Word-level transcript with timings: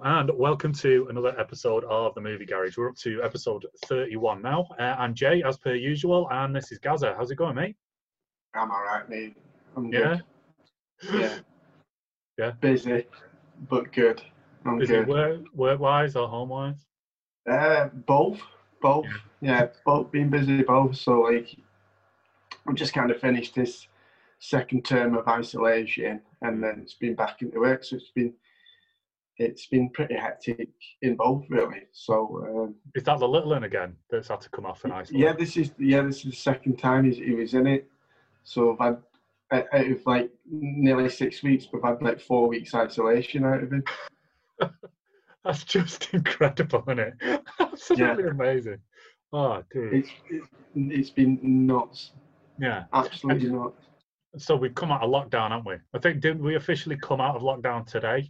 Hello 0.00 0.18
and 0.20 0.30
welcome 0.38 0.72
to 0.74 1.08
another 1.10 1.34
episode 1.40 1.82
of 1.84 2.14
the 2.14 2.20
Movie 2.20 2.46
Garage. 2.46 2.76
We're 2.76 2.90
up 2.90 2.96
to 2.98 3.20
episode 3.22 3.66
31 3.86 4.40
now. 4.42 4.68
Uh, 4.78 4.94
I'm 4.96 5.12
Jay, 5.12 5.42
as 5.42 5.56
per 5.56 5.74
usual, 5.74 6.28
and 6.30 6.54
this 6.54 6.70
is 6.70 6.78
Gaza. 6.78 7.14
How's 7.16 7.32
it 7.32 7.36
going, 7.36 7.56
mate? 7.56 7.74
I'm 8.54 8.70
alright, 8.70 9.08
mate. 9.08 9.36
I'm 9.76 9.92
Yeah, 9.92 10.18
good. 11.00 11.20
Yeah. 11.20 11.38
Yeah. 12.38 12.50
Busy, 12.60 13.06
but 13.68 13.92
good. 13.92 14.22
I'm 14.64 14.80
it 14.80 14.86
good. 14.86 15.08
work 15.08 15.40
work 15.54 15.80
wise 15.80 16.14
or 16.14 16.28
home 16.28 16.50
wise? 16.50 16.86
Uh, 17.50 17.88
both. 18.06 18.40
Both. 18.80 19.06
Yeah, 19.40 19.66
both 19.84 20.12
being 20.12 20.30
busy, 20.30 20.62
both. 20.62 20.94
So, 20.96 21.22
like, 21.22 21.56
I've 22.68 22.76
just 22.76 22.94
kind 22.94 23.10
of 23.10 23.20
finished 23.20 23.56
this 23.56 23.88
second 24.38 24.84
term 24.84 25.16
of 25.16 25.26
isolation 25.26 26.20
and 26.42 26.62
then 26.62 26.78
it's 26.82 26.94
been 26.94 27.16
back 27.16 27.42
into 27.42 27.58
work. 27.58 27.82
So, 27.82 27.96
it's 27.96 28.12
been. 28.14 28.34
It's 29.38 29.66
been 29.66 29.88
pretty 29.90 30.16
hectic 30.16 30.68
in 31.02 31.14
both, 31.16 31.44
really. 31.48 31.82
So, 31.92 32.44
um, 32.66 32.74
Is 32.96 33.04
that 33.04 33.20
the 33.20 33.28
little 33.28 33.50
one 33.50 33.64
again 33.64 33.94
that's 34.10 34.28
had 34.28 34.40
to 34.40 34.50
come 34.50 34.66
off 34.66 34.82
and 34.84 34.92
isolate? 34.92 35.20
Yeah, 35.22 35.32
this 35.32 35.56
is 35.56 35.70
yeah, 35.78 36.02
this 36.02 36.18
is 36.18 36.22
the 36.24 36.32
second 36.32 36.76
time 36.78 37.04
he's, 37.04 37.18
he 37.18 37.32
was 37.32 37.54
in 37.54 37.66
it. 37.68 37.88
So 38.42 38.76
I've 38.80 38.98
had 39.50 39.66
out 39.72 39.86
of 39.90 40.06
like 40.06 40.30
nearly 40.50 41.08
six 41.08 41.42
weeks, 41.42 41.66
but 41.66 41.82
we've 41.82 41.90
had 41.90 42.02
like 42.02 42.20
four 42.20 42.48
weeks 42.48 42.74
isolation 42.74 43.44
out 43.44 43.62
of 43.62 43.72
him. 43.72 43.84
That's 45.44 45.62
just 45.64 46.08
incredible, 46.12 46.82
isn't 46.88 46.98
it? 46.98 47.42
Absolutely 47.60 48.24
amazing. 48.28 48.78
Oh, 49.32 49.62
dude. 49.72 49.94
It's 49.94 50.10
it's, 50.28 50.48
it's 50.74 51.10
been 51.10 51.38
nuts, 51.42 52.10
Yeah. 52.58 52.84
absolutely 52.92 53.50
nuts. 53.50 53.84
So 54.36 54.56
we've 54.56 54.74
come 54.74 54.90
out 54.90 55.02
of 55.02 55.10
lockdown, 55.10 55.50
haven't 55.50 55.66
we? 55.66 55.74
I 55.94 55.98
think 55.98 56.20
didn't 56.20 56.42
we 56.42 56.56
officially 56.56 56.96
come 56.96 57.20
out 57.20 57.36
of 57.36 57.42
lockdown 57.42 57.86
today? 57.86 58.28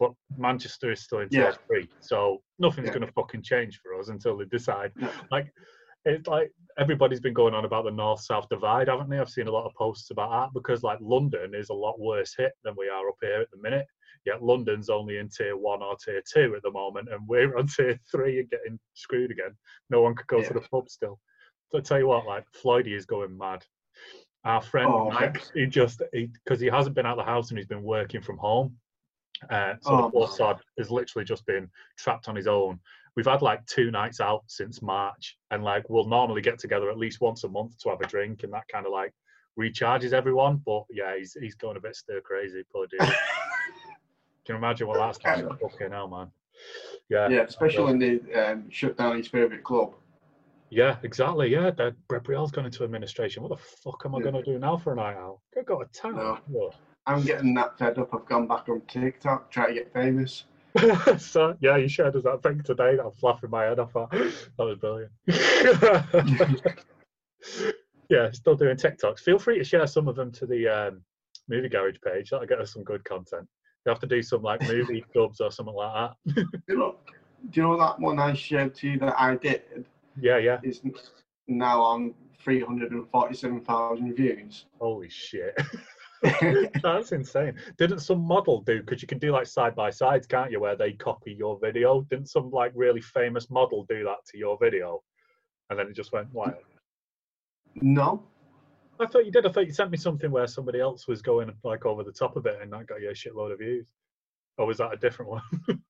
But 0.00 0.12
Manchester 0.38 0.90
is 0.90 1.02
still 1.02 1.20
in 1.20 1.28
tier 1.28 1.42
Yeah. 1.50 1.56
three, 1.66 1.88
so 2.00 2.42
nothing's 2.58 2.86
Yeah. 2.88 2.94
going 2.94 3.06
to 3.06 3.12
fucking 3.12 3.42
change 3.42 3.78
for 3.82 3.94
us 3.98 4.08
until 4.08 4.36
they 4.38 4.46
decide. 4.46 4.92
No. 4.96 5.12
Like, 5.30 5.52
it's 6.06 6.26
like 6.26 6.50
everybody's 6.78 7.20
been 7.20 7.34
going 7.34 7.52
on 7.52 7.66
about 7.66 7.84
the 7.84 7.90
north-south 7.90 8.48
divide, 8.48 8.88
haven't 8.88 9.10
they? 9.10 9.18
I've 9.18 9.28
seen 9.28 9.46
a 9.46 9.52
lot 9.52 9.66
of 9.66 9.74
posts 9.74 10.10
about 10.10 10.30
that 10.30 10.54
because 10.58 10.82
like 10.82 10.98
London 11.02 11.54
is 11.54 11.68
a 11.68 11.74
lot 11.74 12.00
worse 12.00 12.34
hit 12.34 12.52
than 12.64 12.74
we 12.78 12.88
are 12.88 13.06
up 13.10 13.16
here 13.20 13.42
at 13.42 13.50
the 13.50 13.58
minute. 13.58 13.86
Yet 14.24 14.42
London's 14.42 14.88
only 14.88 15.18
in 15.18 15.28
tier 15.28 15.56
one 15.58 15.82
or 15.82 15.96
tier 15.96 16.22
two 16.32 16.54
at 16.56 16.62
the 16.62 16.70
moment, 16.70 17.10
and 17.12 17.28
we're 17.28 17.56
on 17.58 17.66
tier 17.76 18.00
three 18.10 18.40
and 18.40 18.48
getting 18.50 18.80
screwed 18.94 19.30
again. 19.30 19.54
No 19.90 20.00
one 20.00 20.14
could 20.14 20.26
go 20.28 20.42
to 20.42 20.54
the 20.54 20.60
pub 20.62 20.88
still. 20.88 21.20
So 21.70 21.78
I 21.78 21.80
tell 21.82 21.98
you 21.98 22.06
what, 22.06 22.26
like 22.26 22.46
Floydie 22.52 22.96
is 22.96 23.04
going 23.04 23.36
mad. 23.36 23.66
Our 24.44 24.62
friend 24.62 24.88
Oh, 24.90 25.10
Mike, 25.10 25.44
he 25.52 25.66
just 25.66 26.00
because 26.12 26.60
he, 26.60 26.68
hasn't 26.68 26.96
been 26.96 27.04
out 27.04 27.18
of 27.18 27.26
the 27.26 27.30
house 27.30 27.50
and 27.50 27.58
he's 27.58 27.66
been 27.66 27.82
working 27.82 28.22
from 28.22 28.38
home. 28.38 28.78
Uh, 29.48 29.74
so 29.80 29.94
Oh, 29.94 30.02
the 30.06 30.10
poor 30.10 30.26
my. 30.26 30.32
sod 30.32 30.60
has 30.78 30.90
literally 30.90 31.24
just 31.24 31.46
been 31.46 31.68
trapped 31.96 32.28
on 32.28 32.36
his 32.36 32.46
own. 32.46 32.78
We've 33.16 33.26
had 33.26 33.42
like 33.42 33.64
two 33.66 33.90
nights 33.90 34.20
out 34.20 34.44
since 34.46 34.82
March, 34.82 35.38
and 35.50 35.64
like 35.64 35.88
we'll 35.88 36.06
normally 36.06 36.42
get 36.42 36.58
together 36.58 36.90
at 36.90 36.98
least 36.98 37.20
once 37.20 37.44
a 37.44 37.48
month 37.48 37.78
to 37.78 37.88
have 37.90 38.00
a 38.00 38.06
drink, 38.06 38.42
and 38.42 38.52
that 38.52 38.68
kind 38.68 38.86
of 38.86 38.92
like 38.92 39.12
recharges 39.58 40.12
everyone. 40.12 40.62
But 40.64 40.84
yeah, 40.90 41.16
he's 41.16 41.34
he's 41.40 41.54
going 41.54 41.76
a 41.76 41.80
bit 41.80 41.96
stir 41.96 42.20
crazy, 42.20 42.62
poor 42.72 42.86
dude. 42.86 43.00
Can 44.46 44.54
you 44.54 44.56
imagine 44.56 44.86
what 44.88 44.98
that's 44.98 45.24
like? 45.24 45.60
Fucking 45.60 45.90
hell, 45.90 46.08
man. 46.08 46.30
Yeah, 47.08 47.28
Yeah, 47.28 47.40
especially 47.42 47.84
when 47.84 47.98
they 47.98 48.34
um, 48.34 48.70
shut 48.70 48.96
down 48.96 49.16
his 49.16 49.28
favourite 49.28 49.62
club. 49.64 49.94
yeah, 50.70 50.96
exactly. 51.02 51.48
Yeah, 51.48 51.70
that 51.70 51.94
Brett 52.08 52.22
Brielle's 52.24 52.50
gone 52.52 52.66
into 52.66 52.84
administration. 52.84 53.42
What 53.42 53.50
the 53.50 53.56
fuck 53.84 54.02
am 54.04 54.14
I 54.14 54.18
Yeah. 54.18 54.30
going 54.30 54.34
to 54.36 54.42
do 54.52 54.58
now 54.58 54.76
for 54.76 54.92
a 54.92 54.96
night 54.96 55.16
out? 55.16 55.40
Go 55.66 55.82
to 55.82 55.88
town. 55.92 56.40
No. 56.48 56.70
I'm 57.10 57.24
getting 57.24 57.54
that 57.54 57.78
fed 57.78 57.98
up. 57.98 58.14
I've 58.14 58.26
gone 58.26 58.46
back 58.46 58.68
on 58.68 58.82
TikTok, 58.88 59.50
trying 59.50 59.68
to 59.68 59.74
get 59.74 59.92
famous. 59.92 60.44
so 61.18 61.56
yeah, 61.60 61.76
you 61.76 61.88
shared 61.88 62.14
us 62.16 62.22
that 62.24 62.42
thing 62.42 62.62
today. 62.62 62.96
that 62.96 63.02
I 63.02 63.06
was 63.06 63.22
laughing 63.22 63.50
my 63.50 63.64
head 63.64 63.78
off 63.78 63.96
at. 63.96 64.10
That 64.58 64.64
was 64.64 64.78
brilliant. 64.78 65.10
yeah, 68.08 68.30
still 68.30 68.54
doing 68.54 68.76
TikToks. 68.76 69.20
Feel 69.20 69.38
free 69.38 69.58
to 69.58 69.64
share 69.64 69.86
some 69.86 70.06
of 70.06 70.16
them 70.16 70.30
to 70.32 70.46
the 70.46 70.68
um, 70.68 71.02
movie 71.48 71.68
garage 71.68 71.96
page. 72.04 72.30
That'll 72.30 72.46
get 72.46 72.60
us 72.60 72.72
some 72.72 72.84
good 72.84 73.04
content. 73.04 73.48
You 73.84 73.90
have 73.90 74.00
to 74.00 74.06
do 74.06 74.22
some 74.22 74.42
like 74.42 74.62
movie 74.68 75.04
clubs 75.12 75.40
or 75.40 75.50
something 75.50 75.74
like 75.74 75.94
that. 75.94 76.34
Do 76.34 76.44
you 76.68 76.78
know, 76.78 76.96
do 77.50 77.60
you 77.60 77.66
know 77.66 77.78
that 77.78 77.98
one 77.98 78.18
I 78.18 78.34
shared 78.34 78.74
to 78.76 78.88
you 78.88 78.98
that 79.00 79.18
I 79.18 79.36
did 79.36 79.62
yeah, 80.18 80.38
yeah. 80.38 80.58
It's 80.62 80.80
now 81.48 81.80
on 81.82 82.14
347,000 82.42 84.14
views? 84.14 84.66
Holy 84.78 85.08
shit. 85.08 85.58
That's 86.82 87.12
insane. 87.12 87.54
Didn't 87.78 88.00
some 88.00 88.20
model 88.20 88.62
do? 88.62 88.80
Because 88.80 89.02
you 89.02 89.08
can 89.08 89.18
do 89.18 89.32
like 89.32 89.46
side 89.46 89.74
by 89.74 89.90
sides, 89.90 90.26
can't 90.26 90.50
you? 90.50 90.60
Where 90.60 90.76
they 90.76 90.92
copy 90.92 91.32
your 91.32 91.58
video. 91.58 92.02
Didn't 92.02 92.28
some 92.28 92.50
like 92.50 92.72
really 92.74 93.00
famous 93.00 93.50
model 93.50 93.84
do 93.88 94.04
that 94.04 94.24
to 94.30 94.38
your 94.38 94.58
video? 94.60 95.02
And 95.70 95.78
then 95.78 95.86
it 95.88 95.96
just 95.96 96.12
went 96.12 96.32
wild. 96.32 96.54
No, 97.76 98.24
I 98.98 99.06
thought 99.06 99.24
you 99.24 99.32
did. 99.32 99.46
I 99.46 99.52
thought 99.52 99.66
you 99.66 99.72
sent 99.72 99.90
me 99.90 99.96
something 99.96 100.30
where 100.30 100.46
somebody 100.46 100.80
else 100.80 101.08
was 101.08 101.22
going 101.22 101.50
like 101.64 101.86
over 101.86 102.02
the 102.02 102.12
top 102.12 102.36
of 102.36 102.46
it, 102.46 102.58
and 102.60 102.72
that 102.72 102.86
got 102.86 103.00
you 103.00 103.10
a 103.10 103.14
shitload 103.14 103.52
of 103.52 103.58
views. 103.58 103.86
Or 104.58 104.66
was 104.66 104.78
that 104.78 104.92
a 104.92 104.96
different 104.96 105.30
one? 105.30 105.42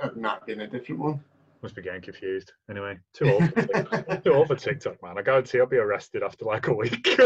Uh, 0.00 0.06
that 0.06 0.16
might 0.16 0.46
be 0.46 0.52
a 0.52 0.66
different 0.68 1.00
one. 1.00 1.20
Must 1.60 1.74
be 1.74 1.82
getting 1.82 2.00
confused. 2.00 2.52
Anyway, 2.70 2.96
too 3.14 3.32
old. 3.32 4.22
Too 4.22 4.32
old 4.32 4.46
for 4.46 4.54
TikTok, 4.54 5.02
man. 5.02 5.18
I 5.18 5.22
guarantee 5.22 5.58
I'll 5.58 5.66
be 5.66 5.78
arrested 5.78 6.22
after 6.22 6.44
like 6.44 6.68
a 6.68 6.72
week. 6.72 7.18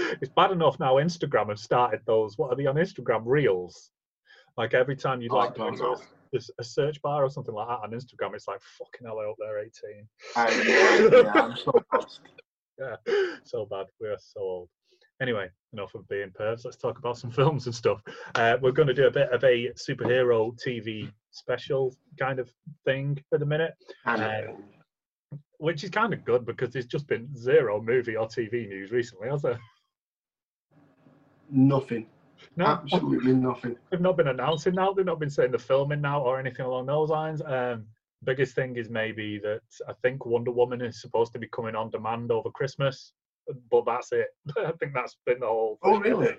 it's 0.20 0.32
bad 0.34 0.50
enough 0.52 0.78
now. 0.80 0.94
Instagram 0.96 1.48
have 1.48 1.58
started 1.58 2.00
those. 2.06 2.38
What 2.38 2.52
are 2.52 2.56
they 2.56 2.66
on 2.66 2.76
Instagram? 2.76 3.22
Reels. 3.24 3.90
Like 4.56 4.74
every 4.74 4.96
time 4.96 5.20
you 5.22 5.28
Oh, 5.32 5.36
like 5.36 5.54
to 5.54 5.96
a, 6.34 6.40
a 6.58 6.64
search 6.64 7.00
bar 7.02 7.24
or 7.24 7.30
something 7.30 7.54
like 7.54 7.68
that 7.68 7.80
on 7.84 7.90
Instagram, 7.92 8.34
it's 8.34 8.48
like 8.48 8.60
fucking 8.78 9.06
hell. 9.06 9.18
I 9.20 9.24
hope 9.26 9.36
they're 9.38 9.60
eighteen. 9.60 10.08
I, 10.36 11.22
yeah, 11.24 11.32
I'm 11.34 11.56
so. 11.56 11.72
Yeah, 12.78 12.96
so 13.44 13.66
bad. 13.66 13.86
We 14.00 14.08
are 14.08 14.16
so 14.18 14.40
old. 14.40 14.68
Anyway, 15.20 15.50
enough 15.74 15.94
of 15.94 16.08
being 16.08 16.30
pervs. 16.30 16.64
Let's 16.64 16.78
talk 16.78 16.98
about 16.98 17.18
some 17.18 17.30
films 17.38 17.66
and 17.66 17.74
stuff. 17.74 18.00
Uh, 18.36 18.56
we're 18.62 18.72
going 18.72 18.88
to 18.88 18.94
do 18.94 19.06
a 19.06 19.10
bit 19.10 19.30
of 19.30 19.44
a 19.44 19.68
superhero 19.74 20.56
TV 20.66 21.12
special 21.30 21.94
kind 22.18 22.38
of 22.38 22.50
thing 22.86 23.22
for 23.28 23.36
the 23.38 23.44
minute, 23.44 23.74
Uh, 24.06 24.52
which 25.58 25.84
is 25.84 25.90
kind 25.90 26.14
of 26.14 26.24
good 26.24 26.46
because 26.46 26.70
there's 26.70 26.86
just 26.86 27.06
been 27.06 27.28
zero 27.36 27.82
movie 27.82 28.16
or 28.16 28.26
TV 28.26 28.66
news 28.66 28.92
recently, 28.92 29.28
has 29.28 29.42
there? 29.42 29.60
Nothing. 31.50 32.06
No, 32.56 32.66
Absolutely 32.66 33.34
nothing. 33.34 33.76
they've 33.90 34.00
not 34.00 34.16
been 34.16 34.28
announcing 34.28 34.74
now. 34.74 34.92
They've 34.92 35.04
not 35.04 35.20
been 35.20 35.30
saying 35.30 35.52
the 35.52 35.58
filming 35.58 36.00
now 36.00 36.22
or 36.22 36.38
anything 36.40 36.64
along 36.66 36.86
those 36.86 37.10
lines. 37.10 37.42
Um, 37.44 37.86
biggest 38.24 38.54
thing 38.54 38.76
is 38.76 38.88
maybe 38.90 39.38
that 39.38 39.60
I 39.88 39.92
think 40.02 40.26
Wonder 40.26 40.50
Woman 40.50 40.80
is 40.80 41.00
supposed 41.00 41.32
to 41.34 41.38
be 41.38 41.48
coming 41.48 41.74
on 41.74 41.90
demand 41.90 42.32
over 42.32 42.50
Christmas, 42.50 43.12
but 43.70 43.84
that's 43.86 44.12
it. 44.12 44.28
I 44.58 44.72
think 44.80 44.94
that's 44.94 45.16
been 45.26 45.40
the 45.40 45.46
whole. 45.46 45.78
Oh, 45.82 45.92
thing. 46.02 46.12
really? 46.12 46.36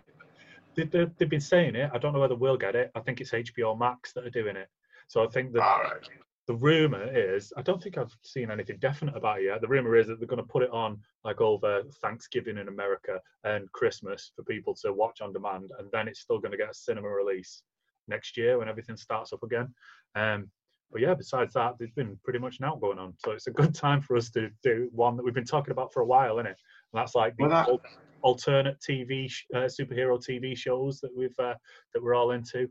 They, 0.76 0.84
they, 0.86 1.06
they've 1.18 1.30
been 1.30 1.42
saying 1.42 1.76
it. 1.76 1.92
I 1.94 1.98
don't 1.98 2.14
know 2.14 2.20
whether 2.20 2.36
we'll 2.36 2.58
get 2.58 2.76
it. 2.76 2.92
I 2.96 3.00
think 3.02 3.22
it's 3.22 3.32
HBO 3.32 3.78
Max 3.78 4.14
that 4.14 4.26
are 4.26 4.30
doing 4.32 4.56
it. 4.56 4.70
So 5.08 5.24
I 5.24 5.28
think 5.28 5.54
that 5.54 5.62
All 5.62 5.84
right. 5.84 6.08
The 6.52 6.58
rumor 6.58 7.04
is 7.14 7.54
I 7.56 7.62
don't 7.62 7.82
think 7.82 7.98
I've 7.98 8.16
seen 8.24 8.52
anything 8.52 8.78
definite 8.80 9.16
about 9.16 9.40
it 9.40 9.46
yet. 9.46 9.62
The 9.62 9.68
rumor 9.70 9.96
is 9.96 10.08
that 10.08 10.20
they're 10.20 10.28
going 10.28 10.46
to 10.46 10.54
put 10.56 10.64
it 10.64 10.72
on 10.72 11.00
like 11.24 11.40
over 11.40 11.84
Thanksgiving 12.02 12.58
in 12.58 12.68
America 12.68 13.20
and 13.46 13.72
Christmas 13.72 14.32
for 14.36 14.44
people 14.44 14.76
to 14.82 14.92
watch 14.92 15.22
on 15.22 15.32
demand, 15.32 15.72
and 15.80 15.88
then 15.94 16.08
it's 16.10 16.20
still 16.20 16.40
going 16.40 16.52
to 16.52 16.58
get 16.58 16.70
a 16.70 16.74
cinema 16.74 17.08
release 17.08 17.64
next 18.10 18.36
year 18.36 18.58
when 18.60 18.68
everything 18.68 18.98
starts 18.98 19.32
up 19.32 19.44
again. 19.44 19.74
Um, 20.16 20.50
but 20.92 21.00
yeah, 21.02 21.14
besides 21.14 21.54
that, 21.54 21.76
there's 21.80 21.92
been 21.92 22.20
pretty 22.26 22.40
much 22.40 22.60
now 22.60 22.76
going 22.76 23.00
on. 23.00 23.14
So 23.24 23.32
it's 23.32 23.48
a 23.48 23.52
good 23.52 23.74
time 23.74 24.02
for 24.02 24.18
us 24.18 24.30
to 24.32 24.50
do 24.62 24.90
one 24.92 25.16
that 25.16 25.24
we've 25.24 25.34
been 25.34 25.46
talking 25.46 25.72
about 25.72 25.94
for 25.94 26.02
a 26.02 26.06
while, 26.06 26.36
isn't 26.38 26.48
it? 26.48 26.58
And 26.92 27.00
that's 27.02 27.16
like 27.16 27.34
the 27.38 27.44
Well, 27.44 27.52
that- 27.52 27.70
al- 27.70 27.82
alternate 28.24 28.78
TV 28.88 29.32
uh, 29.56 29.60
superhero 29.78 30.20
TV 30.22 30.56
shows 30.56 31.00
that 31.00 31.16
we've 31.16 31.40
uh, 31.40 31.56
that 31.94 32.04
we're 32.04 32.14
all 32.14 32.32
into. 32.32 32.70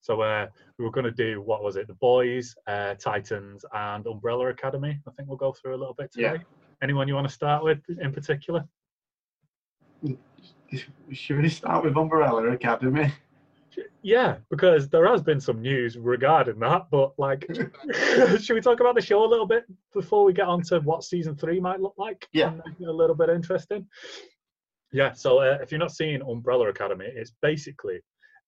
So 0.00 0.20
uh, 0.22 0.46
we 0.78 0.84
were 0.84 0.90
going 0.90 1.04
to 1.04 1.10
do 1.10 1.42
what 1.42 1.62
was 1.62 1.76
it? 1.76 1.86
The 1.86 1.94
Boys, 1.94 2.54
uh, 2.66 2.94
Titans, 2.94 3.64
and 3.74 4.06
Umbrella 4.06 4.48
Academy. 4.48 4.98
I 5.06 5.10
think 5.12 5.28
we'll 5.28 5.36
go 5.36 5.52
through 5.52 5.74
a 5.74 5.78
little 5.78 5.94
bit 5.94 6.12
today. 6.12 6.34
Yeah. 6.34 6.38
Anyone 6.82 7.06
you 7.08 7.14
want 7.14 7.28
to 7.28 7.34
start 7.34 7.62
with 7.62 7.80
in 8.00 8.12
particular? 8.12 8.64
Should 11.12 11.42
we 11.42 11.48
start 11.48 11.84
with 11.84 11.96
Umbrella 11.96 12.50
Academy? 12.50 13.12
Yeah, 14.02 14.36
because 14.50 14.88
there 14.88 15.06
has 15.06 15.22
been 15.22 15.40
some 15.40 15.60
news 15.60 15.98
regarding 15.98 16.58
that. 16.60 16.86
But 16.90 17.12
like, 17.18 17.46
should 18.40 18.54
we 18.54 18.60
talk 18.60 18.80
about 18.80 18.94
the 18.94 19.02
show 19.02 19.24
a 19.24 19.26
little 19.28 19.46
bit 19.46 19.64
before 19.92 20.24
we 20.24 20.32
get 20.32 20.48
on 20.48 20.62
to 20.62 20.80
what 20.80 21.04
season 21.04 21.36
three 21.36 21.60
might 21.60 21.80
look 21.80 21.94
like? 21.98 22.26
Yeah. 22.32 22.48
And 22.48 22.62
make 22.64 22.80
it 22.80 22.88
a 22.88 22.92
little 22.92 23.14
bit 23.14 23.28
interesting. 23.28 23.86
Yeah. 24.92 25.12
So 25.12 25.40
uh, 25.40 25.58
if 25.60 25.70
you're 25.70 25.78
not 25.78 25.92
seeing 25.92 26.22
Umbrella 26.22 26.68
Academy, 26.68 27.06
it's 27.06 27.32
basically 27.42 28.00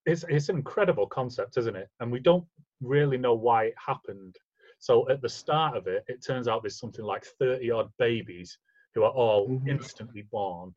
it's 0.07 0.25
it's 0.29 0.49
an 0.49 0.57
incredible 0.57 1.07
concept, 1.07 1.57
isn't 1.59 1.77
it? 1.77 1.89
And 2.01 2.11
we 2.11 2.21
don't 2.21 2.45
really 2.81 3.19
know 3.19 3.35
why 3.35 3.65
it 3.65 3.75
happened. 3.85 4.37
So 4.79 5.09
at 5.09 5.23
the 5.23 5.29
start 5.29 5.77
of 5.77 5.87
it, 5.87 6.05
it 6.09 6.25
turns 6.25 6.49
out 6.49 6.63
there's 6.63 6.79
something 6.79 7.05
like 7.05 7.25
30 7.39 7.71
odd 7.71 7.91
babies 7.99 8.59
who 8.95 9.05
are 9.05 9.13
all 9.13 9.49
Mhm. 9.49 9.69
instantly 9.69 10.23
born 10.23 10.75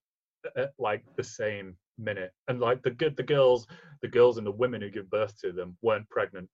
at 0.56 0.74
like 0.78 1.04
the 1.16 1.24
same 1.24 1.78
minute. 1.98 2.32
And 2.48 2.60
like 2.60 2.84
the 2.84 2.92
good 2.92 3.16
the 3.16 3.24
girls, 3.24 3.68
the 4.02 4.08
girls 4.08 4.38
and 4.38 4.46
the 4.46 4.52
women 4.52 4.82
who 4.82 4.90
give 4.92 5.10
birth 5.10 5.40
to 5.42 5.52
them 5.52 5.78
weren't 5.82 6.10
pregnant. 6.10 6.50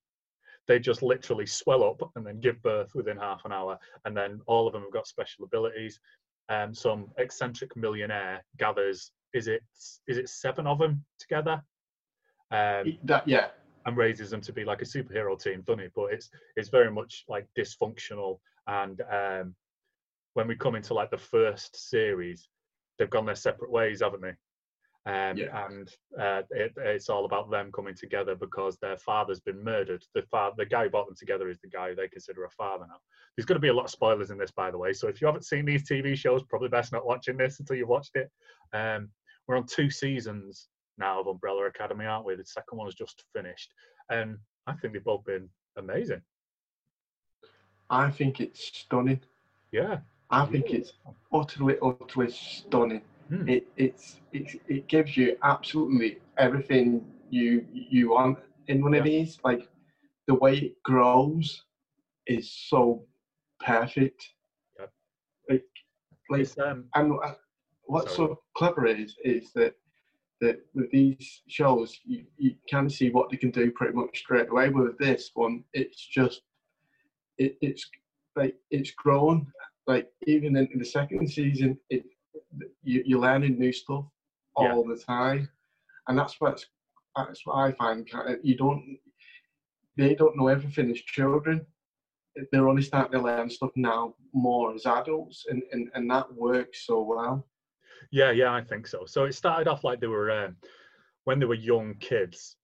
They 0.67 0.79
just 0.79 1.01
literally 1.01 1.45
swell 1.45 1.83
up 1.83 2.09
and 2.15 2.25
then 2.25 2.39
give 2.39 2.61
birth 2.61 2.95
within 2.95 3.17
half 3.17 3.43
an 3.45 3.51
hour. 3.51 3.77
And 4.05 4.15
then 4.15 4.41
all 4.45 4.67
of 4.67 4.73
them 4.73 4.83
have 4.83 4.93
got 4.93 5.07
special 5.07 5.43
abilities. 5.43 5.99
Um, 6.49 6.73
some 6.73 7.11
eccentric 7.17 7.75
millionaire 7.75 8.45
gathers 8.57 9.11
is 9.33 9.47
it 9.47 9.63
is 10.07 10.17
it 10.17 10.29
seven 10.29 10.67
of 10.67 10.79
them 10.79 11.05
together? 11.19 11.61
Um, 12.51 12.97
that 13.03 13.27
yeah, 13.27 13.47
and 13.85 13.97
raises 13.97 14.29
them 14.29 14.41
to 14.41 14.53
be 14.53 14.63
like 14.65 14.81
a 14.81 14.85
superhero 14.85 15.41
team, 15.41 15.63
doesn't 15.65 15.79
it? 15.79 15.91
but 15.95 16.13
it's 16.13 16.29
it's 16.55 16.69
very 16.69 16.91
much 16.91 17.23
like 17.27 17.47
dysfunctional. 17.57 18.39
And 18.67 19.01
um, 19.11 19.55
when 20.33 20.47
we 20.47 20.55
come 20.55 20.75
into 20.75 20.93
like 20.93 21.11
the 21.11 21.17
first 21.17 21.89
series, 21.89 22.49
they've 22.97 23.09
gone 23.09 23.25
their 23.25 23.35
separate 23.35 23.71
ways, 23.71 24.01
haven't 24.01 24.21
they? 24.21 24.35
Um, 25.07 25.35
yeah. 25.35 25.65
And 25.65 25.89
uh, 26.19 26.43
it, 26.51 26.73
it's 26.77 27.09
all 27.09 27.25
about 27.25 27.49
them 27.49 27.71
coming 27.71 27.95
together 27.95 28.35
because 28.35 28.77
their 28.77 28.97
father's 28.97 29.39
been 29.39 29.63
murdered. 29.63 30.03
The 30.13 30.21
father, 30.23 30.55
the 30.59 30.65
guy 30.65 30.83
who 30.83 30.89
brought 30.91 31.07
them 31.07 31.15
together 31.17 31.49
is 31.49 31.59
the 31.59 31.69
guy 31.69 31.93
they 31.93 32.07
consider 32.07 32.45
a 32.45 32.51
father 32.51 32.85
now. 32.87 32.97
There's 33.35 33.47
going 33.47 33.55
to 33.55 33.61
be 33.61 33.69
a 33.69 33.73
lot 33.73 33.85
of 33.85 33.91
spoilers 33.91 34.29
in 34.29 34.37
this, 34.37 34.51
by 34.51 34.69
the 34.69 34.77
way. 34.77 34.93
So 34.93 35.07
if 35.07 35.19
you 35.19 35.25
haven't 35.25 35.45
seen 35.45 35.65
these 35.65 35.89
TV 35.89 36.15
shows, 36.15 36.43
probably 36.43 36.69
best 36.69 36.91
not 36.91 37.05
watching 37.05 37.37
this 37.37 37.59
until 37.59 37.77
you've 37.77 37.89
watched 37.89 38.15
it. 38.15 38.29
Um, 38.73 39.09
we're 39.47 39.57
on 39.57 39.65
two 39.65 39.89
seasons 39.89 40.67
now 41.01 41.19
of 41.19 41.27
Umbrella 41.27 41.65
Academy, 41.65 42.05
aren't 42.05 42.25
we? 42.25 42.35
The 42.35 42.45
second 42.45 42.77
one 42.77 42.87
has 42.87 42.95
just 42.95 43.23
finished, 43.35 43.73
and 44.09 44.37
I 44.67 44.73
think 44.73 44.93
they've 44.93 45.03
both 45.03 45.25
been 45.25 45.49
amazing. 45.77 46.21
I 47.89 48.09
think 48.09 48.39
it's 48.39 48.65
stunning. 48.65 49.19
Yeah. 49.71 49.99
I 50.29 50.45
think 50.45 50.71
it's 50.71 50.93
utterly, 51.33 51.75
utterly 51.81 52.31
stunning. 52.31 53.01
Hmm. 53.27 53.49
It 53.49 53.67
it's, 53.75 54.21
it's 54.31 54.55
it 54.67 54.87
gives 54.87 55.17
you 55.17 55.37
absolutely 55.43 56.19
everything 56.37 57.05
you 57.29 57.65
you 57.73 58.11
want 58.11 58.39
in 58.67 58.81
one 58.81 58.93
yeah. 58.93 58.99
of 58.99 59.05
these. 59.05 59.39
Like 59.43 59.67
the 60.27 60.35
way 60.35 60.57
it 60.57 60.83
grows 60.83 61.63
is 62.27 62.49
so 62.69 63.03
perfect. 63.59 64.29
Yep. 64.79 64.91
Like 65.49 65.65
like 66.29 66.59
um, 66.65 66.85
and 66.95 67.13
what's 67.83 68.15
Sorry. 68.15 68.29
so 68.29 68.39
clever 68.55 68.85
is 68.85 69.15
is 69.25 69.51
that 69.53 69.75
that 70.41 70.59
with 70.73 70.91
these 70.91 71.43
shows 71.47 71.99
you, 72.03 72.25
you 72.37 72.55
can 72.67 72.89
see 72.89 73.11
what 73.11 73.29
they 73.29 73.37
can 73.37 73.51
do 73.51 73.71
pretty 73.71 73.93
much 73.93 74.17
straight 74.17 74.49
away. 74.49 74.69
With 74.69 74.97
this 74.97 75.31
one, 75.35 75.63
it's 75.73 76.05
just 76.05 76.41
it, 77.37 77.57
it's 77.61 77.89
like 78.35 78.55
it's 78.71 78.91
grown. 78.91 79.47
Like 79.87 80.09
even 80.27 80.55
in, 80.55 80.67
the 80.77 80.85
second 80.85 81.27
season, 81.27 81.77
it 81.89 82.03
you, 82.83 83.03
you're 83.05 83.19
learning 83.19 83.57
new 83.57 83.71
stuff 83.71 84.05
all 84.55 84.85
yeah. 84.87 84.95
the 84.95 85.01
time, 85.01 85.49
and 86.07 86.17
that's 86.17 86.35
what's 86.39 86.65
that's 87.15 87.45
what 87.45 87.55
I 87.55 87.71
find. 87.73 88.07
You 88.43 88.57
don't 88.57 88.97
they 89.97 90.15
don't 90.15 90.37
know 90.37 90.47
everything 90.47 90.89
as 90.91 91.01
children. 91.01 91.65
They're 92.51 92.67
only 92.67 92.81
starting 92.81 93.19
to 93.19 93.25
learn 93.25 93.49
stuff 93.49 93.71
now 93.75 94.15
more 94.33 94.73
as 94.73 94.85
adults, 94.85 95.45
and, 95.49 95.61
and, 95.73 95.89
and 95.93 96.09
that 96.09 96.33
works 96.33 96.85
so 96.87 97.01
well. 97.01 97.45
Yeah, 98.09 98.31
yeah, 98.31 98.53
I 98.53 98.61
think 98.61 98.87
so. 98.87 99.05
So 99.05 99.25
it 99.25 99.33
started 99.35 99.67
off 99.67 99.83
like 99.83 99.99
they 99.99 100.07
were 100.07 100.31
um, 100.31 100.55
when 101.25 101.39
they 101.39 101.45
were 101.45 101.55
young 101.55 101.95
kids. 101.99 102.55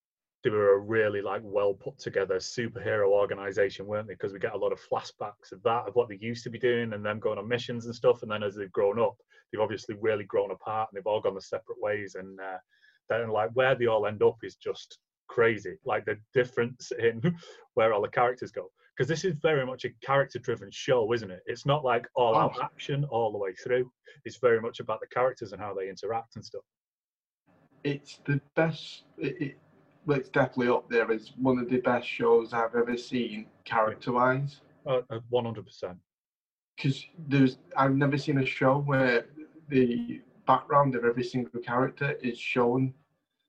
They 0.43 0.49
were 0.51 0.75
a 0.75 0.79
really 0.79 1.21
like 1.21 1.41
well 1.43 1.73
put 1.73 1.99
together 1.99 2.35
superhero 2.35 3.07
organization, 3.07 3.85
weren't 3.85 4.07
they? 4.07 4.13
Because 4.13 4.33
we 4.33 4.39
get 4.39 4.53
a 4.53 4.57
lot 4.57 4.71
of 4.71 4.79
flashbacks 4.79 5.51
of 5.51 5.61
that, 5.63 5.87
of 5.87 5.95
what 5.95 6.09
they 6.09 6.17
used 6.21 6.43
to 6.45 6.49
be 6.49 6.59
doing, 6.59 6.93
and 6.93 7.05
them 7.05 7.19
going 7.19 7.37
on 7.37 7.47
missions 7.47 7.85
and 7.85 7.95
stuff. 7.95 8.21
And 8.21 8.31
then 8.31 8.43
as 8.43 8.55
they've 8.55 8.71
grown 8.71 8.99
up, 8.99 9.15
they've 9.51 9.61
obviously 9.61 9.95
really 9.99 10.23
grown 10.23 10.51
apart, 10.51 10.89
and 10.89 10.97
they've 10.97 11.07
all 11.07 11.21
gone 11.21 11.33
their 11.33 11.41
separate 11.41 11.81
ways. 11.81 12.15
And 12.15 12.39
uh, 12.39 12.57
then 13.09 13.29
like 13.29 13.49
where 13.53 13.75
they 13.75 13.87
all 13.87 14.05
end 14.05 14.23
up 14.23 14.37
is 14.43 14.55
just 14.55 14.99
crazy. 15.27 15.77
Like 15.85 16.05
the 16.05 16.17
difference 16.33 16.91
in 16.97 17.21
where 17.73 17.93
all 17.93 18.01
the 18.01 18.07
characters 18.07 18.51
go 18.51 18.71
because 18.97 19.07
this 19.07 19.23
is 19.23 19.35
very 19.41 19.65
much 19.65 19.85
a 19.85 19.89
character 20.03 20.39
driven 20.39 20.69
show 20.71 21.13
isn't 21.13 21.29
it? 21.29 21.41
It's 21.45 21.65
not 21.65 21.83
like 21.83 22.07
all 22.15 22.35
out 22.35 22.55
oh. 22.57 22.63
action 22.63 23.05
all 23.05 23.31
the 23.31 23.37
way 23.37 23.53
through. 23.53 23.91
It's 24.25 24.37
very 24.37 24.59
much 24.59 24.79
about 24.79 24.99
the 24.99 25.07
characters 25.07 25.51
and 25.51 25.61
how 25.61 25.73
they 25.73 25.89
interact 25.89 26.35
and 26.35 26.43
stuff. 26.43 26.63
It's 27.83 28.19
the 28.25 28.41
best 28.55 29.03
it, 29.17 29.41
it 29.41 29.57
well, 30.05 30.17
it's 30.17 30.29
definitely 30.29 30.69
up 30.69 30.89
there 30.89 31.11
as 31.11 31.33
one 31.37 31.59
of 31.59 31.69
the 31.69 31.79
best 31.81 32.07
shows 32.07 32.53
i've 32.53 32.75
ever 32.75 32.97
seen 32.97 33.45
character 33.65 34.13
wise 34.13 34.61
uh, 34.85 35.01
100% 35.33 35.97
because 36.75 37.05
there's 37.27 37.57
i've 37.75 37.93
never 37.93 38.17
seen 38.17 38.37
a 38.37 38.45
show 38.45 38.79
where 38.79 39.25
the 39.67 40.21
background 40.47 40.95
of 40.95 41.03
every 41.03 41.23
single 41.23 41.59
character 41.59 42.13
is 42.23 42.39
shown 42.39 42.93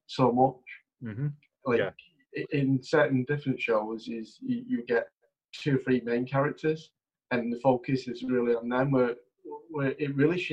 so 0.07 0.33
much. 0.33 1.11
Mm-hmm. 1.13 1.29
like 1.65 1.79
yeah. 1.79 2.45
in 2.51 2.83
certain 2.83 3.25
different 3.29 3.61
shows 3.61 4.09
is 4.09 4.39
you, 4.43 4.65
you, 4.67 4.85
get 4.85 5.07
two 5.53 5.77
or 5.77 5.79
three 5.79 6.01
main 6.05 6.27
characters, 6.27 6.91
and 7.31 7.53
the 7.53 7.61
focus 7.61 8.09
is 8.09 8.23
really 8.23 8.55
on 8.55 8.69
them. 8.69 8.91
Where, 8.91 9.15
where 9.71 9.95
it 9.99 10.15
really 10.17 10.39
sh- 10.39 10.53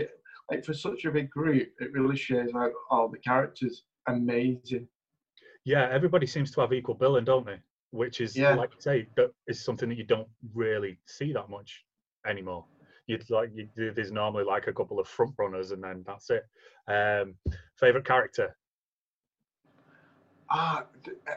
like 0.52 0.66
for 0.66 0.74
such 0.74 1.06
a 1.06 1.12
big 1.12 1.30
group, 1.30 1.70
it 1.80 1.92
really 1.92 2.18
shows 2.18 2.52
like 2.54 2.72
all 2.90 3.10
the 3.10 3.18
characters 3.20 3.84
amazing. 4.08 4.88
Yeah, 5.64 5.90
everybody 5.92 6.28
seems 6.28 6.52
to 6.52 6.62
have 6.62 6.74
equal 6.74 6.96
billing, 6.96 7.26
don't 7.26 7.46
they? 7.46 7.60
Which 7.92 8.22
is 8.22 8.36
yeah. 8.36 8.56
like 8.56 8.72
you 8.76 8.82
say, 8.82 9.08
that 9.16 9.32
is 9.48 9.64
something 9.64 9.90
that 9.90 9.98
you 9.98 10.04
don't 10.04 10.28
really 10.54 11.00
see 11.06 11.34
that 11.34 11.50
much 11.50 11.84
anymore. 12.28 12.66
You'd 13.08 13.30
like 13.30 13.50
you, 13.54 13.68
there's 13.76 14.12
normally 14.12 14.44
like 14.44 14.68
a 14.68 14.74
couple 14.74 15.00
of 15.00 15.08
front 15.08 15.34
runners, 15.38 15.72
and 15.72 15.84
then 15.84 16.04
that's 16.06 16.30
it. 16.30 16.44
Um, 16.88 17.36
favorite 17.80 18.06
character 18.06 18.56
ah, 20.50 20.86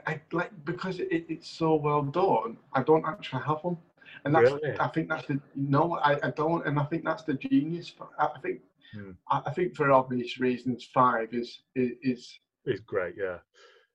I, 0.07 0.21
like 0.33 0.53
because 0.65 1.01
it, 1.01 1.27
it's 1.29 1.49
so 1.49 1.75
well 1.75 2.03
done. 2.03 2.57
I 2.73 2.83
don't 2.83 3.05
actually 3.07 3.43
have 3.43 3.59
one, 3.63 3.79
and 4.25 4.35
that's 4.35 4.53
really? 4.53 4.79
I 4.79 4.89
think 4.89 5.09
that's 5.09 5.27
the 5.27 5.41
no, 5.55 5.95
I, 5.99 6.19
I 6.23 6.31
don't, 6.31 6.67
and 6.67 6.79
I 6.79 6.85
think 6.85 7.05
that's 7.05 7.23
the 7.23 7.35
genius. 7.35 7.95
I 8.19 8.39
think 8.43 8.61
hmm. 8.93 9.13
I, 9.31 9.43
I, 9.47 9.51
think 9.51 9.75
for 9.75 9.91
obvious 9.91 10.39
reasons, 10.39 10.89
five 10.93 11.33
is 11.33 11.61
is 11.75 12.39
is 12.65 12.81
great. 12.81 13.15
Yeah, 13.17 13.39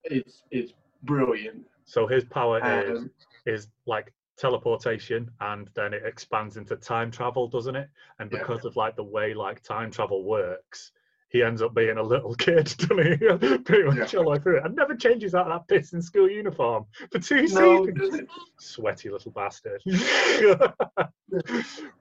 it's 0.03 0.43
it's 0.51 0.74
brilliant. 1.03 1.65
So 1.86 2.08
his 2.08 2.24
power 2.24 2.63
um, 2.63 3.12
is 3.46 3.63
is 3.63 3.67
like 3.86 4.13
teleportation 4.38 5.29
and 5.41 5.70
then 5.75 5.93
it 5.93 6.01
expands 6.05 6.58
into 6.58 6.75
time 6.75 7.12
travel 7.12 7.48
doesn't 7.48 7.75
it 7.75 7.88
and 8.17 8.32
because 8.32 8.62
yeah. 8.63 8.70
of 8.70 8.75
like 8.75 8.96
the 8.96 9.03
way 9.03 9.34
like 9.34 9.62
time 9.62 9.91
travel 9.91 10.24
works 10.24 10.91
he 11.33 11.41
ends 11.43 11.61
up 11.63 11.73
being 11.73 11.97
a 11.97 12.03
little 12.03 12.33
kid, 12.35 12.73
doesn't 12.77 12.97
he? 12.97 13.17
Pretty 13.65 13.83
much 13.83 14.13
yeah. 14.13 14.19
all 14.19 14.25
the 14.25 14.29
way 14.29 14.39
through 14.39 14.57
it. 14.57 14.65
And 14.65 14.75
never 14.75 14.95
changes 14.95 15.35
out 15.35 15.51
of 15.51 15.59
that 15.59 15.67
piss 15.67 15.91
in 15.91 16.01
school 16.01 16.29
uniform 16.29 16.85
for 17.11 17.19
two 17.19 17.47
no, 17.47 17.85
seasons. 17.85 18.29
Sweaty 18.59 19.09
little 19.09 19.31
bastard. 19.31 19.81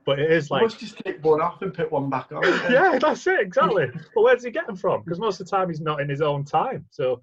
but 0.05 0.19
it 0.19 0.31
is 0.31 0.51
like. 0.51 0.61
You 0.61 0.67
must 0.67 0.79
just 0.79 0.99
take 0.99 1.25
one 1.25 1.41
off 1.41 1.63
and 1.63 1.73
put 1.73 1.91
one 1.91 2.11
back 2.11 2.31
on. 2.31 2.43
yeah, 2.71 2.99
that's 3.01 3.27
it, 3.27 3.41
exactly. 3.41 3.87
but 4.15 4.23
where's 4.23 4.45
he 4.45 4.51
getting 4.51 4.77
from? 4.77 5.03
Because 5.03 5.19
most 5.19 5.41
of 5.41 5.47
the 5.47 5.51
time 5.51 5.71
he's 5.71 5.81
not 5.81 6.01
in 6.01 6.09
his 6.09 6.21
own 6.21 6.45
time. 6.45 6.85
So. 6.91 7.23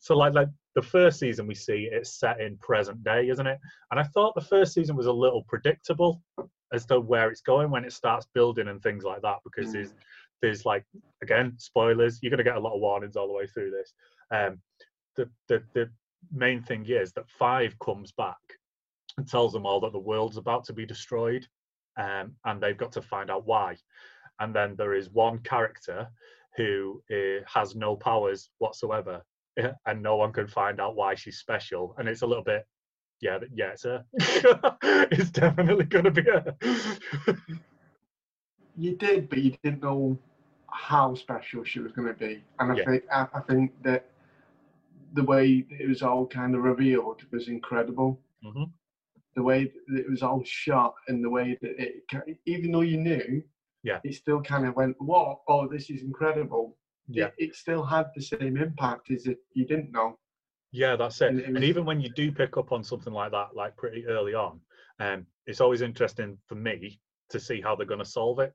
so 0.00 0.16
like 0.16 0.34
like 0.34 0.48
the 0.74 0.82
first 0.82 1.18
season 1.18 1.46
we 1.46 1.54
see 1.54 1.88
it's 1.90 2.18
set 2.18 2.40
in 2.40 2.56
present 2.58 3.02
day 3.02 3.28
isn't 3.28 3.46
it 3.46 3.58
and 3.90 4.00
i 4.00 4.02
thought 4.02 4.34
the 4.34 4.40
first 4.40 4.74
season 4.74 4.96
was 4.96 5.06
a 5.06 5.12
little 5.12 5.42
predictable 5.44 6.20
as 6.72 6.86
to 6.86 7.00
where 7.00 7.30
it's 7.30 7.40
going 7.40 7.70
when 7.70 7.84
it 7.84 7.92
starts 7.92 8.26
building 8.34 8.68
and 8.68 8.82
things 8.82 9.04
like 9.04 9.22
that 9.22 9.38
because 9.44 9.68
mm. 9.68 9.72
there's 9.72 9.94
there's 10.42 10.64
like 10.64 10.84
again 11.22 11.54
spoilers. 11.58 12.18
You're 12.22 12.30
going 12.30 12.38
to 12.38 12.44
get 12.44 12.56
a 12.56 12.60
lot 12.60 12.74
of 12.74 12.80
warnings 12.80 13.16
all 13.16 13.26
the 13.26 13.34
way 13.34 13.46
through 13.46 13.70
this. 13.70 13.92
Um, 14.32 14.60
the 15.16 15.28
the 15.48 15.62
the 15.74 15.90
main 16.32 16.62
thing 16.62 16.86
is 16.86 17.12
that 17.12 17.28
five 17.38 17.78
comes 17.78 18.12
back 18.12 18.36
and 19.16 19.28
tells 19.28 19.52
them 19.52 19.66
all 19.66 19.80
that 19.80 19.92
the 19.92 19.98
world's 19.98 20.36
about 20.36 20.64
to 20.64 20.72
be 20.72 20.86
destroyed, 20.86 21.46
um, 21.98 22.32
and 22.44 22.60
they've 22.60 22.76
got 22.76 22.92
to 22.92 23.02
find 23.02 23.30
out 23.30 23.46
why. 23.46 23.76
And 24.38 24.54
then 24.54 24.74
there 24.76 24.94
is 24.94 25.10
one 25.10 25.38
character 25.40 26.08
who 26.56 27.02
uh, 27.12 27.44
has 27.46 27.74
no 27.74 27.96
powers 27.96 28.50
whatsoever, 28.58 29.22
eh, 29.58 29.72
and 29.86 30.02
no 30.02 30.16
one 30.16 30.32
can 30.32 30.46
find 30.46 30.80
out 30.80 30.96
why 30.96 31.14
she's 31.14 31.38
special. 31.38 31.94
And 31.98 32.08
it's 32.08 32.22
a 32.22 32.26
little 32.26 32.44
bit, 32.44 32.66
yeah, 33.20 33.38
yeah, 33.54 33.72
it's 33.72 33.84
a, 33.84 34.04
it's 34.82 35.30
definitely 35.30 35.84
going 35.84 36.04
to 36.04 36.10
be 36.10 36.28
a. 36.28 36.56
you 38.76 38.96
did, 38.96 39.28
but 39.28 39.38
you 39.38 39.54
didn't 39.62 39.82
know 39.82 40.18
how 40.72 41.14
special 41.14 41.64
she 41.64 41.80
was 41.80 41.92
going 41.92 42.08
to 42.08 42.14
be, 42.14 42.42
and 42.58 42.72
I 42.72 42.76
yeah. 42.76 42.84
think 42.84 43.02
I, 43.12 43.26
I, 43.34 43.40
think 43.40 43.72
that 43.82 44.10
the 45.14 45.24
way 45.24 45.64
it 45.70 45.88
was 45.88 46.02
all 46.02 46.26
kind 46.26 46.54
of 46.54 46.62
revealed 46.62 47.22
was 47.30 47.48
incredible. 47.48 48.20
Mm-hmm. 48.44 48.64
The 49.36 49.42
way 49.42 49.72
it 49.88 50.10
was 50.10 50.22
all 50.22 50.42
shot 50.44 50.94
and 51.08 51.22
the 51.22 51.30
way 51.30 51.58
that 51.62 51.80
it, 51.80 52.38
even 52.46 52.72
though 52.72 52.80
you 52.80 52.98
knew, 52.98 53.42
yeah, 53.82 53.98
it 54.04 54.14
still 54.14 54.42
kind 54.42 54.66
of 54.66 54.76
went, 54.76 54.96
"What? 54.98 55.40
Oh, 55.48 55.68
this 55.68 55.90
is 55.90 56.02
incredible." 56.02 56.76
Yeah, 57.08 57.26
it, 57.26 57.34
it 57.38 57.54
still 57.56 57.84
had 57.84 58.06
the 58.14 58.22
same 58.22 58.56
impact 58.56 59.10
as 59.10 59.26
if 59.26 59.38
you 59.54 59.66
didn't 59.66 59.92
know. 59.92 60.18
Yeah, 60.72 60.96
that's 60.96 61.20
it. 61.20 61.30
And, 61.30 61.40
it 61.40 61.48
was, 61.48 61.56
and, 61.56 61.64
even 61.64 61.84
when 61.84 62.00
you 62.00 62.10
do 62.10 62.30
pick 62.30 62.56
up 62.56 62.70
on 62.70 62.84
something 62.84 63.12
like 63.12 63.32
that, 63.32 63.56
like 63.56 63.76
pretty 63.76 64.06
early 64.06 64.34
on, 64.34 64.60
um, 65.00 65.26
it's 65.46 65.60
always 65.60 65.82
interesting 65.82 66.38
for 66.46 66.54
me 66.54 67.00
to 67.30 67.40
see 67.40 67.60
how 67.60 67.74
they're 67.74 67.86
going 67.86 67.98
to 67.98 68.04
solve 68.04 68.38
it 68.38 68.54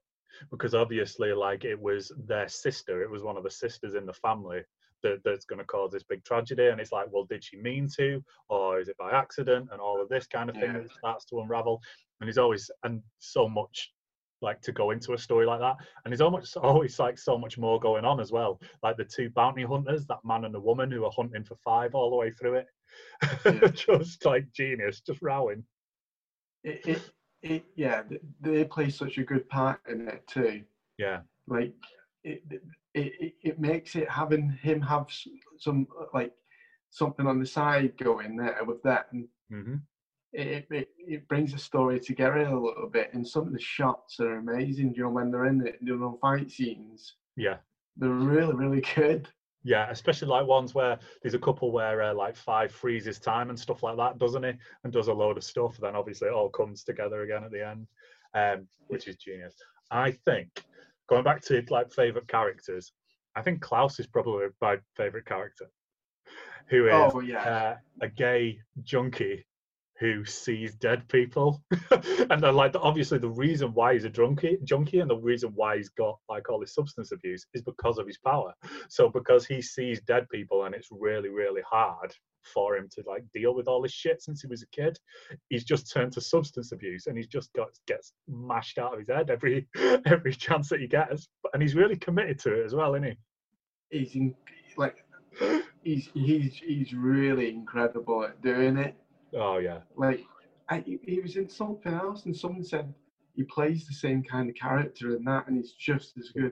because 0.51 0.73
obviously 0.75 1.33
like 1.33 1.65
it 1.65 1.79
was 1.79 2.11
their 2.25 2.47
sister 2.47 3.01
it 3.01 3.09
was 3.09 3.23
one 3.23 3.37
of 3.37 3.43
the 3.43 3.51
sisters 3.51 3.95
in 3.95 4.05
the 4.05 4.13
family 4.13 4.61
that, 5.03 5.19
that's 5.23 5.45
going 5.45 5.59
to 5.59 5.65
cause 5.65 5.91
this 5.91 6.03
big 6.03 6.23
tragedy 6.23 6.67
and 6.67 6.79
it's 6.81 6.91
like 6.91 7.07
well 7.11 7.25
did 7.25 7.43
she 7.43 7.57
mean 7.57 7.87
to 7.97 8.23
or 8.49 8.79
is 8.79 8.87
it 8.87 8.97
by 8.97 9.11
accident 9.11 9.69
and 9.71 9.79
all 9.81 10.01
of 10.01 10.09
this 10.09 10.25
kind 10.27 10.49
of 10.49 10.55
thing 10.55 10.73
Yeah. 10.73 10.79
that 10.79 10.91
starts 10.91 11.25
to 11.25 11.39
unravel 11.41 11.81
and 12.19 12.27
he's 12.27 12.37
always 12.37 12.69
and 12.83 13.01
so 13.19 13.47
much 13.47 13.91
like 14.41 14.61
to 14.61 14.71
go 14.71 14.91
into 14.91 15.13
a 15.13 15.17
story 15.17 15.45
like 15.45 15.59
that 15.59 15.75
and 16.03 16.11
there's 16.11 16.21
almost 16.21 16.57
always 16.69 16.99
like 16.99 17.17
so 17.17 17.37
much 17.37 17.57
more 17.57 17.79
going 17.79 18.05
on 18.05 18.19
as 18.19 18.31
well 18.31 18.59
like 18.83 18.97
the 18.97 19.03
two 19.05 19.29
bounty 19.29 19.63
hunters 19.63 20.05
that 20.07 20.19
man 20.23 20.45
and 20.45 20.53
the 20.53 20.59
woman 20.59 20.91
who 20.91 21.05
are 21.05 21.11
hunting 21.15 21.43
for 21.43 21.55
five 21.63 21.93
all 21.95 22.09
the 22.09 22.15
way 22.15 22.31
through 22.31 22.55
it 22.55 22.67
Yeah. 23.45 23.67
just 23.69 24.25
like 24.25 24.45
genius 24.53 25.01
just 25.01 25.21
rowing 25.21 25.63
It, 26.63 26.81
it, 26.87 27.11
it, 27.45 27.65
yeah, 27.75 28.01
they 28.41 28.65
play 28.65 28.89
such 28.89 29.17
a 29.17 29.23
good 29.23 29.47
part 29.49 29.79
in 29.87 30.07
it 30.07 30.27
too. 30.27 30.63
yeah 30.97 31.19
Like 31.47 31.73
it, 32.23 32.43
it, 32.93 33.33
it, 33.43 33.59
makes 33.59 33.95
it 33.95 34.09
having 34.09 34.49
him 34.61 34.81
have 34.81 35.05
some 35.59 35.87
like 36.13 36.33
something 36.89 37.27
on 37.27 37.39
the 37.39 37.45
side 37.45 37.93
going 37.97 38.35
there 38.35 38.63
with 38.65 38.81
that, 38.83 39.07
and 39.11 39.27
hmm 39.49 39.75
it, 40.33 40.67
it 40.71 40.89
it 40.97 41.27
brings 41.27 41.53
the 41.53 41.59
story 41.59 41.99
together 41.99 42.39
a 42.39 42.59
little 42.59 42.89
bit. 42.91 43.13
And 43.13 43.27
some 43.27 43.47
of 43.47 43.53
the 43.53 43.59
shots 43.61 44.19
are 44.19 44.37
amazing. 44.37 44.93
You 44.95 45.03
know 45.03 45.09
when 45.09 45.31
they're 45.31 45.45
in 45.45 45.65
it, 45.65 45.77
you 45.81 45.97
know 45.97 46.17
fight 46.21 46.51
scenes, 46.51 47.15
yeah 47.37 47.57
they're 47.97 48.09
really 48.09 48.55
really 48.55 48.81
good. 48.95 49.29
Yeah, 49.65 49.89
especially 49.89 50.27
like 50.27 50.45
ones 50.45 50.75
where 50.75 50.99
there's 51.21 51.33
a 51.33 51.39
couple 51.39 51.71
where 51.71 52.03
uh, 52.03 52.13
like 52.13 52.35
five 52.35 52.71
freezes 52.71 53.17
time 53.17 53.49
and 53.49 53.59
stuff 53.59 53.81
like 53.81 53.97
that, 53.97 54.19
doesn't 54.19 54.43
he? 54.43 54.53
And 54.83 54.93
does 54.93 55.07
a 55.07 55.13
load 55.13 55.37
of 55.37 55.43
stuff. 55.43 55.77
Then 55.77 55.95
obviously 55.95 56.27
it 56.27 56.35
all 56.35 56.49
comes 56.49 56.83
together 56.83 57.23
again 57.23 57.43
at 57.43 57.51
the 57.51 57.67
end, 57.67 57.87
um, 58.35 58.67
which 58.89 59.07
is 59.07 59.15
genius. 59.15 59.55
I 59.89 60.11
think 60.11 60.63
going 61.09 61.23
back 61.23 61.41
to 61.45 61.63
like 61.71 61.91
favorite 61.91 62.27
characters, 62.27 62.93
I 63.35 63.41
think 63.41 63.59
Klaus 63.59 63.99
is 63.99 64.05
probably 64.05 64.45
my 64.61 64.77
favorite 64.95 65.25
character, 65.25 65.65
who 66.67 66.85
is 66.85 66.93
Oh 66.93 67.19
yeah, 67.21 67.41
uh, 67.41 67.75
a 68.01 68.07
gay 68.07 68.59
junkie 68.83 69.45
who 69.99 70.25
sees 70.25 70.75
dead 70.75 71.07
people. 71.07 71.61
And 72.29 72.41
they're 72.41 72.51
like 72.51 72.75
obviously 72.75 73.19
the 73.19 73.29
reason 73.29 73.73
why 73.73 73.93
he's 73.93 74.03
a 74.03 74.09
junkie 74.09 74.57
junkie 74.63 74.99
and 74.99 75.09
the 75.09 75.17
reason 75.17 75.51
why 75.53 75.77
he's 75.77 75.89
got 75.89 76.17
like 76.27 76.49
all 76.49 76.59
this 76.59 76.73
substance 76.73 77.11
abuse 77.11 77.45
is 77.53 77.61
because 77.61 77.97
of 77.97 78.07
his 78.07 78.17
power. 78.17 78.53
So 78.89 79.09
because 79.09 79.45
he 79.45 79.61
sees 79.61 80.01
dead 80.01 80.27
people 80.29 80.65
and 80.65 80.73
it's 80.73 80.87
really 80.91 81.29
really 81.29 81.61
hard 81.69 82.13
for 82.53 82.75
him 82.75 82.87
to 82.93 83.03
like 83.07 83.23
deal 83.33 83.55
with 83.55 83.67
all 83.67 83.81
this 83.81 83.91
shit 83.91 84.21
since 84.21 84.41
he 84.41 84.47
was 84.47 84.61
a 84.61 84.67
kid 84.67 84.97
he's 85.49 85.63
just 85.63 85.91
turned 85.91 86.11
to 86.13 86.21
substance 86.21 86.71
abuse 86.71 87.07
and 87.07 87.17
he's 87.17 87.27
just 87.27 87.51
got 87.53 87.69
gets 87.87 88.13
mashed 88.27 88.77
out 88.77 88.93
of 88.93 88.99
his 88.99 89.07
head 89.07 89.29
every 89.29 89.67
every 90.05 90.33
chance 90.33 90.69
that 90.69 90.79
he 90.79 90.87
gets. 90.87 91.27
And 91.53 91.61
he's 91.61 91.75
really 91.75 91.95
committed 91.95 92.39
to 92.39 92.61
it 92.61 92.65
as 92.65 92.75
well 92.75 92.95
isn't 92.95 93.09
he? 93.09 93.17
He's 93.99 94.15
in, 94.15 94.35
like 94.77 95.05
he's 95.83 96.09
he's 96.13 96.55
he's 96.55 96.93
really 96.93 97.49
incredible 97.49 98.23
at 98.23 98.41
doing 98.41 98.77
it. 98.77 98.95
Oh 99.33 99.57
yeah 99.57 99.79
like 99.95 100.23
I, 100.69 100.83
he- 101.03 101.19
was 101.19 101.35
in 101.35 101.47
something 101.49 101.93
else 101.93 102.25
and 102.25 102.35
someone 102.35 102.63
said 102.63 102.93
he 103.35 103.43
plays 103.43 103.85
the 103.87 103.93
same 103.93 104.23
kind 104.23 104.49
of 104.49 104.55
character 104.55 105.15
in 105.15 105.23
that 105.25 105.47
and 105.47 105.57
he's 105.57 105.73
just 105.73 106.17
as 106.17 106.29
good 106.29 106.51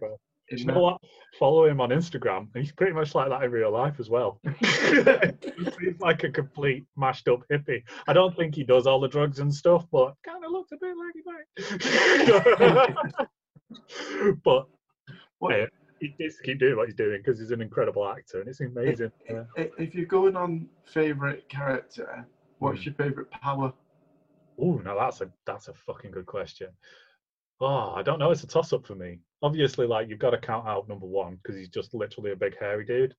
you 0.49 0.65
that. 0.65 0.73
know 0.73 0.81
what? 0.81 0.97
Follow 1.39 1.65
him 1.65 1.79
on 1.81 1.89
Instagram, 1.89 2.49
and 2.53 2.63
he's 2.63 2.71
pretty 2.71 2.93
much 2.93 3.15
like 3.15 3.29
that 3.29 3.43
in 3.43 3.51
real 3.51 3.71
life 3.71 3.95
as 3.99 4.09
well. 4.09 4.39
he's 4.59 5.99
like 5.99 6.23
a 6.23 6.29
complete 6.29 6.85
mashed 6.95 7.27
up 7.27 7.43
hippie. 7.51 7.81
I 8.07 8.13
don't 8.13 8.35
think 8.35 8.53
he 8.53 8.63
does 8.63 8.85
all 8.85 8.99
the 8.99 9.07
drugs 9.07 9.39
and 9.39 9.53
stuff, 9.53 9.85
but 9.91 10.13
kind 10.23 10.43
of 10.45 10.51
looks 10.51 10.71
a 10.71 10.77
bit 10.79 10.95
like 10.97 11.13
he 11.15 11.21
might. 12.75 14.37
but 14.43 14.67
What- 15.39 15.57
yeah, 15.57 15.65
he 15.99 16.13
needs 16.19 16.35
to 16.37 16.43
keep 16.43 16.59
doing 16.59 16.75
what 16.75 16.87
he's 16.87 16.95
doing 16.95 17.21
because 17.23 17.39
he's 17.39 17.51
an 17.51 17.61
incredible 17.61 18.07
actor, 18.07 18.39
and 18.41 18.49
it's 18.49 18.59
amazing. 18.59 19.11
Yeah. 19.29 19.43
If 19.55 19.95
you're 19.95 20.05
going 20.05 20.35
on 20.35 20.67
favorite 20.85 21.47
character 21.49 22.27
what's 22.63 22.85
your 22.85 22.95
favorite 22.95 23.29
power 23.31 23.73
Oh, 24.59 24.75
now 24.85 24.95
that's 24.99 25.21
a 25.21 25.31
that's 25.45 25.67
a 25.67 25.73
fucking 25.73 26.11
good 26.11 26.25
question. 26.25 26.67
Oh, 27.59 27.93
I 27.95 28.03
don't 28.03 28.19
know. 28.19 28.31
It's 28.31 28.43
a 28.43 28.47
toss 28.47 28.73
up 28.73 28.85
for 28.85 28.95
me. 28.95 29.19
Obviously, 29.41 29.87
like 29.87 30.09
you've 30.09 30.19
got 30.19 30.31
to 30.31 30.37
count 30.37 30.67
out 30.67 30.87
number 30.87 31.05
one 31.05 31.37
because 31.37 31.55
he's 31.55 31.69
just 31.69 31.93
literally 31.93 32.31
a 32.31 32.35
big 32.35 32.57
hairy 32.59 32.85
dude. 32.85 33.15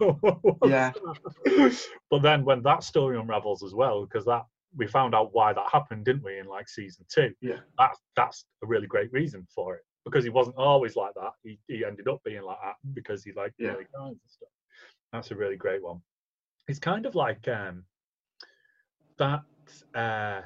No 0.00 0.18
one 0.20 0.38
wants 0.42 0.68
Yeah. 0.68 0.92
But 2.10 2.22
then 2.22 2.44
when 2.44 2.62
that 2.62 2.82
story 2.82 3.18
unravels 3.18 3.62
as 3.62 3.74
well, 3.74 4.04
because 4.04 4.24
that 4.26 4.44
we 4.76 4.86
found 4.86 5.14
out 5.14 5.30
why 5.32 5.52
that 5.52 5.70
happened, 5.72 6.04
didn't 6.04 6.24
we, 6.24 6.38
in 6.38 6.46
like 6.46 6.68
season 6.68 7.04
two? 7.08 7.32
Yeah. 7.40 7.60
That's 7.78 7.98
that's 8.14 8.44
a 8.62 8.66
really 8.66 8.86
great 8.86 9.12
reason 9.12 9.46
for 9.54 9.76
it 9.76 9.82
because 10.04 10.22
he 10.24 10.30
wasn't 10.30 10.56
always 10.56 10.96
like 10.96 11.14
that. 11.14 11.32
He 11.42 11.58
he 11.66 11.84
ended 11.84 12.08
up 12.08 12.20
being 12.24 12.42
like 12.42 12.58
that 12.62 12.76
because 12.94 13.24
he 13.24 13.32
like 13.32 13.52
Yeah. 13.58 13.70
really 13.70 13.86
and 13.94 14.18
stuff. 14.26 14.48
That's 15.12 15.30
a 15.30 15.36
really 15.36 15.56
great 15.56 15.82
one. 15.82 16.02
It's 16.68 16.78
kind 16.78 17.06
of 17.06 17.14
like 17.14 17.46
um 17.48 17.84
that 19.18 19.42
uh 19.94 20.42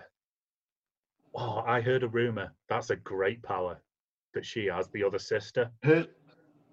oh 1.34 1.62
I 1.66 1.80
heard 1.80 2.02
a 2.02 2.08
rumor 2.08 2.52
that's 2.68 2.90
a 2.90 2.96
great 2.96 3.42
power 3.42 3.80
that 4.34 4.44
she 4.44 4.66
has, 4.66 4.88
the 4.88 5.02
other 5.04 5.18
sister. 5.18 5.70
her 5.82 6.06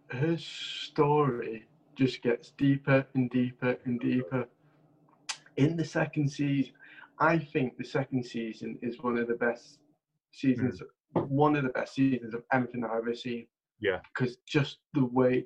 her 0.09 0.37
story 0.37 1.67
just 1.95 2.21
gets 2.21 2.51
deeper 2.51 3.05
and 3.15 3.29
deeper 3.29 3.77
and 3.85 3.99
deeper 3.99 4.47
in 5.57 5.75
the 5.75 5.83
second 5.83 6.29
season 6.29 6.73
i 7.19 7.37
think 7.37 7.75
the 7.77 7.83
second 7.83 8.23
season 8.23 8.77
is 8.81 9.01
one 9.01 9.17
of 9.17 9.27
the 9.27 9.33
best 9.33 9.79
seasons 10.31 10.81
one 11.13 11.55
of 11.55 11.63
the 11.63 11.69
best 11.69 11.95
seasons 11.95 12.33
of 12.35 12.43
anything 12.53 12.85
i've 12.85 12.99
ever 12.99 13.15
seen 13.15 13.47
Yeah. 13.79 13.99
because 14.13 14.37
just 14.47 14.77
the 14.93 15.05
way 15.05 15.45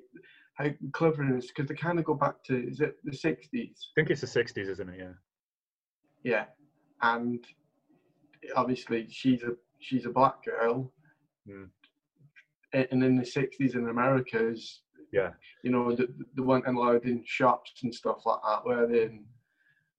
how 0.62 0.70
clever 0.92 1.24
it 1.24 1.36
is 1.38 1.48
because 1.48 1.68
they 1.68 1.74
kind 1.74 1.98
of 1.98 2.04
go 2.04 2.14
back 2.14 2.42
to 2.44 2.68
is 2.68 2.80
it 2.80 2.96
the 3.04 3.10
60s 3.10 3.44
I 3.52 3.92
think 3.94 4.10
it's 4.10 4.20
the 4.20 4.26
sixties, 4.26 4.68
isn't 4.68 4.88
it? 4.88 4.98
Yeah. 4.98 5.12
yeah 6.22 6.44
and 7.02 7.44
obviously 8.56 9.06
she's 9.10 9.42
a 9.42 9.52
she's 9.80 10.06
a 10.06 10.10
black 10.10 10.44
girl 10.44 10.92
Mm. 11.48 11.70
And 12.72 13.02
in 13.02 13.16
the 13.16 13.24
60s 13.24 13.74
in 13.74 13.88
america 13.88 14.38
is 14.50 14.82
Yeah. 15.12 15.30
you 15.64 15.70
know 15.72 15.94
the, 15.94 16.06
the 16.36 16.42
weren't 16.42 16.68
allowed 16.68 17.04
in 17.04 17.24
shops 17.26 17.72
and 17.82 17.92
stuff 17.92 18.24
like 18.24 18.38
that 18.46 18.64
where 18.64 18.86
they 18.86 19.18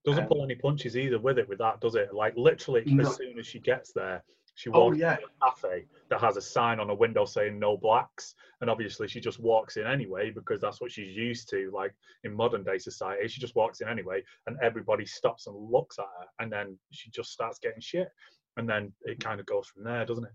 Doesn't 0.05 0.23
Um, 0.23 0.29
pull 0.29 0.43
any 0.43 0.55
punches 0.55 0.95
either 0.95 1.19
with 1.19 1.37
it 1.37 1.49
with 1.49 1.59
that, 1.59 1.81
does 1.81 1.95
it? 1.95 2.13
Like 2.13 2.33
literally 2.37 2.83
No. 2.85 3.03
as 3.09 3.15
soon 3.17 3.37
as 3.37 3.45
she 3.45 3.59
gets 3.59 3.91
there, 3.91 4.23
she 4.55 4.69
oh 4.69 4.85
walks 4.85 4.97
yeah 4.97 5.15
to 5.15 5.23
a 5.23 5.49
cafe 5.49 5.85
that 6.09 6.21
has 6.21 6.37
a 6.37 6.41
sign 6.41 6.79
on 6.79 6.89
a 6.89 6.93
window 6.95 7.25
saying 7.25 7.57
no 7.59 7.75
blacks. 7.77 8.35
And 8.61 8.69
obviously 8.69 9.07
she 9.07 9.19
just 9.19 9.39
walks 9.39 9.77
in 9.77 9.85
anyway 9.87 10.29
because 10.31 10.61
that's 10.61 10.79
what 10.79 10.91
she's 10.91 11.15
used 11.15 11.49
to. 11.49 11.71
Like 11.73 11.93
in 12.23 12.33
modern 12.33 12.63
day 12.63 12.77
society, 12.77 13.27
she 13.27 13.41
just 13.41 13.55
walks 13.55 13.81
in 13.81 13.87
anyway 13.87 14.23
and 14.47 14.57
everybody 14.61 15.05
stops 15.05 15.47
and 15.47 15.55
looks 15.55 15.97
at 15.99 16.05
her 16.19 16.27
and 16.39 16.51
then 16.51 16.77
she 16.91 17.09
just 17.09 17.31
starts 17.31 17.59
getting 17.59 17.81
shit. 17.81 18.09
And 18.57 18.69
then 18.69 18.93
it 19.03 19.19
kind 19.19 19.39
of 19.39 19.45
goes 19.47 19.67
from 19.67 19.83
there, 19.83 20.05
doesn't 20.05 20.25
it? 20.25 20.31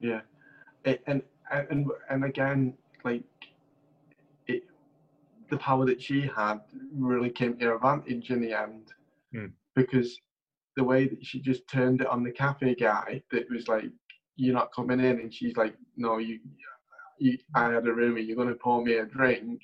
yeah 0.00 0.20
it, 0.84 1.02
and 1.06 1.22
and 1.52 1.86
and 2.10 2.24
again 2.24 2.74
like 3.04 3.22
it 4.48 4.64
the 5.50 5.56
power 5.58 5.86
that 5.86 6.02
she 6.02 6.22
had 6.22 6.60
really 6.92 7.30
came 7.30 7.56
to 7.56 7.66
her 7.66 7.76
advantage 7.76 8.30
in 8.30 8.40
the 8.40 8.52
end 8.52 8.92
Hmm. 9.32 9.46
because 9.74 10.20
the 10.76 10.84
way 10.84 11.06
that 11.06 11.24
she 11.24 11.40
just 11.40 11.68
turned 11.68 12.00
it 12.00 12.06
on 12.08 12.24
the 12.24 12.30
cafe 12.30 12.74
guy 12.74 13.22
that 13.30 13.48
was 13.50 13.68
like 13.68 13.84
you're 14.36 14.54
not 14.54 14.72
coming 14.74 15.00
in 15.00 15.20
and 15.20 15.32
she's 15.32 15.56
like 15.56 15.76
no 15.96 16.18
you 16.18 16.40
you 17.18 17.38
i 17.54 17.64
had 17.70 17.86
a 17.86 17.92
room 17.92 18.16
and 18.16 18.26
you're 18.26 18.36
going 18.36 18.48
to 18.48 18.54
pour 18.56 18.84
me 18.84 18.94
a 18.94 19.06
drink 19.06 19.62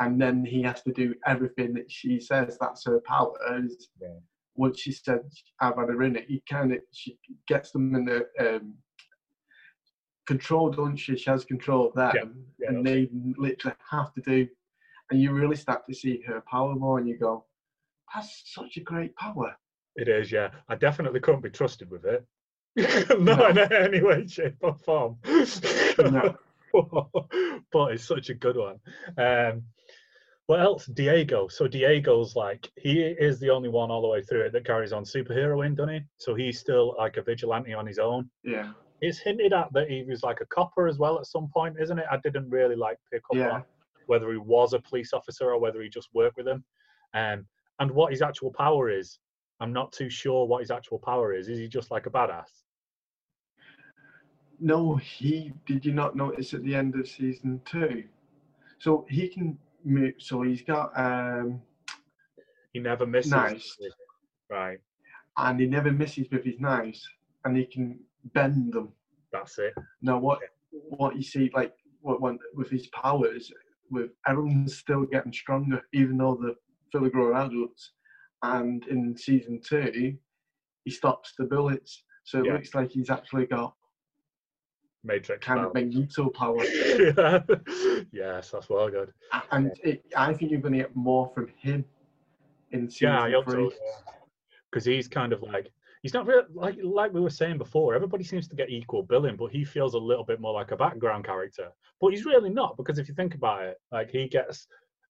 and 0.00 0.20
then 0.20 0.44
he 0.44 0.62
has 0.62 0.82
to 0.82 0.92
do 0.92 1.14
everything 1.26 1.72
that 1.72 1.90
she 1.90 2.20
says 2.20 2.58
that's 2.60 2.84
her 2.84 3.00
power 3.06 3.32
is 3.58 3.88
Yeah. 4.00 4.08
once 4.56 4.80
she 4.80 4.92
said 4.92 5.20
i've 5.60 5.76
had 5.76 5.88
a 5.88 5.96
room 5.96 6.16
he 6.28 6.42
kind 6.48 6.72
of 6.72 6.80
she 6.92 7.18
gets 7.48 7.70
them 7.70 7.94
in 7.94 8.04
the 8.04 8.26
um 8.40 8.74
control 10.26 10.70
don't 10.70 10.96
she? 10.96 11.16
She 11.16 11.30
has 11.30 11.44
control 11.44 11.88
of 11.88 11.94
them. 11.94 12.44
Yeah, 12.58 12.68
and 12.68 12.76
that's 12.78 12.86
they 12.86 13.08
literally 13.36 13.76
have 13.90 14.12
to 14.14 14.20
do 14.22 14.48
and 15.10 15.20
you 15.20 15.32
really 15.32 15.56
start 15.56 15.86
to 15.86 15.94
see 15.94 16.22
her 16.26 16.42
power 16.50 16.74
more 16.74 16.98
and 16.98 17.08
you 17.08 17.18
go 17.18 17.44
that's 18.14 18.42
such 18.54 18.76
a 18.76 18.80
great 18.80 19.14
power 19.16 19.56
It 19.96 20.08
is, 20.08 20.30
yeah. 20.32 20.50
I 20.68 20.74
definitely 20.74 21.20
couldn't 21.20 21.42
be 21.42 21.50
trusted 21.50 21.90
with 21.90 22.04
it. 22.04 22.24
Not 23.18 23.56
in 23.56 23.72
any 23.72 24.02
way, 24.02 24.26
shape, 24.26 24.56
or 24.60 24.74
form. 24.74 25.16
No. 25.98 26.36
but 27.72 27.92
it's 27.92 28.04
such 28.04 28.30
a 28.30 28.34
good 28.34 28.56
one. 28.56 28.80
Um, 29.16 29.62
what 30.46 30.60
else? 30.60 30.86
Diego. 30.86 31.48
So 31.48 31.66
Diego's 31.68 32.34
like 32.36 32.70
he 32.76 33.00
is 33.02 33.38
the 33.40 33.50
only 33.50 33.68
one 33.68 33.90
all 33.90 34.02
the 34.02 34.08
way 34.08 34.22
through 34.22 34.42
it 34.42 34.52
that 34.52 34.66
carries 34.66 34.92
on 34.92 35.04
superheroing, 35.04 35.76
doesn't 35.76 35.94
he? 35.94 36.00
So 36.18 36.34
he's 36.34 36.58
still 36.58 36.94
like 36.98 37.16
a 37.16 37.22
vigilante 37.22 37.72
on 37.72 37.86
his 37.86 37.98
own. 37.98 38.28
yeah 38.42 38.72
It's 39.00 39.18
hinted 39.18 39.52
at 39.54 39.72
that 39.72 39.88
he 39.88 40.02
was 40.06 40.22
like 40.22 40.40
a 40.40 40.46
copper 40.46 40.86
as 40.88 40.98
well 40.98 41.18
at 41.18 41.26
some 41.26 41.48
point, 41.54 41.76
isn't 41.80 41.98
it? 41.98 42.04
I 42.10 42.18
didn't 42.18 42.50
really 42.50 42.76
like 42.76 42.98
pick 43.10 43.22
up 43.30 43.36
Yeah. 43.36 43.50
on 43.52 43.64
whether 44.06 44.30
he 44.32 44.36
was 44.36 44.74
a 44.74 44.80
police 44.80 45.14
officer 45.14 45.50
or 45.50 45.58
whether 45.58 45.80
he 45.80 45.88
just 45.88 46.08
worked 46.12 46.36
with 46.36 46.44
them. 46.46 46.62
Um, 47.14 47.46
and 47.78 47.90
what 47.90 48.12
his 48.12 48.20
actual 48.20 48.52
power 48.52 48.90
is. 48.90 49.18
I'm 49.60 49.72
not 49.72 49.92
too 49.92 50.10
sure 50.10 50.46
what 50.46 50.60
his 50.60 50.70
actual 50.70 50.98
power 50.98 51.34
is. 51.34 51.48
Is 51.48 51.58
he 51.58 51.68
just 51.68 51.90
like 51.90 52.06
a 52.06 52.10
badass? 52.10 52.64
no, 54.60 54.96
he 54.96 55.52
did 55.66 55.84
you 55.84 55.92
not 55.92 56.16
notice 56.16 56.54
at 56.54 56.62
the 56.64 56.74
end 56.74 56.94
of 56.94 57.08
season 57.08 57.60
two? 57.64 58.04
So 58.78 59.04
he 59.08 59.28
can 59.28 59.58
move. 59.84 60.14
So 60.18 60.42
he's 60.42 60.62
got 60.62 60.92
um, 60.98 61.60
He 62.72 62.78
never 62.80 63.06
misses. 63.06 63.32
Nice. 63.32 63.76
Right. 64.50 64.78
and 65.38 65.58
he 65.58 65.66
never 65.66 65.90
misses 65.90 66.28
with 66.30 66.44
his 66.44 66.60
knives, 66.60 67.06
and 67.44 67.56
he 67.56 67.64
can 67.64 67.98
bend 68.34 68.72
them. 68.72 68.92
That's 69.32 69.58
it. 69.58 69.74
Now, 70.02 70.18
what 70.18 70.38
what 70.70 71.16
you 71.16 71.22
see, 71.22 71.50
like 71.54 71.72
what 72.00 72.20
when, 72.20 72.38
with 72.54 72.70
his 72.70 72.86
powers, 72.88 73.52
with 73.90 74.10
everyone's 74.28 74.76
still 74.76 75.04
getting 75.04 75.32
stronger, 75.32 75.80
even 75.92 76.18
though 76.18 76.54
fully 76.92 77.10
grown 77.10 77.36
adults. 77.36 77.92
And 78.44 78.86
in 78.88 79.16
season 79.16 79.60
two, 79.66 80.16
he 80.84 80.90
stops 80.90 81.32
the 81.38 81.44
bullets, 81.44 82.04
so 82.24 82.40
it 82.40 82.46
Yeah. 82.46 82.52
looks 82.54 82.74
like 82.74 82.90
he's 82.90 83.08
actually 83.08 83.46
got 83.46 83.74
Matrix. 85.02 85.46
kind 85.46 85.58
style. 85.58 85.68
of 85.68 85.74
Magneto 85.74 86.28
power. 86.28 86.62
yeah. 86.64 87.40
yes, 88.12 88.50
that's 88.50 88.68
well 88.68 88.90
good. 88.90 89.12
and 89.50 89.72
it, 89.82 90.04
I 90.16 90.34
think 90.34 90.50
you're 90.50 90.60
going 90.60 90.74
to 90.74 90.80
get 90.80 90.94
more 90.94 91.30
from 91.34 91.48
him 91.58 91.84
in 92.72 92.90
season 92.90 93.30
Yeah, 93.30 93.42
three. 93.44 93.70
Because 94.70 94.84
he's 94.84 95.08
kind 95.08 95.32
of 95.32 95.40
like 95.42 95.70
he's 96.02 96.12
not 96.12 96.26
really 96.26 96.44
like 96.52 96.76
like 96.82 97.12
we 97.14 97.20
were 97.22 97.30
saying 97.30 97.56
before. 97.58 97.94
Everybody 97.94 98.24
seems 98.24 98.46
to 98.48 98.56
get 98.56 98.68
equal 98.70 99.04
billing, 99.04 99.36
but 99.36 99.52
he 99.52 99.64
feels 99.64 99.94
a 99.94 99.98
little 99.98 100.24
bit 100.24 100.40
more 100.40 100.52
like 100.52 100.70
a 100.72 100.76
background 100.76 101.24
character. 101.24 101.68
But 102.00 102.10
he's 102.10 102.26
really 102.26 102.50
not 102.50 102.76
because 102.76 102.98
if 102.98 103.08
you 103.08 103.14
think 103.14 103.34
about 103.34 103.62
it, 103.62 103.76
like 103.92 104.10
he 104.10 104.26
gets 104.28 104.66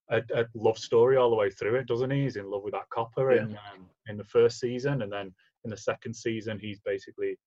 a, 0.09 0.21
a 0.35 0.45
love 0.53 0.77
story 0.77 1.17
all 1.17 1.29
the 1.29 1.35
way 1.35 1.49
through 1.49 1.75
it, 1.75 1.87
doesn't 1.87 2.11
he? 2.11 2.23
He's 2.23 2.35
in 2.35 2.49
love 2.49 2.63
with 2.63 2.73
that 2.73 2.89
copper 2.89 3.33
Yeah. 3.33 3.41
in 3.43 3.49
um, 3.51 3.89
in 4.07 4.17
the 4.17 4.23
first 4.23 4.59
season, 4.59 5.01
and 5.01 5.11
then 5.11 5.33
in 5.63 5.71
the 5.71 5.77
second 5.77 6.13
season, 6.15 6.59
he's 6.59 6.79
basically 6.81 7.37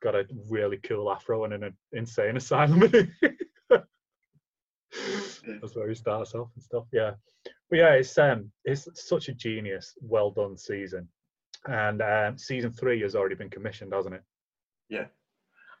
got 0.00 0.14
a 0.14 0.24
really 0.48 0.76
cool 0.78 1.10
afro 1.10 1.44
and 1.44 1.54
an 1.54 1.76
insane 1.92 2.36
asylum. 2.42 2.80
That's 5.60 5.74
where 5.74 5.88
he 5.88 5.94
starts 5.94 6.34
off 6.34 6.50
and 6.54 6.62
stuff. 6.62 6.84
Yeah, 6.92 7.12
but 7.70 7.78
yeah, 7.78 7.92
it's 7.94 8.16
um, 8.18 8.50
it's 8.64 8.88
such 8.94 9.28
a 9.28 9.34
genius, 9.34 9.94
well 10.00 10.30
done 10.30 10.56
season, 10.56 11.08
and 11.66 12.00
um, 12.02 12.38
season 12.38 12.72
three 12.72 13.00
has 13.02 13.14
already 13.14 13.34
been 13.34 13.50
commissioned, 13.50 13.92
hasn't 13.92 14.14
it? 14.14 14.22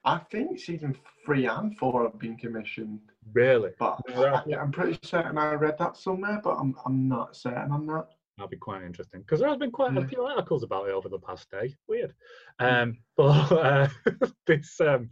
I 0.08 0.18
think 0.30 0.58
season 0.58 0.96
three 1.24 1.46
and 1.46 1.76
four 1.76 2.04
have 2.04 2.18
been 2.18 2.36
commissioned, 2.36 3.00
Really? 3.34 3.72
but 3.78 4.00
Yeah. 4.08 4.42
I, 4.46 4.54
I'm 4.56 4.72
pretty 4.72 4.98
certain 5.02 5.36
I 5.36 5.52
read 5.52 5.76
that 5.78 5.98
somewhere, 5.98 6.40
but 6.42 6.54
I'm 6.54 6.74
I'm 6.86 7.08
not 7.08 7.36
certain 7.36 7.70
on 7.72 7.86
that. 7.86 8.08
That'll 8.38 8.48
be 8.48 8.56
quite 8.56 8.82
interesting 8.84 9.20
because 9.20 9.40
there 9.40 9.48
has 9.48 9.58
been 9.58 9.72
quite 9.72 9.96
a 9.96 10.06
few 10.06 10.22
articles 10.22 10.62
about 10.62 10.88
it 10.88 10.92
over 10.92 11.08
the 11.10 11.18
past 11.18 11.50
day. 11.50 11.74
Weird. 11.88 12.14
Um, 12.58 12.96
but 13.16 13.52
uh, 13.52 13.88
this, 14.46 14.80
um, 14.80 15.10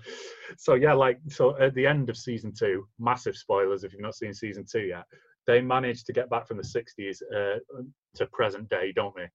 so 0.56 0.74
yeah, 0.74 0.94
like 0.94 1.18
so 1.28 1.58
at 1.58 1.74
the 1.74 1.86
end 1.86 2.08
of 2.08 2.16
season 2.16 2.52
two, 2.58 2.86
massive 2.98 3.36
spoilers 3.36 3.84
if 3.84 3.92
you've 3.92 4.00
not 4.00 4.14
seen 4.14 4.32
season 4.32 4.64
two 4.70 4.82
yet. 4.82 5.04
They 5.46 5.60
manage 5.60 6.04
to 6.04 6.12
get 6.12 6.30
back 6.30 6.46
from 6.48 6.56
the 6.56 6.62
'60s 6.62 7.20
uh, 7.34 7.58
to 8.14 8.26
present 8.32 8.68
day, 8.70 8.92
don't 8.92 9.14
they? 9.14 9.28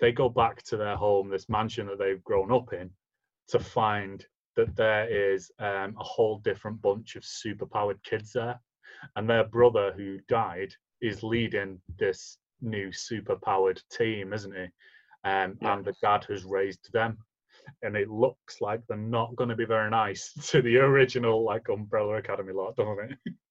They 0.00 0.12
go 0.12 0.28
back 0.28 0.62
to 0.64 0.76
their 0.76 0.96
home, 0.96 1.28
this 1.28 1.48
mansion 1.48 1.86
that 1.88 1.98
they've 1.98 2.24
grown 2.24 2.50
up 2.50 2.72
in, 2.72 2.90
to 3.48 3.58
find 3.58 4.24
that 4.56 4.74
there 4.76 5.08
is 5.08 5.50
um, 5.58 5.96
a 5.98 6.04
whole 6.04 6.38
different 6.38 6.80
bunch 6.82 7.16
of 7.16 7.22
superpowered 7.22 8.02
kids 8.04 8.32
there, 8.32 8.60
and 9.16 9.28
their 9.28 9.44
brother 9.44 9.92
who 9.96 10.18
died 10.28 10.72
is 11.00 11.22
leading 11.22 11.80
this 11.98 12.38
new 12.60 12.88
superpowered 12.88 13.80
team, 13.90 14.32
isn't 14.32 14.54
he? 14.54 14.64
Um, 15.24 15.58
Yeah. 15.60 15.74
And 15.74 15.84
the 15.84 15.94
dad 16.02 16.24
has 16.28 16.44
raised 16.44 16.92
them, 16.92 17.18
and 17.82 17.96
it 17.96 18.10
looks 18.10 18.60
like 18.60 18.80
they're 18.86 18.96
not 18.96 19.36
going 19.36 19.50
to 19.50 19.56
be 19.56 19.64
very 19.64 19.90
nice 19.90 20.32
to 20.50 20.62
the 20.62 20.78
original 20.78 21.44
like 21.44 21.68
Umbrella 21.68 22.16
Academy 22.16 22.52
lot, 22.52 22.76
doesn't 22.76 23.12
it? 23.12 23.18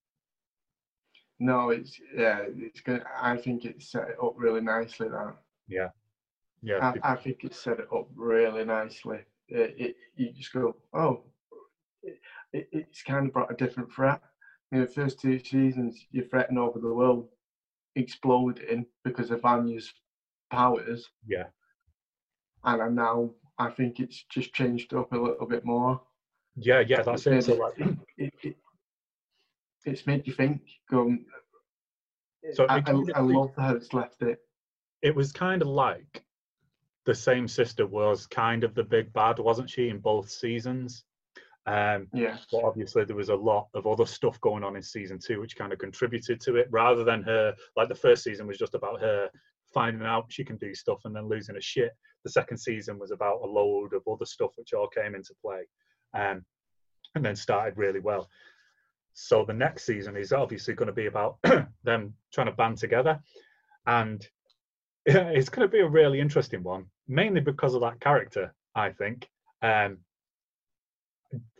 No, 1.40 1.72
it's 1.72 2.00
yeah, 2.16 2.46
it's 2.48 2.80
good. 2.80 3.04
I 3.22 3.36
think 3.36 3.66
it's 3.66 3.92
set 3.92 4.08
it 4.08 4.18
up 4.24 4.34
really 4.38 4.62
nicely. 4.62 5.10
That 5.10 5.36
Yeah, 5.68 5.90
yeah, 6.62 6.94
I, 7.04 7.14
I 7.14 7.16
think 7.16 7.44
it's 7.44 7.62
set 7.62 7.80
it 7.80 7.88
up 7.94 8.08
really 8.16 8.64
nicely. 8.64 9.26
It, 9.54 9.76
it 9.78 9.96
you 10.16 10.32
just 10.32 10.52
go, 10.52 10.76
oh, 10.94 11.24
it, 12.02 12.20
it, 12.52 12.68
it's 12.72 13.04
kind 13.04 13.28
of 13.28 13.34
brought 13.34 13.52
a 13.52 13.56
different 13.56 13.92
threat. 13.94 14.22
In 14.72 14.82
the 14.82 14.88
first 14.88 15.20
two 15.20 15.40
seasons, 15.40 16.06
you're 16.12 16.26
threatening 16.26 16.58
over 16.58 16.80
the 16.80 16.94
world 16.94 17.30
exploding 17.96 18.88
because 19.04 19.30
of 19.30 19.42
Vanya's 19.42 19.94
powers, 20.52 21.08
yeah, 21.28 21.46
and 22.64 22.82
then 22.82 22.96
now 22.96 23.30
I 23.60 23.70
think 23.70 24.00
it's 24.00 24.24
just 24.24 24.54
changed 24.54 24.94
up 24.94 25.12
a 25.14 25.18
little 25.18 25.46
bit 25.46 25.64
more. 25.64 26.02
yeah, 26.56 26.80
yeah. 26.80 27.04
That's 27.04 27.28
it. 27.28 27.44
So 27.44 27.54
like, 27.56 27.74
it, 28.18 28.34
it, 28.42 28.56
it's 29.86 30.08
made 30.08 30.26
you 30.26 30.34
think. 30.34 30.62
Going, 30.90 31.26
So 32.54 32.66
I, 32.68 32.78
I, 32.78 33.04
I 33.16 33.20
love 33.22 33.52
how 33.58 33.76
it's 33.76 33.94
left 33.94 34.22
it. 34.24 34.40
it 35.02 35.16
was 35.16 35.32
kind 35.32 35.62
of 35.62 35.68
like 35.68 36.24
the 37.06 37.16
same 37.16 37.48
sister 37.48 37.86
was 37.86 38.28
kind 38.28 38.64
of 38.64 38.76
the 38.76 38.84
big 38.84 39.12
bad, 39.14 39.40
wasn't 39.40 39.70
she, 39.70 39.90
in 39.90 40.00
both 40.00 40.30
seasons? 40.30 41.04
Um, 41.66 42.08
Yeah, 42.14 42.38
but 42.52 42.64
obviously 42.64 43.06
there 43.06 43.16
was 43.16 43.30
a 43.30 43.36
lot 43.36 43.68
of 43.74 43.88
other 43.88 44.06
stuff 44.06 44.40
going 44.42 44.64
on 44.64 44.76
in 44.76 44.84
season 44.84 45.18
two 45.18 45.40
which 45.40 45.56
kind 45.56 45.72
of 45.72 45.80
contributed 45.80 46.42
to 46.42 46.58
it 46.58 46.68
rather 46.72 47.06
than 47.06 47.24
her 47.24 47.56
like 47.78 47.88
the 47.88 47.96
first 47.96 48.24
season 48.24 48.48
was 48.48 48.58
just 48.58 48.76
about 48.76 49.00
her 49.00 49.30
finding 49.74 50.06
out 50.06 50.26
she 50.28 50.44
can 50.44 50.58
do 50.58 50.76
stuff 50.76 51.00
and 51.06 51.16
then 51.16 51.30
losing 51.30 51.56
her 51.56 51.62
shit. 51.62 51.92
The 52.26 52.32
second 52.32 52.58
season 52.58 53.00
was 53.00 53.12
about 53.12 53.42
a 53.44 53.48
load 53.48 53.94
of 53.94 54.04
other 54.12 54.26
stuff 54.26 54.52
which 54.58 54.74
all 54.74 54.88
came 54.88 55.16
into 55.16 55.34
play 55.42 55.62
um, 56.14 56.44
and 57.16 57.24
then 57.24 57.36
started 57.36 57.78
really 57.78 58.02
well. 58.02 58.28
So 59.14 59.46
the 59.46 59.54
next 59.54 59.86
season 59.86 60.18
is 60.18 60.34
obviously 60.34 60.74
going 60.74 60.88
to 60.88 60.94
be 60.94 61.06
about 61.06 61.38
them 61.84 62.14
trying 62.34 62.48
to 62.48 62.54
band 62.54 62.78
together 62.78 63.22
and 63.88 64.28
it's 65.06 65.50
going 65.50 65.66
to 65.66 65.72
be 65.72 65.80
a 65.80 65.88
really 65.88 66.20
interesting 66.20 66.62
one 66.62 66.88
mainly 67.08 67.42
because 67.42 67.74
of 67.76 67.82
that 67.82 68.00
character 68.00 68.54
i 68.76 68.90
think 68.90 69.30
um, 69.62 69.98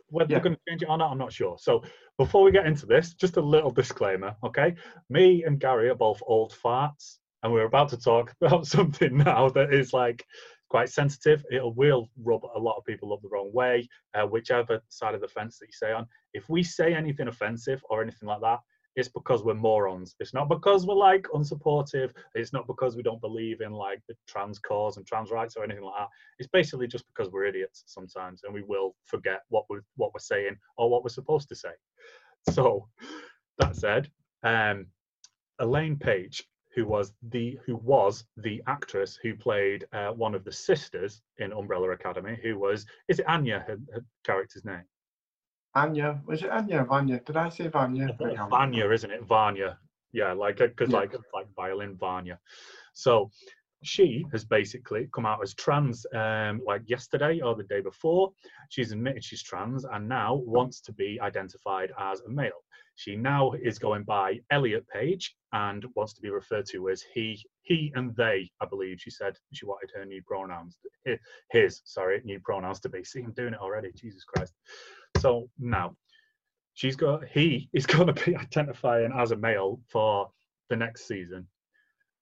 whether 0.08 0.30
Yeah. 0.30 0.36
they're 0.38 0.44
going 0.44 0.56
to 0.56 0.62
change 0.68 0.82
it 0.82 0.88
or 0.88 0.96
not, 0.96 1.10
I'm 1.10 1.18
not 1.18 1.32
sure. 1.32 1.56
So 1.58 1.82
before 2.18 2.44
we 2.44 2.52
get 2.52 2.66
into 2.66 2.86
this, 2.86 3.14
just 3.14 3.36
a 3.36 3.40
little 3.40 3.70
disclaimer, 3.70 4.36
okay? 4.44 4.74
Me 5.08 5.42
and 5.44 5.58
Gary 5.58 5.88
are 5.88 5.94
both 5.96 6.22
old 6.26 6.54
farts, 6.64 7.18
and 7.42 7.52
we're 7.52 7.64
about 7.64 7.88
to 7.90 7.98
talk 7.98 8.32
about 8.40 8.66
something 8.66 9.16
now 9.18 9.48
that 9.50 9.74
is 9.74 9.92
like 9.92 10.24
quite 10.68 10.88
sensitive. 10.88 11.44
It 11.50 11.62
will 11.76 12.10
rub 12.22 12.44
a 12.44 12.58
lot 12.58 12.76
of 12.76 12.84
people 12.84 13.12
up 13.12 13.22
the 13.22 13.28
wrong 13.28 13.50
way, 13.52 13.88
uh, 14.14 14.26
whichever 14.26 14.80
side 14.88 15.14
of 15.14 15.20
the 15.20 15.28
fence 15.28 15.58
that 15.58 15.66
you 15.66 15.72
say 15.72 15.92
on. 15.92 16.06
If 16.32 16.48
we 16.48 16.62
say 16.62 16.94
anything 16.94 17.28
offensive 17.28 17.82
or 17.90 18.00
anything 18.02 18.28
like 18.28 18.40
that, 18.42 18.60
it's 18.96 19.08
because 19.08 19.42
we're 19.42 19.54
morons. 19.54 20.14
It's 20.20 20.34
not 20.34 20.48
because 20.48 20.86
we're 20.86 20.94
like 20.94 21.26
unsupportive. 21.34 22.12
It's 22.34 22.52
not 22.52 22.66
because 22.66 22.96
we 22.96 23.02
don't 23.02 23.20
believe 23.20 23.60
in 23.60 23.72
like 23.72 24.00
the 24.08 24.14
trans 24.28 24.58
cause 24.58 24.96
and 24.96 25.06
trans 25.06 25.30
rights 25.30 25.56
or 25.56 25.64
anything 25.64 25.84
like 25.84 25.98
that. 25.98 26.08
It's 26.38 26.48
basically 26.48 26.86
just 26.86 27.06
because 27.08 27.32
we're 27.32 27.46
idiots 27.46 27.82
sometimes 27.86 28.42
and 28.44 28.54
we 28.54 28.62
will 28.62 28.94
forget 29.06 29.42
what 29.48 29.64
we're 29.68 29.84
what 29.96 30.12
we're 30.14 30.20
saying 30.20 30.56
or 30.76 30.90
what 30.90 31.02
we're 31.02 31.10
supposed 31.10 31.48
to 31.48 31.56
say. 31.56 31.72
So 32.50 32.88
that 33.58 33.76
said, 33.76 34.10
um, 34.42 34.86
Ellen 35.60 35.96
Page, 35.96 36.44
who 36.74 36.86
was 36.86 37.12
the 37.30 37.58
who 37.66 37.76
was 37.76 38.24
the 38.36 38.62
actress 38.66 39.18
who 39.22 39.34
played 39.34 39.86
uh, 39.92 40.10
one 40.10 40.34
of 40.34 40.44
the 40.44 40.52
sisters 40.52 41.22
in 41.38 41.52
Umbrella 41.52 41.90
Academy, 41.90 42.38
who 42.42 42.58
was 42.58 42.86
is 43.08 43.18
it 43.20 43.28
Anya 43.28 43.64
her, 43.66 43.78
her 43.92 44.04
character's 44.24 44.64
name? 44.64 44.84
Anya, 45.74 46.22
was 46.26 46.42
it 46.42 46.50
Anya 46.50 46.84
Vanya? 46.84 47.20
Did 47.20 47.36
I 47.36 47.48
say 47.48 47.68
Vanya? 47.68 48.16
I. 48.20 48.48
Vanya, 48.48 48.90
isn't 48.90 49.10
it? 49.10 49.22
Vanya. 49.24 49.78
Yeah, 50.12 50.32
like 50.32 50.58
because 50.58 50.90
Yeah. 50.90 50.98
like 50.98 51.12
like 51.32 51.46
violin 51.54 51.96
Vanya. 51.96 52.38
So 52.92 53.30
she 53.82 54.24
has 54.32 54.44
basically 54.44 55.08
come 55.12 55.26
out 55.26 55.40
as 55.42 55.54
trans 55.54 56.06
um 56.14 56.60
like 56.64 56.82
yesterday 56.88 57.40
or 57.40 57.54
the 57.54 57.64
day 57.64 57.80
before. 57.80 58.32
She's 58.70 58.92
admitted 58.92 59.24
she's 59.24 59.42
trans 59.42 59.84
and 59.84 60.08
now 60.08 60.34
wants 60.34 60.80
to 60.82 60.92
be 60.92 61.18
identified 61.20 61.92
as 61.98 62.20
a 62.20 62.28
male. 62.28 62.63
She 62.96 63.16
now 63.16 63.52
is 63.52 63.78
going 63.78 64.04
by 64.04 64.40
Elliot 64.50 64.86
Page 64.88 65.34
and 65.52 65.84
wants 65.96 66.14
to 66.14 66.20
be 66.20 66.30
referred 66.30 66.66
to 66.66 66.88
as 66.88 67.02
he, 67.02 67.44
he 67.62 67.92
and 67.94 68.14
they. 68.16 68.50
I 68.60 68.66
believe 68.66 69.00
she 69.00 69.10
said 69.10 69.36
she 69.52 69.66
wanted 69.66 69.90
her 69.94 70.04
new 70.04 70.22
pronouns, 70.22 70.78
eh, 71.06 71.16
his 71.50 71.82
sorry, 71.84 72.20
new 72.24 72.40
pronouns 72.40 72.80
to 72.80 72.88
be. 72.88 73.02
See, 73.04 73.22
I'm 73.22 73.32
doing 73.32 73.54
it 73.54 73.60
already. 73.60 73.90
Jesus 73.92 74.24
Christ. 74.24 74.52
So 75.18 75.48
now 75.58 75.96
she's 76.74 76.96
got 76.96 77.26
he 77.26 77.68
is 77.72 77.86
going 77.94 78.12
to 78.12 78.24
be 78.24 78.36
identifying 78.36 79.12
as 79.16 79.32
a 79.32 79.36
male 79.36 79.80
for 79.88 80.30
the 80.68 80.76
next 80.76 81.08
season. 81.08 81.46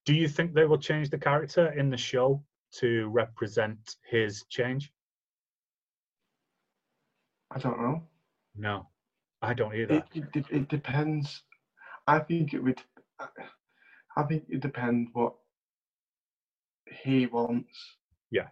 Do 0.05 0.15
you 0.15 0.29
think 0.29 0.53
they 0.55 0.65
will 0.65 0.79
change 0.79 1.11
the 1.11 1.19
character 1.19 1.73
in 1.73 1.91
the 1.91 1.97
show 1.97 2.43
to 2.79 3.09
represent 3.09 3.97
his 4.09 4.45
change? 4.49 4.93
I 7.51 7.59
don't 7.59 7.81
know. 7.81 8.03
No, 8.57 8.89
I 9.43 9.55
don't 9.55 9.75
either. 9.75 10.05
It, 10.15 10.25
it, 10.35 10.47
it 10.51 10.69
depends. 10.69 11.43
I 12.07 12.21
think 12.21 12.55
it 12.55 12.63
would. 12.63 12.83
I 14.17 14.23
think 14.25 14.45
it 14.49 14.61
depends 14.61 15.11
what 15.13 15.35
he 16.87 17.27
wants. 17.27 17.97
Yeah, 18.31 18.49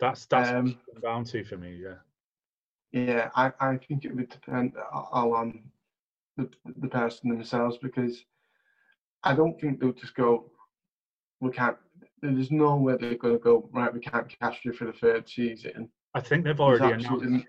that's 0.00 0.26
that's 0.26 0.50
Um, 0.50 0.78
down 1.02 1.24
to 1.24 1.44
for 1.44 1.56
me. 1.56 1.76
Yeah, 1.82 1.96
Yeah, 2.92 3.30
I, 3.34 3.52
I 3.60 3.76
think 3.76 4.04
it 4.04 4.14
would 4.14 4.28
depend 4.28 4.74
all 4.92 5.34
on 5.34 5.62
the, 6.36 6.48
the 6.80 6.88
person 6.88 7.30
themselves 7.30 7.78
because 7.78 8.24
I 9.24 9.34
don't 9.34 9.60
think 9.60 9.80
they'll 9.80 9.92
just 9.92 10.14
go, 10.14 10.50
we 11.40 11.50
can't, 11.50 11.76
there's 12.22 12.50
no 12.50 12.76
way 12.76 12.96
they're 12.98 13.16
going 13.16 13.34
to 13.34 13.42
go, 13.42 13.68
right, 13.72 13.92
we 13.92 14.00
can't 14.00 14.28
cast 14.40 14.64
you 14.64 14.72
for 14.72 14.84
the 14.84 14.92
third 14.92 15.28
season. 15.28 15.88
I 16.14 16.20
think 16.20 16.44
they've 16.44 16.60
already 16.60 16.92
announced. 16.92 17.46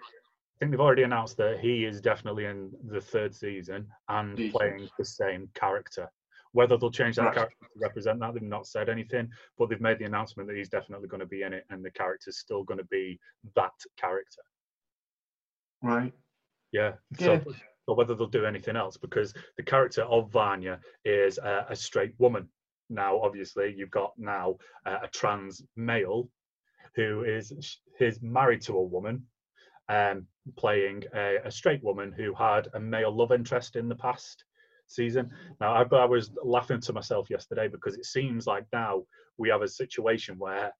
I 0.58 0.65
think 0.65 0.72
they've 0.72 0.82
already 0.82 1.04
announced 1.04 1.38
that 1.38 1.60
he 1.60 1.86
is 1.86 2.02
definitely 2.02 2.46
in 2.46 2.72
the 2.89 3.00
third 3.00 3.36
season 3.36 3.86
and 4.10 4.36
season. 4.36 4.52
playing 4.52 4.89
the 4.98 5.06
same 5.06 5.48
character. 5.54 6.10
Whether 6.54 6.78
they'll 6.78 6.89
change 6.89 7.17
that 7.17 7.26
right. 7.26 7.36
character 7.36 7.58
to 7.62 7.80
represent 7.80 8.20
that, 8.22 8.34
they've 8.34 8.41
not 8.41 8.65
said 8.65 8.89
anything, 8.89 9.30
but 9.60 9.70
they've 9.70 9.80
made 9.80 10.00
the 10.00 10.06
announcement 10.06 10.50
that 10.50 10.56
he's 10.56 10.70
definitely 10.70 11.10
going 11.10 11.20
to 11.20 11.28
be 11.28 11.43
in 11.43 11.54
it, 11.54 11.65
and 11.70 11.86
the 11.86 11.91
character's 11.91 12.39
still 12.39 12.63
going 12.63 12.80
to 12.80 12.86
be 12.86 13.20
that 13.56 13.74
character. 13.98 14.41
Right. 15.84 16.12
Yeah. 16.72 16.93
So, 17.20 17.34
yeah. 17.34 17.39
so 17.86 17.93
whether 17.93 18.15
they'll 18.15 18.26
do 18.26 18.46
anything 18.46 18.76
else, 18.76 18.98
because 18.98 19.36
the 19.58 19.63
character 19.63 20.02
of 20.06 20.32
Vanya 20.32 20.80
is 21.06 21.38
a 21.38 21.76
straight 21.76 22.15
woman. 22.17 22.50
Now, 22.89 23.20
obviously, 23.22 23.76
you've 23.78 23.91
got 23.91 24.13
now 24.17 24.56
uh, 24.88 25.00
a 25.04 25.08
trans 25.10 25.62
male 25.76 26.30
who 26.96 27.24
is 27.26 27.78
is 28.00 28.22
married 28.24 28.62
to 28.62 28.74
a 28.74 28.84
woman, 28.84 29.24
um, 29.89 30.26
playing 30.58 31.04
a, 31.15 31.38
a, 31.45 31.52
straight 31.52 31.84
woman 31.84 32.12
who 32.12 32.34
had 32.34 32.67
a 32.73 32.80
male 32.80 33.15
love 33.15 33.32
interest 33.32 33.76
in 33.76 33.88
the 33.88 33.95
past 33.95 34.43
season. 34.88 35.30
Now, 35.62 35.73
I, 35.73 35.95
I 35.95 36.06
was 36.06 36.32
laughing 36.43 36.82
to 36.82 36.93
myself 36.93 37.30
yesterday 37.30 37.67
because 37.67 37.95
it 37.95 38.06
seems 38.06 38.47
like 38.47 38.65
now 38.73 39.04
we 39.38 39.50
have 39.50 39.62
a 39.62 39.67
situation 39.67 40.36
where 40.38 40.73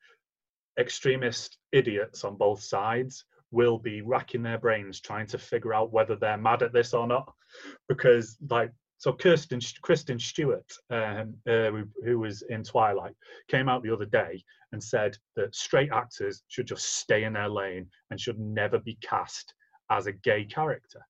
extremist 0.79 1.57
idiots 1.71 2.23
on 2.23 2.35
both 2.35 2.61
sides 2.61 3.25
will 3.51 3.77
be 3.77 4.01
racking 4.01 4.43
their 4.43 4.57
brains 4.57 4.99
trying 4.99 5.27
to 5.27 5.37
figure 5.37 5.73
out 5.73 5.93
whether 5.93 6.15
they're 6.15 6.37
mad 6.37 6.61
at 6.61 6.73
this 6.73 6.93
or 6.93 7.07
not 7.07 7.33
because 7.87 8.37
like 8.49 8.71
so 8.97 9.13
Kirsten 9.13 9.60
Kristen 9.81 10.19
Stewart, 10.19 10.71
um, 10.89 11.36
uh, 11.47 11.69
who, 11.69 11.83
who, 12.03 12.19
was 12.19 12.41
in 12.49 12.63
Twilight, 12.63 13.15
came 13.47 13.69
out 13.69 13.83
the 13.83 13.93
other 13.93 14.05
day 14.05 14.43
and 14.71 14.83
said 14.83 15.17
that 15.36 15.55
straight 15.55 15.91
actors 15.91 16.43
should 16.47 16.67
just 16.67 16.97
stay 16.99 17.23
in 17.23 17.33
their 17.33 17.49
lane 17.49 17.88
and 18.10 18.19
should 18.19 18.39
never 18.39 18.79
be 18.79 18.97
cast 19.01 19.53
as 19.91 20.07
a 20.07 20.12
gay 20.12 20.45
character, 20.45 21.01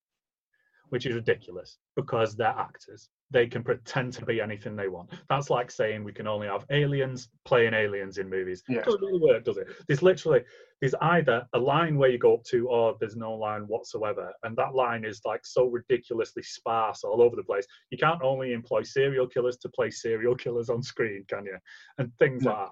which 0.90 1.06
is 1.06 1.16
ridiculous 1.16 1.78
because 1.96 2.36
they're 2.36 2.48
actors 2.48 3.10
they 3.30 3.48
can 3.48 3.64
pretend 3.64 4.14
to 4.14 4.26
be 4.26 4.40
anything 4.40 4.76
they 4.76 4.88
want. 4.88 5.10
That's 5.30 5.50
like 5.50 5.70
saying 5.70 6.04
we 6.04 6.14
can 6.14 6.28
only 6.28 6.48
have 6.48 6.66
aliens 6.70 7.30
playing 7.46 7.74
aliens 7.74 8.18
in 8.18 8.30
movies. 8.30 8.64
Yeah. 8.70 8.80
It 8.80 8.86
doesn't 8.86 9.02
really 9.02 9.20
work, 9.20 9.44
does 9.44 9.58
it? 9.58 9.68
There's 9.88 10.02
literally 10.02 10.44
there's 10.80 10.96
either 11.02 11.46
a 11.54 11.60
line 11.60 11.98
where 11.98 12.10
you 12.10 12.20
go 12.20 12.36
up 12.36 12.44
to 12.46 12.68
or 12.70 12.96
there's 13.00 13.16
no 13.16 13.34
line 13.34 13.64
whatsoever. 13.64 14.32
And 14.44 14.56
that 14.58 14.76
line 14.76 15.04
is 15.04 15.22
like 15.26 15.46
so 15.46 15.66
ridiculously 15.66 16.44
sparse 16.44 17.04
all 17.04 17.22
over 17.22 17.36
the 17.36 17.44
place. 17.44 17.66
You 17.90 17.98
can't 17.98 18.22
only 18.22 18.54
employ 18.54 18.84
serial 18.84 19.28
killers 19.28 19.58
to 19.58 19.70
play 19.70 19.90
serial 19.90 20.36
killers 20.36 20.70
on 20.70 20.84
screen, 20.84 21.26
can 21.28 21.46
you? 21.46 21.58
And 21.98 22.12
things 22.20 22.44
like 22.44 22.56
that. 22.56 22.72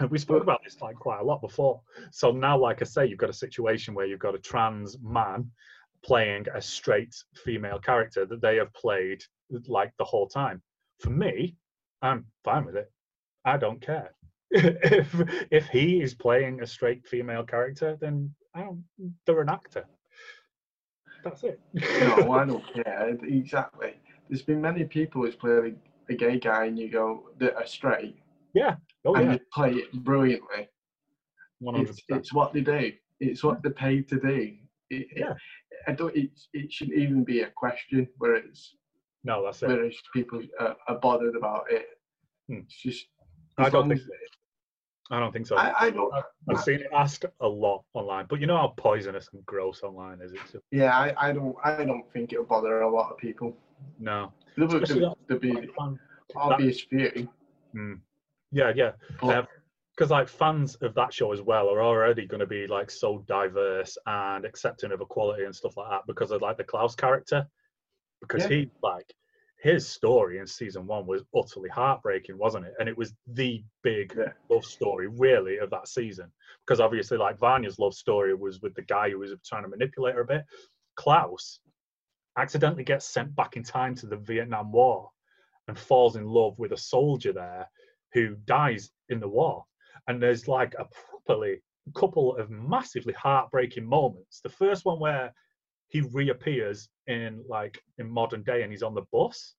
And 0.00 0.10
we 0.10 0.18
spoke 0.18 0.42
about 0.42 0.60
this 0.64 0.80
like 0.80 0.96
quite 0.96 1.20
a 1.20 1.24
lot 1.24 1.40
before. 1.40 1.80
So 2.10 2.32
now, 2.32 2.58
like 2.58 2.82
I 2.82 2.84
say, 2.84 3.06
you've 3.06 3.18
got 3.18 3.30
a 3.30 3.34
situation 3.34 3.94
where 3.94 4.06
you've 4.06 4.18
got 4.18 4.34
a 4.34 4.40
trans 4.40 4.96
man 5.00 5.48
playing 6.04 6.46
a 6.54 6.60
straight 6.60 7.14
female 7.44 7.78
character 7.78 8.26
that 8.26 8.42
they 8.42 8.56
have 8.56 8.72
played 8.74 9.22
like 9.66 9.92
the 9.98 10.04
whole 10.04 10.28
time. 10.28 10.62
For 11.00 11.10
me, 11.10 11.56
I'm 12.02 12.26
fine 12.44 12.64
with 12.64 12.76
it. 12.76 12.90
I 13.44 13.56
don't 13.56 13.80
care. 13.80 14.14
if 14.50 15.14
if 15.50 15.66
he 15.68 16.00
is 16.00 16.14
playing 16.14 16.62
a 16.62 16.66
straight 16.66 17.06
female 17.06 17.44
character, 17.44 17.96
then 18.00 18.32
I 18.54 18.60
don't, 18.60 18.84
they're 19.26 19.40
an 19.40 19.48
actor. 19.48 19.84
That's 21.24 21.42
it. 21.42 21.60
no, 21.72 22.32
I 22.40 22.44
don't 22.44 22.64
care. 22.72 23.16
Exactly. 23.22 23.94
There's 24.28 24.42
been 24.42 24.60
many 24.60 24.84
people 24.84 25.22
who's 25.22 25.34
played 25.34 25.76
a, 26.08 26.12
a 26.12 26.16
gay 26.16 26.38
guy 26.38 26.66
and 26.66 26.78
you 26.78 26.90
go 26.90 27.30
that 27.38 27.56
are 27.56 27.66
straight. 27.66 28.16
Yeah. 28.54 28.76
Oh, 29.04 29.14
and 29.14 29.32
yeah. 29.32 29.38
play 29.52 29.72
it 29.72 29.92
brilliantly. 29.92 30.68
100%. 31.62 31.88
It's, 31.88 32.02
it's, 32.08 32.32
what 32.32 32.52
they 32.52 32.60
do. 32.60 32.92
It's 33.20 33.42
what 33.42 33.62
they're 33.62 33.72
paid 33.72 34.08
to 34.08 34.20
do. 34.20 34.52
It, 34.90 35.06
yeah. 35.16 35.32
It, 35.32 35.36
I 35.88 35.92
don't. 35.92 36.14
It, 36.16 36.30
it 36.52 36.72
shouldn't 36.72 36.98
even 36.98 37.24
be 37.24 37.40
a 37.40 37.50
question 37.50 38.08
where 38.18 38.34
it's 38.34 38.76
no, 39.24 39.44
that's 39.44 39.62
it. 39.62 39.68
Whereas 39.68 39.96
people 40.12 40.42
are, 40.60 40.76
are 40.86 40.98
bothered 40.98 41.34
about 41.34 41.64
it. 41.70 41.86
Hmm. 42.48 42.60
It's 42.66 42.80
just. 42.80 43.06
I 43.58 43.70
don't 43.70 43.88
think. 43.88 44.02
I 45.10 45.20
don't 45.20 45.32
think 45.32 45.46
so. 45.46 45.56
I, 45.56 45.86
I 45.86 45.90
don't. 45.90 46.12
I've 46.48 46.60
seen 46.62 46.76
it 46.76 46.88
asked 46.94 47.24
a 47.40 47.48
lot 47.48 47.84
online, 47.94 48.26
but 48.28 48.40
you 48.40 48.46
know 48.46 48.56
how 48.56 48.74
poisonous 48.76 49.28
and 49.32 49.44
gross 49.46 49.82
online 49.82 50.20
is. 50.22 50.32
It? 50.32 50.40
So, 50.50 50.60
yeah, 50.70 50.96
I, 50.96 51.28
I 51.28 51.32
don't. 51.32 51.56
I 51.64 51.84
don't 51.84 52.10
think 52.12 52.32
it'll 52.32 52.44
bother 52.44 52.82
a 52.82 52.90
lot 52.90 53.10
of 53.10 53.18
people. 53.18 53.56
No. 53.98 54.32
There 54.56 54.66
will 54.66 55.38
be 55.40 55.68
obvious 56.36 56.82
few. 56.82 57.28
Hmm. 57.72 57.94
Yeah, 58.52 58.72
yeah. 58.74 58.92
Because 59.20 60.10
um, 60.10 60.18
like 60.18 60.28
fans 60.28 60.76
of 60.76 60.94
that 60.94 61.12
show 61.12 61.32
as 61.32 61.42
well 61.42 61.68
are 61.68 61.82
already 61.82 62.26
going 62.26 62.40
to 62.40 62.46
be 62.46 62.66
like 62.66 62.90
so 62.90 63.24
diverse 63.26 63.98
and 64.06 64.44
accepting 64.44 64.92
of 64.92 65.00
equality 65.00 65.44
and 65.44 65.54
stuff 65.54 65.76
like 65.76 65.90
that 65.90 66.02
because 66.06 66.30
of 66.30 66.40
like 66.40 66.56
the 66.56 66.64
Klaus 66.64 66.94
character 66.94 67.46
because 68.28 68.50
yeah. 68.50 68.56
he 68.56 68.70
like 68.82 69.12
his 69.64 69.88
story 69.88 70.38
in 70.38 70.46
season 70.46 70.86
one 70.86 71.06
was 71.06 71.22
utterly 71.34 71.70
heartbreaking, 71.70 72.36
wasn't 72.36 72.66
it? 72.66 72.74
And 72.78 72.88
it 72.88 72.98
was 72.98 73.14
the 73.26 73.64
big 73.82 74.14
yeah. 74.16 74.32
love 74.50 74.64
story, 74.64 75.06
really, 75.06 75.56
of 75.56 75.70
that 75.70 75.88
season. 75.88 76.30
Because 76.66 76.80
obviously, 76.80 77.16
like 77.16 77.38
Vanya's 77.38 77.78
love 77.78 77.94
story 77.94 78.34
was 78.34 78.60
with 78.60 78.74
the 78.74 78.82
guy 78.82 79.08
who 79.08 79.18
was 79.18 79.32
trying 79.46 79.62
to 79.62 79.70
manipulate 79.70 80.16
her 80.16 80.20
a 80.20 80.26
bit. 80.26 80.44
Klaus 80.96 81.60
accidentally 82.36 82.84
gets 82.84 83.08
sent 83.08 83.34
back 83.34 83.56
in 83.56 83.62
time 83.62 83.94
to 83.94 84.06
the 84.06 84.18
Vietnam 84.18 84.70
War 84.70 85.08
and 85.66 85.78
falls 85.78 86.16
in 86.16 86.26
love 86.26 86.58
with 86.58 86.72
a 86.72 86.76
soldier 86.76 87.32
there 87.32 87.66
who 88.12 88.36
dies 88.44 88.90
in 89.08 89.18
the 89.18 89.28
war. 89.28 89.64
And 90.08 90.22
there's 90.22 90.46
like 90.46 90.74
a 90.78 90.86
properly 91.08 91.62
couple 91.96 92.36
of 92.36 92.50
massively 92.50 93.14
heartbreaking 93.14 93.86
moments. 93.86 94.40
The 94.42 94.50
first 94.50 94.84
one 94.84 95.00
where 95.00 95.32
he 95.88 96.02
reappears 96.02 96.88
in 97.06 97.42
like 97.48 97.80
in 97.98 98.08
modern 98.08 98.42
day 98.42 98.62
and 98.62 98.70
he's 98.70 98.82
on 98.82 98.94
the 98.94 99.04
bus 99.12 99.54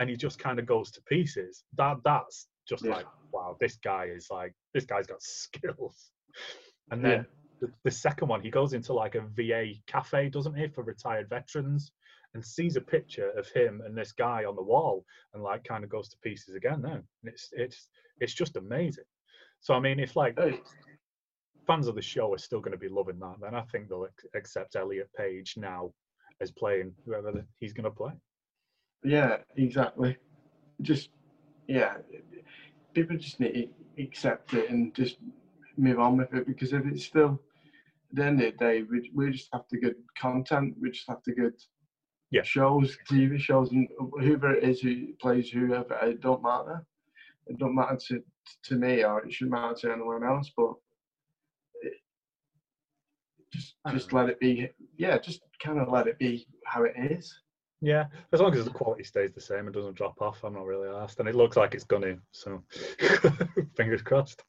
and 0.00 0.08
he 0.08 0.16
just 0.16 0.38
kind 0.38 0.58
of 0.58 0.66
goes 0.66 0.90
to 0.90 1.02
pieces 1.02 1.64
that 1.76 1.96
that's 2.04 2.46
just 2.68 2.84
yeah. 2.84 2.96
like 2.96 3.06
wow 3.32 3.56
this 3.60 3.76
guy 3.82 4.04
is 4.04 4.28
like 4.30 4.54
this 4.74 4.84
guy's 4.84 5.06
got 5.06 5.22
skills 5.22 6.10
and 6.90 7.04
then 7.04 7.18
yeah. 7.18 7.22
the, 7.60 7.72
the, 7.84 7.90
second 7.90 8.28
one 8.28 8.40
he 8.40 8.50
goes 8.50 8.72
into 8.72 8.92
like 8.92 9.14
a 9.14 9.20
va 9.36 9.72
cafe 9.86 10.28
doesn't 10.28 10.54
he 10.54 10.68
for 10.68 10.84
retired 10.84 11.28
veterans 11.28 11.92
and 12.34 12.44
sees 12.44 12.76
a 12.76 12.80
picture 12.80 13.30
of 13.30 13.48
him 13.50 13.82
and 13.84 13.96
this 13.96 14.12
guy 14.12 14.44
on 14.44 14.54
the 14.54 14.62
wall 14.62 15.04
and 15.34 15.42
like 15.42 15.64
kind 15.64 15.82
of 15.82 15.90
goes 15.90 16.08
to 16.08 16.16
pieces 16.22 16.54
again 16.54 16.80
then 16.82 17.02
it's 17.24 17.48
it's 17.52 17.88
it's 18.20 18.34
just 18.34 18.56
amazing 18.56 19.04
so 19.60 19.74
i 19.74 19.80
mean 19.80 19.98
if 19.98 20.14
like 20.14 20.38
hey 20.38 20.60
fans 21.68 21.86
of 21.86 21.94
the 21.94 22.02
show 22.02 22.32
are 22.32 22.38
still 22.38 22.60
going 22.60 22.72
to 22.72 22.78
be 22.78 22.88
loving 22.88 23.18
that, 23.20 23.36
then 23.40 23.54
I 23.54 23.60
think 23.70 23.88
they'll 23.88 24.08
accept 24.34 24.74
Elliot 24.74 25.10
Page 25.16 25.54
now 25.56 25.92
as 26.40 26.50
playing 26.50 26.92
whoever 27.04 27.32
the, 27.32 27.44
he's 27.58 27.72
going 27.72 27.84
to 27.84 27.90
play. 27.90 28.12
Yeah, 29.04 29.38
exactly. 29.56 30.16
Just 30.82 31.10
yeah, 31.66 31.94
people 32.94 33.16
just 33.16 33.40
need 33.40 33.70
to 33.96 34.02
accept 34.02 34.54
it 34.54 34.70
and 34.70 34.94
just 34.94 35.16
move 35.76 35.98
on 35.98 36.16
with 36.16 36.32
it 36.34 36.46
because 36.46 36.72
if 36.72 36.84
it's 36.86 37.04
still 37.04 37.40
at 38.10 38.16
the 38.16 38.24
end 38.24 38.42
of 38.42 38.52
the 38.52 38.64
day, 38.64 38.82
we, 38.82 39.10
we 39.14 39.30
just 39.30 39.48
have 39.52 39.68
to 39.68 39.78
get 39.78 39.96
content. 40.18 40.74
We 40.80 40.90
just 40.90 41.08
have 41.08 41.22
to 41.24 41.34
get 41.34 41.62
yeah. 42.30 42.42
shows, 42.42 42.96
TV 43.10 43.38
shows, 43.38 43.70
and 43.70 43.88
whoever 44.20 44.54
it 44.54 44.64
is 44.64 44.80
who 44.80 45.08
plays 45.20 45.50
whoever, 45.50 45.98
it 46.02 46.20
don't 46.20 46.42
matter. 46.42 46.84
It 47.46 47.58
don't 47.58 47.74
matter 47.74 47.98
to 48.08 48.22
to 48.64 48.74
me, 48.74 49.04
or 49.04 49.24
it 49.24 49.32
shouldn't 49.32 49.52
matter 49.52 49.74
to 49.74 49.92
anyone 49.92 50.24
else. 50.24 50.50
But 50.56 50.74
just 53.52 53.74
just 53.90 54.12
let 54.12 54.28
it 54.28 54.40
be. 54.40 54.68
Yeah, 54.98 55.16
just 55.18 55.40
kind 55.62 55.78
of 55.78 55.88
let 55.88 56.06
it 56.06 56.18
be 56.18 56.46
how 56.64 56.82
it 56.82 56.92
is. 56.96 57.34
Yeah, 57.80 58.06
as 58.32 58.40
long 58.40 58.52
as 58.54 58.64
the 58.64 58.70
quality 58.72 59.04
stays 59.04 59.32
the 59.32 59.40
same 59.40 59.66
and 59.66 59.72
doesn't 59.72 59.94
drop 59.94 60.20
off, 60.20 60.42
I'm 60.42 60.54
not 60.54 60.66
really 60.66 60.88
asked. 60.88 61.20
And 61.20 61.28
it 61.28 61.36
looks 61.36 61.56
like 61.56 61.74
it's 61.74 61.84
gonna, 61.84 62.16
so 62.32 62.62
fingers 63.76 64.02
crossed. 64.02 64.42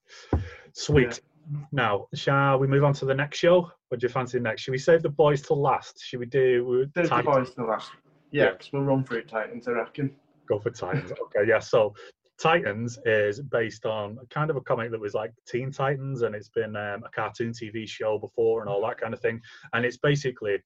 Sweet. 0.73 1.21
Yeah. 1.51 1.59
Now, 1.71 2.07
shall 2.15 2.57
we 2.57 2.67
move 2.67 2.83
on 2.83 2.93
to 2.93 3.05
the 3.05 3.13
next 3.13 3.37
show? 3.37 3.71
What 3.89 3.99
do 3.99 4.05
you 4.05 4.09
fancy 4.09 4.39
next? 4.39 4.63
Should 4.63 4.71
we 4.71 4.79
save 4.79 5.03
the 5.03 5.09
boys 5.09 5.43
till 5.43 5.61
last? 5.61 6.03
Should 6.03 6.19
we 6.19 6.25
do? 6.25 6.87
Save 6.95 7.09
the 7.09 7.23
boys 7.23 7.53
till 7.53 7.67
last. 7.67 7.91
Yeah, 8.31 8.51
because 8.51 8.69
yeah. 8.73 8.79
we'll 8.79 8.87
run 8.87 9.03
through 9.03 9.23
Titans, 9.23 9.67
I 9.67 9.71
reckon. 9.71 10.15
Go 10.47 10.59
for 10.59 10.71
Titans. 10.71 11.11
okay, 11.11 11.47
yeah. 11.47 11.59
So 11.59 11.93
Titans 12.41 12.97
is 13.05 13.41
based 13.41 13.85
on 13.85 14.17
kind 14.29 14.49
of 14.49 14.55
a 14.55 14.61
comic 14.61 14.91
that 14.91 14.99
was 14.99 15.13
like 15.13 15.33
Teen 15.47 15.71
Titans, 15.71 16.21
and 16.21 16.33
it's 16.33 16.49
been 16.49 16.75
um, 16.75 17.03
a 17.03 17.09
cartoon 17.13 17.51
TV 17.51 17.87
show 17.87 18.17
before 18.17 18.61
and 18.61 18.69
all 18.69 18.81
that 18.87 18.99
kind 18.99 19.13
of 19.13 19.19
thing. 19.19 19.41
And 19.73 19.85
it's 19.85 19.97
basically 19.97 20.57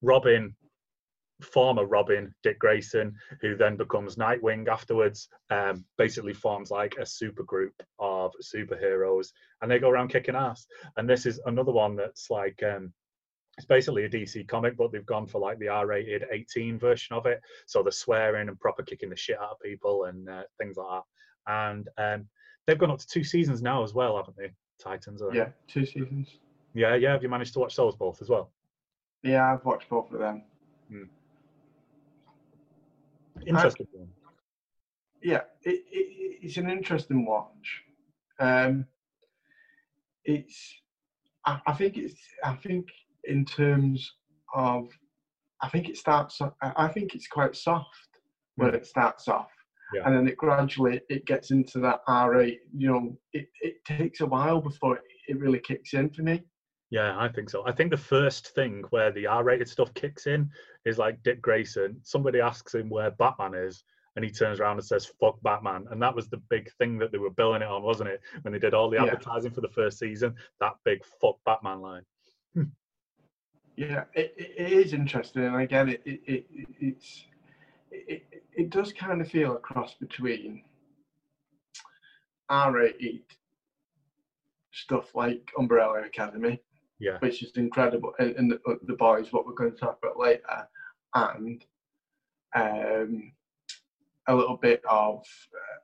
Robin, 0.00 0.56
former 1.42 1.84
Robin, 1.84 2.34
Dick 2.42 2.58
Grayson, 2.58 3.14
who 3.42 3.54
then 3.54 3.76
becomes 3.76 4.16
Nightwing 4.16 4.68
afterwards, 4.68 5.28
um, 5.50 5.84
basically 5.98 6.32
forms 6.32 6.70
like 6.70 6.96
a 6.96 7.04
super 7.04 7.42
group 7.42 7.74
of 7.98 8.32
superheroes, 8.42 9.28
and 9.60 9.70
they 9.70 9.78
go 9.78 9.90
around 9.90 10.08
kicking 10.08 10.36
ass. 10.36 10.66
And 10.96 11.08
this 11.08 11.26
is 11.26 11.38
another 11.44 11.72
one 11.72 11.96
that's 11.96 12.30
like 12.30 12.62
um, 12.62 12.94
it's 13.60 13.66
basically 13.66 14.04
a 14.04 14.08
DC 14.08 14.48
comic, 14.48 14.74
but 14.74 14.90
they've 14.90 15.04
gone 15.04 15.26
for 15.26 15.38
like 15.38 15.58
the 15.58 15.68
R-rated 15.68 16.24
18 16.32 16.78
version 16.78 17.14
of 17.14 17.26
it. 17.26 17.42
So 17.66 17.82
they're 17.82 17.92
swearing 17.92 18.48
and 18.48 18.58
proper 18.58 18.82
kicking 18.82 19.10
the 19.10 19.16
shit 19.16 19.38
out 19.38 19.50
of 19.50 19.60
people 19.60 20.04
and 20.04 20.30
uh, 20.30 20.44
things 20.56 20.78
like 20.78 20.86
that. 20.88 21.52
And 21.52 21.88
um, 21.98 22.26
they've 22.66 22.78
gone 22.78 22.90
up 22.90 23.00
to 23.00 23.06
two 23.06 23.22
seasons 23.22 23.60
now 23.60 23.84
as 23.84 23.92
well, 23.92 24.16
haven't 24.16 24.38
they? 24.38 24.50
Titans. 24.82 25.20
Are 25.20 25.34
Yeah, 25.34 25.48
two 25.68 25.84
seasons. 25.84 26.38
Yeah, 26.72 26.94
yeah. 26.94 27.12
Have 27.12 27.22
you 27.22 27.28
managed 27.28 27.52
to 27.52 27.58
watch 27.58 27.76
those 27.76 27.94
both 27.96 28.22
as 28.22 28.30
well? 28.30 28.50
Yeah, 29.22 29.52
I've 29.52 29.64
watched 29.66 29.90
both 29.90 30.10
of 30.10 30.20
them. 30.20 30.42
Interesting. 33.46 33.86
Yeah, 35.22 35.42
it, 35.64 35.84
it, 35.92 36.38
it's 36.40 36.56
an 36.56 36.70
interesting 36.70 37.26
watch. 37.26 37.82
Um, 38.38 38.86
it's, 40.24 40.80
I, 41.44 41.60
I 41.66 41.74
think 41.74 41.98
it's, 41.98 42.22
I 42.42 42.54
think 42.54 42.88
in 43.24 43.44
terms 43.44 44.14
of, 44.54 44.88
I 45.62 45.68
think 45.68 45.88
it 45.88 45.96
starts. 45.96 46.40
I 46.62 46.88
think 46.88 47.14
it's 47.14 47.26
quite 47.28 47.54
soft 47.56 47.88
when 48.56 48.70
Mm. 48.72 48.74
it 48.74 48.86
starts 48.86 49.28
off, 49.28 49.50
Yeah. 49.94 50.02
and 50.06 50.14
then 50.16 50.28
it 50.28 50.36
gradually 50.36 51.00
it 51.08 51.24
gets 51.26 51.50
into 51.50 51.78
that 51.80 52.00
R 52.06 52.40
eight. 52.40 52.60
You 52.76 52.88
know, 52.92 53.18
it, 53.32 53.48
it 53.60 53.84
takes 53.84 54.20
a 54.20 54.26
while 54.26 54.60
before 54.60 54.96
it, 54.96 55.04
it 55.28 55.38
really 55.38 55.60
kicks 55.60 55.94
in 55.94 56.10
for 56.10 56.22
me. 56.22 56.42
Yeah, 56.90 57.16
I 57.18 57.28
think 57.28 57.48
so. 57.50 57.64
I 57.66 57.72
think 57.72 57.90
the 57.92 57.96
first 57.96 58.48
thing 58.54 58.82
where 58.90 59.12
the 59.12 59.24
R-rated 59.24 59.68
stuff 59.68 59.94
kicks 59.94 60.26
in 60.26 60.50
is 60.84 60.98
like 60.98 61.22
Dick 61.22 61.40
Grayson. 61.40 62.00
Somebody 62.02 62.40
asks 62.40 62.74
him 62.74 62.88
where 62.90 63.12
Batman 63.12 63.54
is, 63.54 63.84
and 64.16 64.24
he 64.24 64.30
turns 64.32 64.58
around 64.58 64.78
and 64.78 64.84
says 64.84 65.06
"fuck 65.20 65.40
Batman," 65.42 65.86
and 65.92 66.02
that 66.02 66.12
was 66.16 66.28
the 66.28 66.42
big 66.50 66.68
thing 66.78 66.98
that 66.98 67.12
they 67.12 67.18
were 67.18 67.30
billing 67.30 67.62
it 67.62 67.68
on, 67.68 67.84
wasn't 67.84 68.08
it? 68.10 68.20
When 68.42 68.52
they 68.52 68.58
did 68.58 68.74
all 68.74 68.90
the 68.90 68.96
Yeah. 68.96 69.04
advertising 69.04 69.52
for 69.52 69.60
the 69.60 69.68
first 69.68 70.00
season, 70.00 70.34
that 70.58 70.74
big 70.84 71.04
"fuck 71.20 71.36
Batman" 71.44 71.80
line. 71.80 72.04
Yeah, 73.80 74.04
it, 74.12 74.34
it, 74.36 74.72
is 74.72 74.92
interesting, 74.92 75.42
and 75.42 75.56
again, 75.56 75.88
it, 75.88 76.02
it, 76.04 76.20
it 76.26 76.46
it's 76.80 77.24
it, 77.90 78.26
it, 78.30 78.44
it 78.52 78.68
does 78.68 78.92
kind 78.92 79.22
of 79.22 79.28
feel 79.30 79.56
a 79.56 79.58
cross 79.58 79.94
between 79.94 80.64
R-rated 82.50 83.22
stuff 84.70 85.14
like 85.14 85.50
Umbrella 85.58 86.02
Academy, 86.02 86.60
Yeah, 86.98 87.16
which 87.20 87.42
is 87.42 87.52
incredible, 87.56 88.12
and, 88.18 88.36
and 88.36 88.50
the, 88.50 88.78
the 88.86 88.92
boys, 88.92 89.32
what 89.32 89.46
we're 89.46 89.54
going 89.54 89.72
to 89.72 89.78
talk 89.78 89.98
about 90.02 90.18
later, 90.18 90.68
and 91.14 91.64
um, 92.54 93.32
a 94.28 94.34
little 94.34 94.58
bit 94.58 94.82
of 94.90 95.20
uh, 95.54 95.80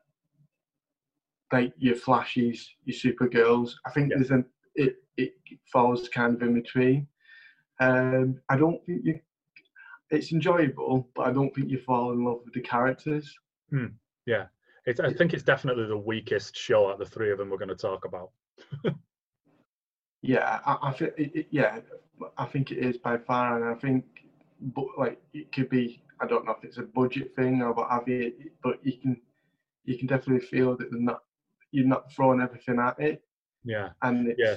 like 1.50 1.72
your 1.78 1.96
flashes, 1.96 2.68
your 2.85 3.14
Supergirls. 3.14 3.70
I 3.87 3.90
think 3.90 4.11
Yeah. 4.11 4.16
there's 4.18 4.32
an 4.32 4.44
it 4.74 4.96
it 5.16 5.32
falls 5.72 6.11
kind 6.11 6.35
of 6.35 6.42
in 6.42 6.52
between. 6.52 7.09
Um, 7.80 8.40
I 8.48 8.56
don't 8.56 8.84
think 8.86 9.02
you. 9.04 9.20
It's 10.10 10.30
enjoyable, 10.32 11.08
but 11.16 11.26
I 11.26 11.32
don't 11.32 11.52
think 11.52 11.68
you 11.68 11.78
fall 11.78 12.12
in 12.12 12.24
love 12.24 12.40
with 12.44 12.54
the 12.54 12.60
characters. 12.60 13.34
yeah. 14.24 14.46
It's, 14.84 15.00
I 15.00 15.12
think 15.12 15.34
it's 15.34 15.42
definitely 15.42 15.86
the 15.86 15.98
weakest 15.98 16.56
show 16.56 16.86
out 16.86 16.92
of 16.92 16.98
the 17.00 17.06
three 17.06 17.32
of 17.32 17.38
them 17.38 17.50
we're 17.50 17.58
going 17.58 17.70
to 17.70 17.74
talk 17.74 18.04
about. 18.04 18.30
Yeah, 20.22 20.58
I, 20.66 20.88
I 20.88 20.92
think 20.92 21.46
yeah, 21.50 21.78
I 22.36 22.46
think 22.46 22.72
it 22.72 22.78
is 22.78 22.96
by 22.96 23.16
far, 23.16 23.56
and 23.56 23.64
I 23.64 23.78
think, 23.78 24.04
but 24.60 24.86
like 24.98 25.20
it 25.32 25.52
could 25.52 25.68
be. 25.68 26.02
I 26.20 26.26
don't 26.26 26.46
know 26.46 26.52
if 26.58 26.64
it's 26.64 26.78
a 26.78 26.82
budget 26.82 27.36
thing 27.36 27.60
or 27.60 27.72
what 27.74 27.90
have 27.90 28.08
you, 28.08 28.32
but 28.62 28.78
you 28.82 28.94
can, 28.94 29.20
you 29.84 29.98
can 29.98 30.06
definitely 30.06 30.46
feel 30.46 30.74
that 30.78 30.90
they're 30.90 30.98
not, 30.98 31.20
you're 31.72 31.86
not 31.86 32.10
throwing 32.10 32.40
everything 32.40 32.78
at 32.78 32.98
it, 32.98 33.22
Yeah, 33.64 33.90
and 34.00 34.28
it's, 34.28 34.40
Yeah. 34.40 34.56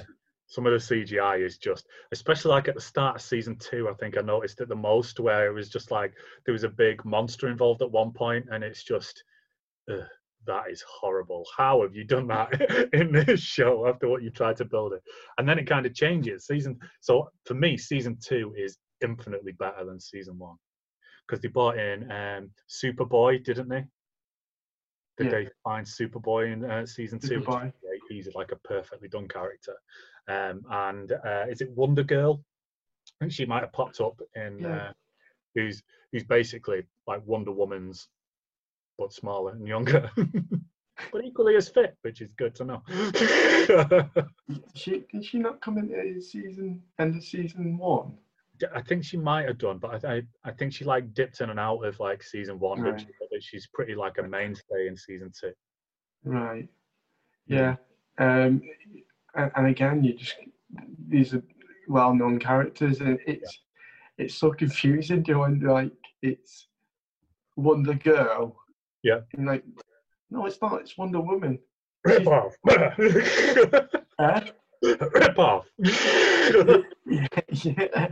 Some 0.50 0.66
of 0.66 0.72
the 0.72 0.78
CGI 0.78 1.44
is 1.44 1.58
just, 1.58 1.86
especially 2.10 2.50
like 2.50 2.66
at 2.66 2.74
the 2.74 2.80
start 2.80 3.16
of 3.16 3.22
season 3.22 3.56
two, 3.56 3.88
I 3.88 3.94
think 3.94 4.18
I 4.18 4.20
noticed 4.20 4.60
it 4.60 4.68
the 4.68 4.74
most, 4.74 5.20
where 5.20 5.46
it 5.46 5.54
was 5.54 5.68
just 5.68 5.92
like 5.92 6.12
there 6.44 6.52
was 6.52 6.64
a 6.64 6.68
big 6.68 7.04
monster 7.04 7.48
involved 7.48 7.82
at 7.82 7.90
one 7.90 8.10
point, 8.12 8.46
and 8.50 8.64
it's 8.64 8.82
just, 8.82 9.22
ugh, 9.88 10.02
that 10.46 10.64
is 10.68 10.82
horrible. 10.88 11.46
How 11.56 11.82
have 11.82 11.94
you 11.94 12.02
done 12.02 12.26
that 12.28 12.90
in 12.92 13.12
this 13.12 13.40
show 13.40 13.86
after 13.86 14.08
what 14.08 14.24
you 14.24 14.30
tried 14.30 14.56
to 14.56 14.64
build 14.64 14.92
it? 14.92 15.02
And 15.38 15.48
then 15.48 15.58
it 15.58 15.68
kind 15.68 15.86
of 15.86 15.94
changes. 15.94 16.46
Season 16.46 16.76
so 17.00 17.30
for 17.46 17.54
me, 17.54 17.76
season 17.76 18.18
two 18.20 18.52
is 18.58 18.76
infinitely 19.02 19.52
better 19.52 19.84
than 19.84 20.00
season 20.00 20.36
one 20.36 20.56
because 21.26 21.40
they 21.40 21.48
brought 21.48 21.78
in 21.78 22.10
um, 22.10 22.50
Superboy, 22.68 23.44
didn't 23.44 23.68
they? 23.68 23.84
Did 25.16 25.26
Yeah. 25.26 25.30
they 25.30 25.48
find 25.62 25.86
Superboy 25.86 26.52
in 26.52 26.64
uh, 26.64 26.86
season 26.86 27.20
two? 27.20 27.38
which 27.38 27.46
Superboy. 27.48 27.72
He's 28.10 28.34
like 28.34 28.52
a 28.52 28.56
perfectly 28.56 29.08
done 29.08 29.28
character. 29.28 29.74
Um, 30.28 30.62
and 30.70 31.12
uh, 31.12 31.46
is 31.48 31.60
it 31.60 31.70
Wonder 31.70 32.02
Girl? 32.02 32.42
I 33.20 33.24
think 33.24 33.32
she 33.32 33.46
might 33.46 33.62
have 33.62 33.72
popped 33.72 34.00
up 34.00 34.20
in 34.34 34.58
Yeah. 34.60 34.76
uh, 34.76 34.92
who's 35.54 35.82
who's 36.12 36.24
basically 36.24 36.82
like 37.06 37.22
Wonder 37.24 37.52
Woman's, 37.52 38.08
but 38.98 39.12
smaller 39.12 39.52
and 39.52 39.66
younger, 39.66 40.10
but 41.12 41.24
equally 41.24 41.56
as 41.56 41.68
fit, 41.68 41.96
which 42.02 42.20
is 42.20 42.30
good 42.36 42.54
to 42.56 42.64
know. 42.64 42.82
she 44.74 45.04
did 45.12 45.24
she 45.24 45.38
not 45.38 45.60
come 45.60 45.78
into 45.78 46.20
season 46.20 46.82
end 46.98 47.16
of 47.16 47.24
season 47.24 47.78
one? 47.78 48.18
I 48.74 48.82
think 48.82 49.04
she 49.04 49.16
might 49.16 49.46
have 49.46 49.56
done, 49.58 49.78
but 49.78 50.04
I, 50.04 50.16
I 50.16 50.22
I 50.44 50.50
think 50.52 50.72
she 50.72 50.84
like 50.84 51.14
dipped 51.14 51.40
in 51.40 51.50
and 51.50 51.58
out 51.60 51.84
of 51.84 51.98
like 52.00 52.22
season 52.22 52.58
one. 52.58 52.80
Right. 52.80 53.00
she? 53.00 53.06
But 53.30 53.42
she's 53.42 53.66
pretty 53.72 53.94
like 53.94 54.18
a 54.18 54.22
mainstay 54.22 54.86
in 54.88 54.96
season 54.96 55.32
two. 55.38 55.52
Right. 56.24 56.68
Yeah. 57.46 57.76
Um, 58.18 58.62
and, 59.34 59.50
and 59.56 59.66
again, 59.66 60.04
you 60.04 60.14
just 60.14 60.34
these 61.08 61.34
are 61.34 61.42
well-known 61.88 62.38
characters, 62.38 63.00
and 63.00 63.18
it's 63.26 63.58
it's 64.18 64.34
so 64.34 64.52
confusing. 64.52 65.24
Know, 65.26 65.42
like 65.72 65.92
it's 66.22 66.68
Wonder 67.56 67.94
Girl. 67.94 68.56
Yeah. 69.02 69.20
And 69.34 69.46
like, 69.46 69.64
no, 70.30 70.46
it's 70.46 70.60
not. 70.60 70.80
It's 70.80 70.96
Wonder 70.96 71.20
Woman. 71.20 71.58
Rip 72.04 72.26
off. 72.26 72.54
Eh? 74.20 74.50
Rip 74.82 75.38
off. 75.38 75.64
yeah. 75.78 76.84
yeah. 77.06 78.08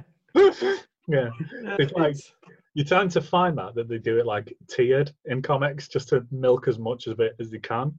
yeah. 1.06 1.30
It's 1.78 1.92
like 1.92 2.16
you 2.72 2.82
tend 2.82 3.10
to 3.10 3.20
find 3.20 3.58
that 3.58 3.74
that 3.74 3.90
they 3.90 3.98
do 3.98 4.18
it 4.18 4.24
like 4.24 4.56
tiered 4.70 5.12
in 5.26 5.42
comics 5.42 5.86
just 5.86 6.08
to 6.08 6.26
milk 6.30 6.66
as 6.66 6.78
much 6.78 7.06
of 7.06 7.20
it 7.20 7.36
as 7.40 7.50
they 7.50 7.58
can. 7.58 7.92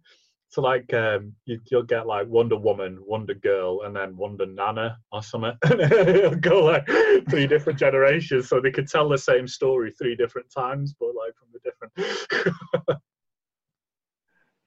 So 0.51 0.61
like 0.63 0.91
um, 0.95 1.33
you, 1.45 1.59
you'll 1.69 1.83
get 1.83 2.07
like 2.07 2.27
Wonder 2.27 2.57
Woman, 2.57 2.97
Wonder 3.05 3.35
Girl, 3.35 3.83
and 3.83 3.95
then 3.95 4.17
Wonder 4.17 4.47
Nana 4.47 4.97
or 5.11 5.21
something. 5.21 5.55
It'll 5.71 6.35
go 6.35 6.65
like 6.65 6.87
three 7.29 7.45
different 7.45 7.77
generations, 7.77 8.49
so 8.49 8.59
they 8.59 8.71
could 8.71 8.87
tell 8.87 9.07
the 9.07 9.17
same 9.17 9.47
story 9.47 9.91
three 9.91 10.15
different 10.15 10.51
times, 10.51 10.95
but 10.99 11.09
like 11.15 11.33
from 11.37 11.49
the 11.53 11.59
different. 11.63 12.99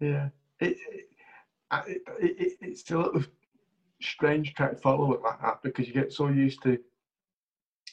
Yeah, 0.01 0.31
it, 0.59 0.77
it, 1.87 2.03
it, 2.19 2.59
it's 2.61 2.91
a 2.91 2.97
little 2.99 3.23
strange 4.01 4.53
trying 4.55 4.75
to 4.75 4.81
follow 4.81 5.13
it 5.13 5.23
like 5.23 5.41
that 5.41 5.63
because 5.63 5.87
you 5.87 5.95
get 5.95 6.13
so 6.13 6.27
used 6.29 6.61
to 6.65 6.77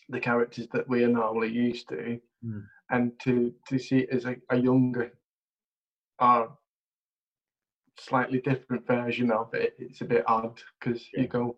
the 0.09 0.19
characters 0.19 0.67
that 0.73 0.89
we 0.89 1.03
are 1.03 1.07
normally 1.07 1.49
used 1.49 1.87
to, 1.89 2.19
Mm. 2.43 2.63
and 2.89 3.11
to 3.19 3.53
to 3.67 3.77
see 3.77 3.99
it 3.99 4.09
as 4.11 4.23
a, 4.25 4.37
a 4.49 4.57
younger 4.57 5.11
or 6.21 6.57
slightly 7.99 8.39
different 8.41 8.85
version 8.87 9.31
of 9.31 9.53
it, 9.53 9.75
it's 9.79 10.01
a 10.01 10.05
bit 10.05 10.23
odd 10.27 10.61
because 10.79 11.07
Yeah. 11.13 11.21
you 11.21 11.27
go. 11.27 11.57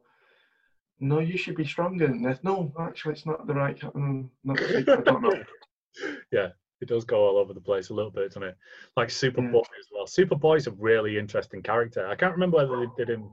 No, 0.99 1.19
you 1.19 1.37
should 1.37 1.55
be 1.55 1.65
stronger 1.65 2.07
than 2.07 2.21
this. 2.21 2.39
No, 2.43 2.71
actually, 2.79 3.13
it's 3.13 3.25
not 3.25 3.47
the 3.47 3.55
right. 3.55 3.79
mm, 3.79 4.29
Not, 4.43 4.59
I 4.61 5.01
don't 5.01 5.21
know. 5.23 5.43
yeah, 6.31 6.49
it 6.79 6.87
does 6.87 7.05
go 7.05 7.25
all 7.25 7.37
over 7.37 7.53
the 7.53 7.61
place 7.61 7.89
a 7.89 7.93
little 7.93 8.11
bit, 8.11 8.27
doesn't 8.29 8.43
it? 8.43 8.57
Like 8.95 9.09
Superboy 9.09 9.63
Yeah. 9.63 9.79
as 9.79 9.87
well. 9.91 10.05
Superboy's 10.05 10.67
a 10.67 10.71
really 10.71 11.17
interesting 11.17 11.63
character. 11.63 12.05
I 12.07 12.15
can't 12.15 12.33
remember 12.33 12.57
whether 12.57 12.79
they 12.79 12.91
did 12.97 13.09
him. 13.09 13.31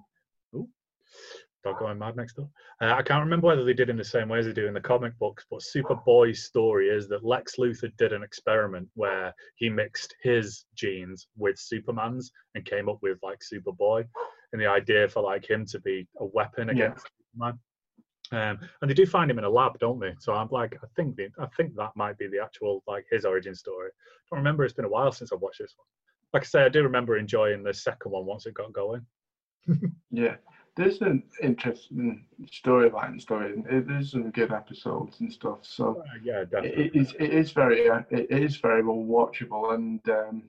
Ooh, 0.54 0.68
dog 1.64 1.78
going 1.78 1.98
mad 1.98 2.16
next 2.16 2.34
door. 2.34 2.48
Uh, 2.80 2.92
I 2.94 3.02
can't 3.02 3.24
remember 3.24 3.46
whether 3.48 3.64
they 3.64 3.72
did 3.74 3.90
in 3.90 3.96
the 3.96 4.04
same 4.04 4.28
way 4.28 4.38
as 4.38 4.46
they 4.46 4.52
do 4.52 4.66
in 4.66 4.74
the 4.74 4.80
comic 4.80 5.18
books, 5.18 5.44
but 5.50 5.60
Superboy's 5.60 6.44
story 6.44 6.88
is 6.88 7.08
that 7.08 7.24
Lex 7.24 7.56
Luthor 7.56 7.94
did 7.96 8.12
an 8.12 8.22
experiment 8.22 8.88
where 8.94 9.34
he 9.56 9.68
mixed 9.68 10.14
his 10.22 10.64
genes 10.74 11.26
with 11.36 11.58
Superman's 11.58 12.30
and 12.54 12.64
came 12.64 12.88
up 12.88 12.98
with 13.02 13.18
like 13.22 13.40
Superboy, 13.40 14.06
and 14.52 14.60
the 14.62 14.66
idea 14.66 15.08
for 15.08 15.22
like 15.22 15.48
him 15.48 15.66
to 15.66 15.80
be 15.80 16.06
a 16.20 16.24
weapon 16.26 16.68
Yeah. 16.68 16.72
against 16.74 17.06
Superman. 17.32 17.58
Um, 18.30 18.58
and 18.82 18.90
they 18.90 18.94
do 18.94 19.06
find 19.06 19.30
him 19.30 19.38
in 19.38 19.44
a 19.44 19.50
lab, 19.50 19.78
don't 19.78 19.98
they? 19.98 20.14
So 20.20 20.34
I'm 20.34 20.48
like, 20.50 20.76
I 20.82 20.86
think 20.96 21.16
the, 21.16 21.30
I 21.40 21.46
think 21.56 21.74
that 21.76 21.96
might 21.96 22.18
be 22.18 22.28
the 22.28 22.40
actual 22.42 22.82
like 22.86 23.06
his 23.10 23.24
origin 23.24 23.54
story. 23.54 23.88
I 23.90 24.26
don't 24.30 24.40
remember. 24.40 24.64
It's 24.64 24.74
been 24.74 24.84
a 24.84 24.88
while 24.90 25.10
since 25.12 25.32
I've 25.32 25.40
watched 25.40 25.60
this 25.60 25.74
one. 25.76 25.86
Like 26.34 26.42
I 26.42 26.46
say, 26.46 26.62
I 26.62 26.68
do 26.68 26.82
remember 26.82 27.16
enjoying 27.16 27.62
the 27.62 27.72
second 27.72 28.12
one 28.12 28.26
once 28.26 28.44
it 28.46 28.54
got 28.54 28.72
going. 28.72 29.04
Yeah, 30.10 30.36
there's 30.78 31.00
an 31.02 31.22
interesting 31.42 32.24
storyline 32.46 33.20
story. 33.20 33.52
There's 33.68 34.12
some 34.12 34.30
good 34.30 34.52
episodes 34.52 35.20
and 35.20 35.32
stuff. 35.32 35.58
So 35.62 36.00
Uh, 36.00 36.04
yeah, 36.22 36.40
it, 36.42 36.50
definitely. 36.50 36.84
it 36.86 36.96
is 36.96 37.12
it 37.18 37.30
is 37.34 37.50
very 37.52 37.88
uh, 37.90 38.02
it 38.10 38.30
is 38.30 38.56
very 38.58 38.82
well 38.82 39.04
watchable, 39.16 39.74
and 39.74 40.00
um, 40.08 40.48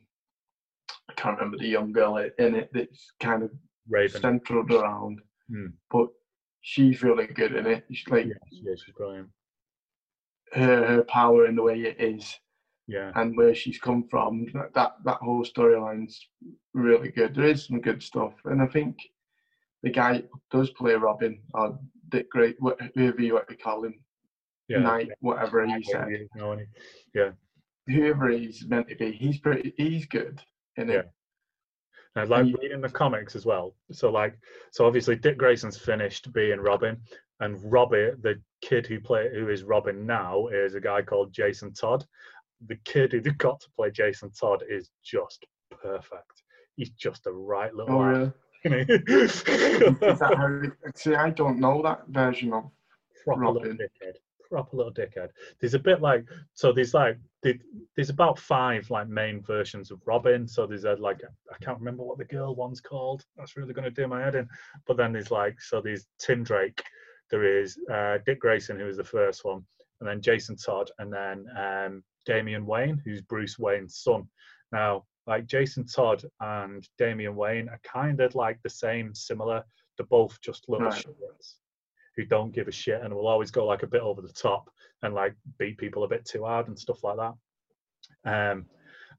I 1.10 1.14
can't 1.14 1.38
remember 1.38 1.58
the 1.58 1.68
young 1.68 1.92
girl 1.92 2.18
in 2.18 2.56
it 2.56 2.70
that's 2.74 3.12
kind 3.20 3.44
of 3.44 3.52
Raven. 3.90 4.22
centered 4.22 4.72
around. 4.72 5.20
Hmm. 5.50 5.68
But 5.90 6.08
she's 6.62 7.02
really 7.04 7.28
good 7.28 7.54
in 7.56 7.66
it. 7.66 7.86
She's 7.92 8.08
like 8.08 8.28
Yeah, 8.28 8.34
yeah, 8.52 8.76
she's 8.76 8.94
brilliant. 8.96 9.30
her 10.54 10.86
her 10.88 11.04
power 11.04 11.46
and 11.46 11.58
the 11.58 11.64
way 11.64 11.80
it 11.82 12.00
is 12.00 12.40
Yeah, 12.88 13.12
and 13.16 13.36
where 13.36 13.56
she's 13.56 13.80
come 13.80 14.04
from. 14.10 14.46
That 14.54 14.74
that, 14.76 14.92
that 15.06 15.18
whole 15.18 15.44
storyline's 15.44 16.16
really 16.74 17.10
good. 17.10 17.34
There 17.36 17.46
is 17.54 17.66
some 17.66 17.82
good 17.82 18.02
stuff, 18.04 18.34
and 18.46 18.62
I 18.62 18.68
think 18.68 18.96
the 19.84 19.90
guy 19.90 20.18
who 20.22 20.42
does 20.60 20.70
play 20.72 20.94
Robin 20.96 21.42
or 21.54 21.80
Dick 22.10 22.30
Great, 22.32 22.58
whoever 22.96 23.22
you 23.22 23.36
want 23.36 23.48
to 23.50 23.56
call 23.56 23.84
him, 23.86 23.94
yeah. 24.68 24.80
Knight, 24.80 25.10
whatever 25.22 25.66
he 25.66 25.84
said, 25.84 26.08
No, 26.36 26.52
and 26.54 26.62
he- 26.62 27.20
yeah. 27.20 27.32
whoever 27.88 28.30
he's 28.30 28.66
meant 28.68 28.88
to 28.90 28.96
be, 28.96 29.12
he's 29.12 29.40
pretty, 29.40 29.74
he's 29.78 30.06
good 30.06 30.42
in 30.78 30.90
it. 30.90 31.10
I 32.16 32.24
like 32.24 32.54
reading 32.62 32.82
the 32.82 32.90
comics 32.90 33.36
as 33.36 33.46
well. 33.46 33.76
So 33.92 34.10
like, 34.12 34.38
so 34.72 34.86
obviously 34.86 35.16
Dick 35.16 35.38
Grayson's 35.38 35.78
finished 35.78 36.32
being 36.34 36.60
Robin, 36.60 36.98
and 37.40 37.58
Robbie, 37.72 38.10
the 38.22 38.42
kid 38.62 38.86
who 38.88 39.00
play 39.00 39.30
who 39.34 39.48
is 39.50 39.64
Robin 39.64 40.06
now, 40.06 40.48
is 40.48 40.76
a 40.76 40.82
guy 40.82 41.02
called 41.02 41.32
Jason 41.32 41.74
Todd. 41.74 42.04
The 42.68 42.76
kid 42.84 43.14
who 43.14 43.22
got 43.22 43.62
to 43.62 43.70
play 43.78 43.90
Jason 43.92 44.32
Todd 44.32 44.64
is 44.70 44.90
just 45.04 45.46
perfect. 45.82 46.44
He's 46.76 46.90
just 46.90 47.24
the 47.24 47.32
right 47.32 47.74
little 47.74 47.96
Oh, 47.96 48.34
lad, 48.66 48.72
really? 48.72 49.04
isn't 49.08 49.48
he? 49.48 50.08
Is 50.08 50.20
that 50.20 50.36
how? 50.36 50.92
See, 50.96 51.16
I 51.16 51.30
don't 51.30 51.60
know 51.60 51.82
that 51.84 52.08
version 52.08 52.54
of. 52.54 52.70
proper 53.24 53.48
little 53.48 53.62
Robin. 53.62 53.78
dickhead. 53.78 54.14
Proper 54.50 54.78
little 54.78 54.94
dickhead. 54.94 55.30
There's 55.60 55.76
a 55.76 55.80
bit 55.80 56.02
like 56.02 56.26
so. 56.54 56.72
There's 56.72 56.94
like 56.94 57.18
there's 57.96 58.10
about 58.10 58.40
five 58.40 58.90
like 58.90 59.08
main 59.08 59.42
versions 59.42 59.92
of 59.92 60.02
Robin. 60.06 60.48
So 60.48 60.66
there's 60.66 60.86
a 60.86 60.94
like 60.94 61.22
I 61.52 61.64
can't 61.64 61.80
remember 61.80 62.04
what 62.04 62.18
the 62.18 62.26
girl 62.26 62.56
one's 62.56 62.82
called. 62.82 63.24
That's 63.38 63.56
really 63.56 63.74
going 63.74 63.86
to 63.86 63.92
do 63.92 64.08
my 64.08 64.22
head 64.22 64.36
in. 64.36 64.48
But 64.88 64.98
then 64.98 65.14
there's 65.14 65.32
like 65.32 65.62
so 65.62 65.82
there's 65.82 66.08
Tim 66.20 66.44
Drake. 66.44 66.82
There 67.30 67.62
is 67.62 67.78
uh, 67.94 68.18
Dick 68.26 68.40
Grayson 68.40 68.80
who 68.80 68.86
was 68.86 68.98
the 68.98 69.04
first 69.04 69.46
one, 69.46 69.64
and 70.00 70.10
then 70.10 70.22
Jason 70.22 70.56
Todd, 70.56 70.90
and 70.98 71.14
then 71.14 71.46
um, 71.58 72.04
Damian 72.26 72.66
Wayne 72.66 73.02
who's 73.06 73.22
Bruce 73.22 73.60
Wayne's 73.60 73.98
son. 73.98 74.28
Now 74.72 75.06
like 75.30 75.46
Jason 75.46 75.86
Todd 75.86 76.24
and 76.42 76.90
Damian 76.98 77.36
Wayne 77.36 77.70
are 77.70 77.80
kind 77.84 78.20
of 78.20 78.34
like 78.34 78.60
the 78.64 78.70
same, 78.70 79.14
similar. 79.14 79.64
They're 79.96 80.08
both 80.08 80.42
just 80.42 80.68
little 80.68 80.88
Right. 80.88 81.06
who 82.16 82.26
don't 82.26 82.52
give 82.52 82.68
a 82.68 82.72
shit 82.72 83.02
and 83.04 83.14
will 83.14 83.28
always 83.28 83.52
go 83.52 83.66
like 83.68 83.84
a 83.84 83.88
bit 83.88 84.02
over 84.02 84.24
the 84.24 84.34
top 84.34 84.70
and 85.04 85.14
like 85.14 85.36
beat 85.60 85.78
people 85.78 86.04
a 86.04 86.08
bit 86.08 86.26
too 86.26 86.46
hard 86.46 86.68
and 86.68 86.78
stuff 86.78 87.04
like 87.04 87.18
that. 87.18 87.34
Um, 88.26 88.66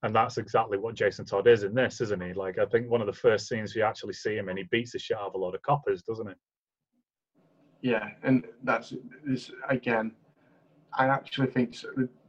and 0.03 0.13
that's 0.15 0.37
exactly 0.37 0.79
what 0.79 0.97
Jason 0.97 1.25
Todd 1.25 1.47
is 1.47 1.63
in 1.63 1.75
this, 1.75 2.01
isn't 2.01 2.23
he? 2.23 2.33
Like 2.33 2.59
I 2.59 2.67
think 2.67 2.91
one 2.91 3.01
of 3.01 3.07
the 3.07 3.13
first 3.13 3.47
scenes 3.47 3.77
we 3.77 3.83
actually 3.83 4.15
see 4.15 4.35
him 4.37 4.49
and 4.49 4.59
he 4.59 4.65
beats 4.65 4.93
the 4.93 4.99
shit 4.99 5.17
out 5.17 5.29
of 5.29 5.35
a 5.35 5.39
lot 5.39 5.55
of 5.55 5.63
coppers, 5.63 6.03
doesn't 6.03 6.27
he? 6.27 6.35
Yeah, 7.83 8.09
and 8.25 8.47
that's 8.65 8.95
this 9.25 9.53
again. 9.69 10.11
I 10.93 11.07
actually 11.07 11.47
think 11.47 11.77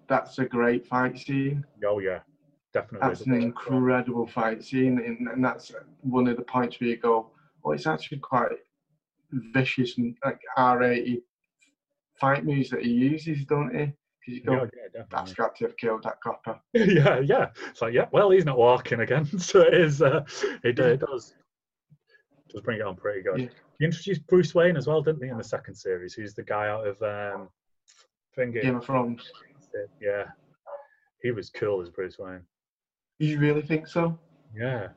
that's 0.08 0.38
a 0.38 0.46
great 0.46 0.86
fight 0.86 1.18
scene. 1.18 1.66
Oh 1.84 1.98
yeah, 2.00 2.20
definitely. 2.74 3.08
That's 3.08 3.22
an 3.22 3.34
incredible 3.34 4.28
fight 4.28 4.64
scene, 4.64 5.00
and, 5.00 5.28
and 5.28 5.44
that's 5.44 5.72
one 6.02 6.28
of 6.28 6.38
the 6.38 6.44
points 6.44 6.80
where 6.80 6.90
you 6.90 6.98
go, 6.98 7.32
"Oh, 7.64 7.72
it's 7.72 7.88
actually 7.88 8.20
quite 8.20 8.52
vicious 9.32 9.98
and 9.98 10.16
like 10.26 10.42
R-rated 10.58 11.22
fight 12.20 12.46
moves 12.46 12.70
that 12.70 12.84
he 12.84 12.92
uses, 12.92 13.46
don't 13.46 13.74
he?" 13.74 13.94
Because 14.20 14.40
you 14.40 14.44
go, 14.44 14.54
Yeah, 14.54 14.88
yeah, 14.96 15.04
"That's 15.10 15.34
got 15.34 15.56
to 15.58 15.66
have 15.66 15.78
killed 15.78 16.04
that 16.04 16.22
copper." 16.22 16.60
yeah, 16.74 17.20
yeah. 17.20 17.48
It's 17.70 17.82
like, 17.82 17.94
yeah, 17.94 18.08
well, 18.12 18.30
he's 18.30 18.46
not 18.46 18.58
walking 18.58 19.02
again, 19.02 19.26
so 19.40 19.62
it 19.62 19.74
is. 19.74 20.02
Uh, 20.02 20.26
it, 20.64 20.80
uh, 20.80 20.84
it 20.84 21.00
does 21.00 21.34
does 22.50 22.62
bring 22.62 22.80
it 22.80 22.86
on 22.86 22.96
pretty 22.96 23.22
good. 23.22 23.40
Yeah. 23.40 23.48
He 23.80 23.86
introduced 23.86 24.28
Bruce 24.28 24.54
Wayne 24.54 24.78
as 24.78 24.88
well, 24.88 25.02
didn't 25.02 25.24
he, 25.24 25.30
in 25.30 25.38
the 25.38 25.44
second 25.44 25.76
series? 25.76 26.14
Who's 26.14 26.34
the 26.34 26.44
guy 26.44 26.68
out 26.68 26.86
of 26.86 27.02
um? 27.02 27.50
Game 28.38 28.78
of 28.78 28.86
Thrones. 28.86 29.30
Yeah, 30.02 30.26
he 31.22 31.32
was 31.32 31.50
cool 31.50 31.82
as 31.82 31.90
Bruce 31.90 32.18
Wayne. 32.18 32.42
You 33.22 33.38
really 33.38 33.62
think 33.62 33.86
so? 33.86 34.18
Yeah. 34.56 34.88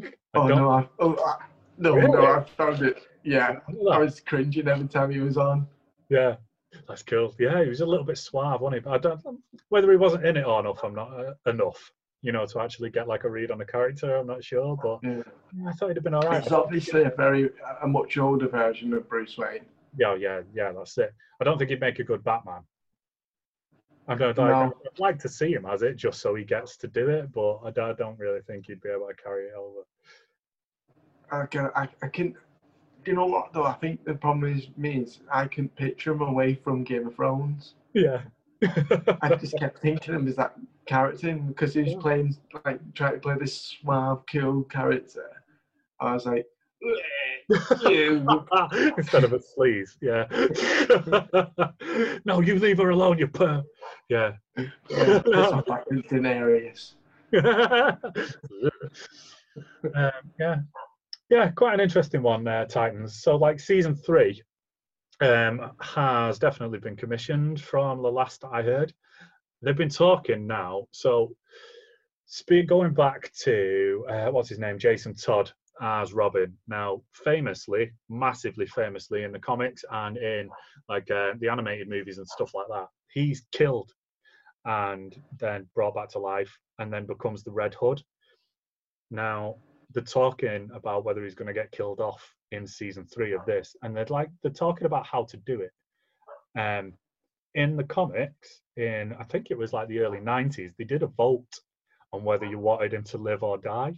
I 0.00 0.10
Oh 0.34 0.46
no! 0.46 0.70
I, 0.70 0.88
oh, 1.00 1.16
I, 1.26 1.46
no, 1.76 1.96
Really? 1.96 2.12
no! 2.12 2.24
I 2.24 2.44
found 2.44 2.82
it. 2.82 3.02
Yeah, 3.24 3.58
I 3.90 3.98
was 3.98 4.20
cringing 4.20 4.68
every 4.68 4.86
time 4.86 5.10
he 5.10 5.18
was 5.18 5.36
on. 5.36 5.66
Yeah, 6.08 6.36
that's 6.86 7.02
cool. 7.02 7.34
Yeah, 7.40 7.60
he 7.64 7.68
was 7.68 7.80
a 7.80 7.86
little 7.86 8.04
bit 8.04 8.16
suave, 8.16 8.60
wasn't 8.60 8.80
he? 8.80 8.88
But 8.88 8.92
I 8.94 8.98
don't 8.98 9.40
whether 9.70 9.90
he 9.90 9.96
wasn't 9.96 10.24
in 10.24 10.36
it 10.36 10.46
or 10.46 10.60
enough. 10.60 10.84
I'm 10.84 10.94
not 10.94 11.10
uh, 11.18 11.50
enough, 11.50 11.90
you 12.22 12.30
know, 12.30 12.46
to 12.46 12.60
actually 12.60 12.90
get 12.90 13.08
like 13.08 13.24
a 13.24 13.28
read 13.28 13.50
on 13.50 13.58
the 13.58 13.64
character. 13.64 14.14
I'm 14.16 14.28
not 14.28 14.44
sure, 14.44 14.76
but 14.80 15.00
Yeah. 15.02 15.22
I 15.68 15.72
thought 15.72 15.88
he'd 15.88 15.96
have 15.96 16.04
been 16.04 16.14
all 16.14 16.22
right. 16.22 16.40
It's 16.40 16.52
obviously 16.52 17.02
a 17.02 17.10
very 17.16 17.50
a 17.82 17.88
much 17.88 18.18
older 18.18 18.46
version 18.46 18.94
of 18.94 19.08
Bruce 19.08 19.36
Wayne. 19.36 19.64
Yeah, 19.98 20.14
yeah, 20.14 20.42
yeah. 20.54 20.70
That's 20.70 20.96
it. 20.98 21.12
I 21.40 21.44
don't 21.44 21.58
think 21.58 21.70
he'd 21.70 21.80
make 21.80 21.98
a 21.98 22.04
good 22.04 22.22
Batman. 22.22 22.62
I 24.08 24.14
don't. 24.14 24.36
No. 24.36 24.72
I'd 24.86 24.98
like 24.98 25.18
to 25.20 25.28
see 25.28 25.52
him 25.52 25.66
as 25.66 25.82
it, 25.82 25.96
just 25.96 26.20
so 26.20 26.34
he 26.34 26.44
gets 26.44 26.76
to 26.78 26.88
do 26.88 27.08
it, 27.10 27.30
but 27.32 27.58
I 27.64 27.70
don't, 27.70 27.90
I 27.90 27.92
don't 27.92 28.18
really 28.18 28.40
think 28.40 28.66
he'd 28.66 28.80
be 28.80 28.88
able 28.88 29.06
to 29.08 29.14
carry 29.14 29.46
it 29.46 29.54
over. 29.54 29.80
I 31.30 31.46
can, 31.46 31.70
I, 31.76 31.88
I 32.02 32.08
can. 32.08 32.32
Do 33.04 33.10
you 33.10 33.14
know 33.14 33.26
what 33.26 33.52
though? 33.52 33.64
I 33.64 33.74
think 33.74 34.04
the 34.04 34.14
problem 34.14 34.56
is 34.56 34.68
me 34.76 34.98
is 35.00 35.20
I 35.30 35.46
can 35.46 35.68
picture 35.68 36.12
him 36.12 36.22
away 36.22 36.54
from 36.54 36.84
Game 36.84 37.06
of 37.06 37.14
Thrones. 37.14 37.74
Yeah. 37.92 38.22
I 39.22 39.36
just 39.38 39.56
kept 39.58 39.80
thinking 39.80 40.14
him 40.14 40.26
as 40.26 40.36
that 40.36 40.54
character 40.86 41.32
because 41.34 41.74
he 41.74 41.82
was 41.82 41.92
Yeah. 41.92 41.98
playing 42.00 42.36
like 42.64 42.80
trying 42.94 43.12
to 43.14 43.20
play 43.20 43.36
this 43.38 43.54
suave, 43.82 44.22
cool 44.30 44.64
character. 44.64 45.30
I 46.00 46.14
was 46.14 46.26
like, 46.26 46.46
Yeah. 46.80 48.24
Instead 48.98 49.24
of 49.24 49.32
a 49.32 49.38
sleaze, 49.38 49.96
yeah. 50.00 50.26
no, 52.24 52.40
you 52.40 52.58
leave 52.58 52.78
her 52.78 52.90
alone, 52.90 53.18
you 53.18 53.28
perm. 53.28 53.64
Yeah. 54.08 54.32
yeah, 54.56 55.22
off 55.34 55.68
like 55.68 55.84
Daenerys. 55.86 56.94
um, 59.94 60.12
yeah, 60.40 60.56
yeah, 61.28 61.48
quite 61.50 61.74
an 61.74 61.80
interesting 61.80 62.22
one, 62.22 62.48
uh, 62.48 62.64
Titans. 62.64 63.22
So, 63.22 63.36
like 63.36 63.60
season 63.60 63.94
three 63.94 64.42
um, 65.20 65.72
has 65.80 66.38
definitely 66.38 66.78
been 66.78 66.96
commissioned 66.96 67.60
from 67.60 68.02
the 68.02 68.10
last 68.10 68.44
I 68.50 68.62
heard. 68.62 68.94
They've 69.60 69.76
been 69.76 69.90
talking 69.90 70.46
now. 70.46 70.86
So, 70.90 71.32
speak 72.24 72.66
going 72.68 72.94
back 72.94 73.30
to 73.42 74.06
uh, 74.08 74.28
what's 74.28 74.48
his 74.48 74.58
name, 74.58 74.78
Jason 74.78 75.14
Todd 75.14 75.52
as 75.80 76.14
Robin. 76.14 76.56
Now, 76.66 77.02
famously, 77.12 77.92
massively 78.08 78.66
famously 78.66 79.24
in 79.24 79.32
the 79.32 79.38
comics 79.38 79.84
and 79.90 80.16
in 80.16 80.48
like 80.88 81.10
uh, 81.10 81.32
the 81.40 81.50
animated 81.50 81.88
movies 81.88 82.16
and 82.16 82.26
stuff 82.26 82.54
like 82.54 82.66
that, 82.70 82.86
he's 83.12 83.46
killed 83.52 83.92
and 84.64 85.16
then 85.38 85.66
brought 85.74 85.94
back 85.94 86.10
to 86.10 86.18
life 86.18 86.56
and 86.78 86.92
then 86.92 87.06
becomes 87.06 87.42
the 87.42 87.50
Red 87.50 87.74
Hood. 87.74 88.02
Now, 89.10 89.56
they're 89.92 90.02
talking 90.02 90.70
about 90.74 91.04
whether 91.04 91.24
he's 91.24 91.34
going 91.34 91.48
to 91.48 91.54
get 91.54 91.72
killed 91.72 92.00
off 92.00 92.34
in 92.52 92.66
season 92.66 93.06
three 93.06 93.32
of 93.32 93.44
this, 93.46 93.74
and 93.82 93.96
they're 93.96 94.06
like 94.06 94.30
they're 94.42 94.52
talking 94.52 94.86
about 94.86 95.06
how 95.06 95.24
to 95.24 95.36
do 95.38 95.62
it. 95.62 95.72
Um, 96.58 96.94
in 97.54 97.76
the 97.76 97.84
comics, 97.84 98.60
in 98.76 99.14
I 99.18 99.24
think 99.24 99.50
it 99.50 99.58
was 99.58 99.72
like 99.72 99.88
the 99.88 100.00
early 100.00 100.18
'90s, 100.18 100.72
they 100.76 100.84
did 100.84 101.02
a 101.02 101.06
vote 101.06 101.60
on 102.12 102.24
whether 102.24 102.46
you 102.46 102.58
wanted 102.58 102.94
him 102.94 103.04
to 103.04 103.18
live 103.18 103.42
or 103.42 103.58
die, 103.58 103.94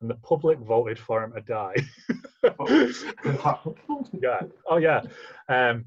and 0.00 0.10
the 0.10 0.14
public 0.16 0.58
voted 0.58 0.98
for 0.98 1.22
him 1.22 1.32
to 1.32 1.40
die. 1.42 1.74
yeah. 4.12 4.40
Oh 4.66 4.76
yeah. 4.78 5.02
Um, 5.48 5.84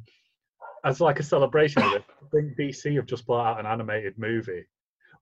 as 0.83 1.01
like 1.01 1.19
a 1.19 1.23
celebration 1.23 1.81
of 1.81 1.93
it, 1.93 2.03
I 2.09 2.25
think 2.31 2.57
DC 2.57 2.95
have 2.95 3.05
just 3.05 3.25
brought 3.25 3.45
out 3.45 3.59
an 3.59 3.65
animated 3.65 4.17
movie 4.17 4.65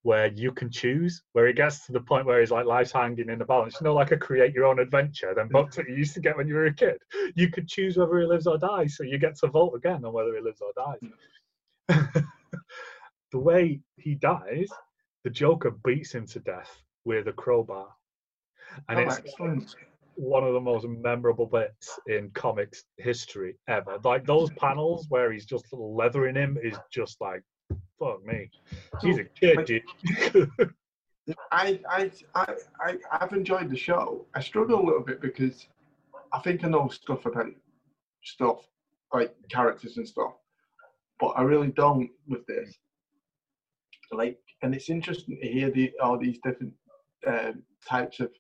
where 0.04 0.28
you 0.28 0.52
can 0.52 0.70
choose, 0.70 1.24
where 1.34 1.48
it 1.48 1.56
gets 1.56 1.86
to 1.86 1.92
the 1.92 2.00
point 2.00 2.26
where 2.26 2.40
his 2.40 2.52
like 2.52 2.66
life's 2.66 2.92
hanging 2.92 3.30
in 3.30 3.40
the 3.40 3.46
balance. 3.46 3.76
You 3.80 3.86
know, 3.86 3.94
like 3.94 4.12
a 4.12 4.18
create 4.18 4.54
your 4.54 4.66
own 4.66 4.80
adventure, 4.80 5.34
then 5.36 5.50
mm. 5.50 5.52
books 5.52 5.76
that 5.76 5.90
you 5.90 5.96
used 5.96 6.14
to 6.14 6.22
get 6.22 6.38
when 6.38 6.48
you 6.48 6.54
were 6.54 6.68
a 6.68 6.74
kid. 6.74 6.98
You 7.36 7.50
could 7.50 7.68
choose 7.68 7.98
whether 7.98 8.20
he 8.20 8.26
lives 8.26 8.48
or 8.48 8.58
dies, 8.58 8.96
so 8.96 9.04
you 9.04 9.18
get 9.18 9.36
to 9.40 9.48
vote 9.48 9.74
again 9.76 10.06
on 10.06 10.14
whether 10.14 10.36
he 10.36 10.42
lives 10.42 10.62
or 10.62 10.72
dies. 10.76 11.12
Mm. 11.90 12.26
the 13.32 13.40
way 13.40 13.82
he 13.98 14.16
dies, 14.16 14.70
the 15.24 15.30
Joker 15.30 15.72
beats 15.84 16.14
him 16.14 16.26
to 16.28 16.40
death 16.40 16.72
with 17.04 17.28
a 17.28 17.34
crowbar. 17.34 17.88
And 18.88 19.00
Oh, 19.00 19.02
it's 19.02 19.18
excellent. 19.18 19.76
One 20.18 20.44
of 20.44 20.54
the 20.54 20.60
most 20.60 20.86
memorable 20.88 21.46
bits 21.46 22.00
in 22.08 22.32
comics 22.32 22.84
history 22.98 23.56
ever. 23.68 24.00
Like 24.04 24.26
those 24.26 24.50
panels 24.52 25.06
where 25.10 25.32
he's 25.32 25.46
just 25.46 25.66
leathering 25.72 26.36
him 26.36 26.58
is 26.62 26.76
just 26.92 27.22
like, 27.22 27.44
fuck 28.00 28.26
me. 28.26 28.50
He's 29.02 29.20
a 29.20 29.26
kid, 29.26 29.66
dude. 29.66 30.52
I, 31.52 31.80
I, 31.90 32.12
I, 32.36 32.54
I, 32.82 32.98
I've 33.12 33.34
enjoyed 33.34 33.70
the 33.70 33.78
show. 33.78 34.26
I 34.34 34.42
struggle 34.42 34.82
a 34.82 34.86
little 34.86 35.04
bit 35.04 35.22
because 35.22 35.68
I 36.34 36.40
think 36.40 36.64
I 36.64 36.70
know 36.70 36.88
stuff 36.88 37.26
about 37.26 37.52
stuff, 38.24 38.62
like 39.14 39.36
characters 39.52 39.98
and 39.98 40.08
stuff, 40.08 40.34
but 41.20 41.30
I 41.30 41.44
really 41.44 41.72
don't 41.72 42.10
with 42.28 42.46
this. 42.48 42.74
Like, 44.12 44.40
and 44.64 44.74
it's 44.74 44.90
interesting 44.90 45.38
to 45.42 45.48
hear 45.48 45.70
the 45.70 45.92
all 46.02 46.18
these 46.18 46.40
different 46.44 46.74
um, 47.28 47.62
types 47.88 48.20
of 48.20 48.32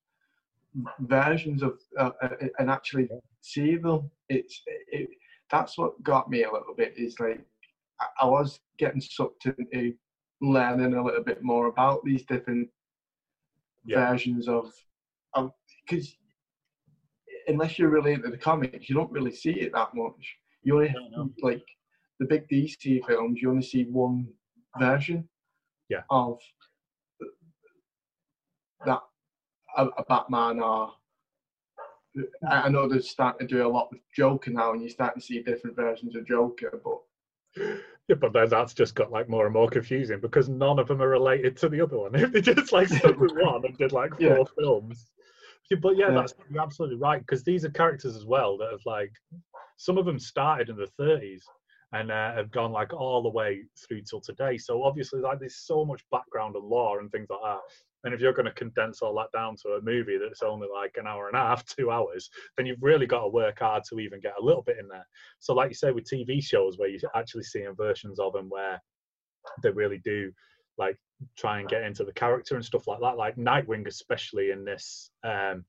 versions 1.02 1.64
of 1.64 1.80
uh, 1.98 2.12
uh, 2.22 2.30
and 2.60 2.70
actually 2.70 3.10
see 3.42 3.76
them. 3.76 4.10
It's 4.30 4.62
it, 4.92 5.10
that's 5.50 5.78
what 5.78 6.02
got 6.04 6.30
me 6.30 6.44
a 6.44 6.52
little 6.52 6.74
bit. 6.76 6.94
Is 6.98 7.20
like 7.20 7.42
I, 8.22 8.26
was 8.26 8.60
getting 8.78 9.02
sucked 9.02 9.46
into 9.46 9.94
learning 10.42 10.94
a 10.94 11.04
little 11.04 11.24
bit 11.24 11.42
more 11.42 11.68
about 11.68 12.04
these 12.04 12.24
different 12.26 12.70
Yeah. 13.86 14.10
versions 14.10 14.48
of 14.48 14.72
because 15.86 16.16
unless 17.48 17.80
you're 17.80 17.90
really 17.90 18.14
into 18.14 18.30
the 18.30 18.38
comics, 18.38 18.90
you 18.90 18.96
don't 18.96 19.12
really 19.12 19.32
see 19.34 19.52
it 19.52 19.72
that 19.74 19.94
much. 19.94 20.38
You 20.64 20.76
only 20.76 20.94
like 21.42 21.64
the 22.20 22.26
big 22.26 22.48
DC 22.50 23.06
films. 23.06 23.42
You 23.42 23.50
only 23.52 23.64
see 23.64 23.86
one 23.86 24.28
version. 24.80 25.28
Yeah. 25.90 26.02
Of 26.10 26.40
that 28.86 29.02
a, 29.78 29.86
a 29.98 30.04
Batman 30.06 30.60
or 30.60 30.94
I 32.50 32.70
know 32.70 32.88
they're 32.88 33.02
starting 33.02 33.48
to 33.48 33.54
do 33.56 33.66
a 33.66 33.70
lot 33.70 33.90
with 33.92 34.02
Joker 34.16 34.50
now, 34.52 34.72
and 34.72 34.82
you're 34.82 34.90
starting 34.90 35.22
to 35.22 35.26
see 35.26 35.42
different 35.44 35.76
versions 35.76 36.16
of 36.16 36.28
Joker. 36.28 36.82
But 36.84 37.00
Yeah, 38.08 38.16
but 38.16 38.34
then 38.34 38.50
that's 38.50 38.74
just 38.74 38.96
got 38.96 39.12
like 39.12 39.30
more 39.30 39.46
and 39.46 39.54
more 39.54 39.70
confusing 39.70 40.20
because 40.20 40.50
none 40.50 40.80
of 40.80 40.88
them 40.88 41.02
are 41.02 41.10
related 41.10 41.56
to 41.58 41.70
the 41.70 41.82
other 41.82 41.98
one. 41.98 42.16
If 42.16 42.32
they 42.32 42.42
just 42.42 42.72
like 42.72 42.88
stuck 42.88 43.20
with 43.20 43.32
one 43.36 43.66
and 43.66 43.78
did 43.78 43.92
like 43.92 44.12
four 44.18 44.20
Yeah. 44.20 44.44
films. 44.58 45.12
But 45.82 45.98
yeah, 45.98 46.10
Yeah. 46.10 46.16
that's 46.16 46.34
you're 46.50 46.64
absolutely 46.64 46.98
right 46.98 47.20
because 47.20 47.44
these 47.44 47.66
are 47.66 47.70
characters 47.70 48.16
as 48.16 48.26
well 48.26 48.58
that 48.58 48.72
have 48.72 48.86
like 48.86 49.12
some 49.76 49.98
of 49.98 50.06
them 50.06 50.18
started 50.18 50.70
in 50.70 50.78
the 50.78 50.90
30s 51.00 51.42
and 51.94 52.12
uh, 52.12 52.34
have 52.34 52.52
gone 52.52 52.72
like 52.72 52.94
all 52.94 53.22
the 53.22 53.30
way 53.30 53.64
through 53.88 54.02
till 54.02 54.22
today. 54.22 54.58
So 54.58 54.84
obviously, 54.84 55.20
like 55.22 55.40
there's 55.40 55.58
so 55.58 55.86
much 55.86 56.02
background 56.12 56.56
and 56.56 56.66
lore 56.66 57.00
and 57.00 57.12
things 57.12 57.28
like 57.30 57.40
that. 57.44 57.60
And 58.08 58.14
if 58.14 58.22
you're 58.22 58.32
going 58.32 58.46
to 58.46 58.54
condense 58.54 59.02
all 59.02 59.14
that 59.16 59.38
down 59.38 59.58
to 59.64 59.74
a 59.74 59.82
movie 59.82 60.18
that's 60.18 60.42
only 60.42 60.70
like 60.74 60.96
an 60.96 61.06
hour 61.06 61.28
and 61.28 61.36
a 61.36 61.42
half, 61.42 61.66
two 61.78 61.92
hours, 61.92 62.30
then 62.56 62.66
you've 62.66 62.82
really 62.82 63.06
got 63.06 63.24
to 63.24 63.28
work 63.28 63.60
hard 63.60 63.84
to 63.90 64.00
even 64.00 64.22
get 64.22 64.36
a 64.40 64.44
little 64.44 64.62
bit 64.62 64.78
in 64.80 64.88
there. 64.88 65.06
So, 65.40 65.54
like 65.54 65.70
you 65.70 65.76
say, 65.76 65.92
with 65.92 66.10
TV 66.10 66.42
shows 66.42 66.78
where 66.78 66.88
you're 66.88 67.02
actually 67.14 67.44
seeing 67.44 67.76
versions 67.76 68.18
of 68.18 68.32
them 68.32 68.48
where 68.48 68.82
they 69.62 69.72
really 69.72 70.00
do 70.06 70.32
like 70.78 70.96
try 71.38 71.60
and 71.60 71.68
get 71.68 71.84
into 71.84 72.06
the 72.06 72.14
character 72.14 72.56
and 72.56 72.64
stuff 72.64 72.88
like 72.88 73.02
that, 73.02 73.18
like 73.18 73.36
Nightwing, 73.36 73.86
especially 73.88 74.52
in 74.52 74.64
this 74.64 75.12
um, 75.26 75.66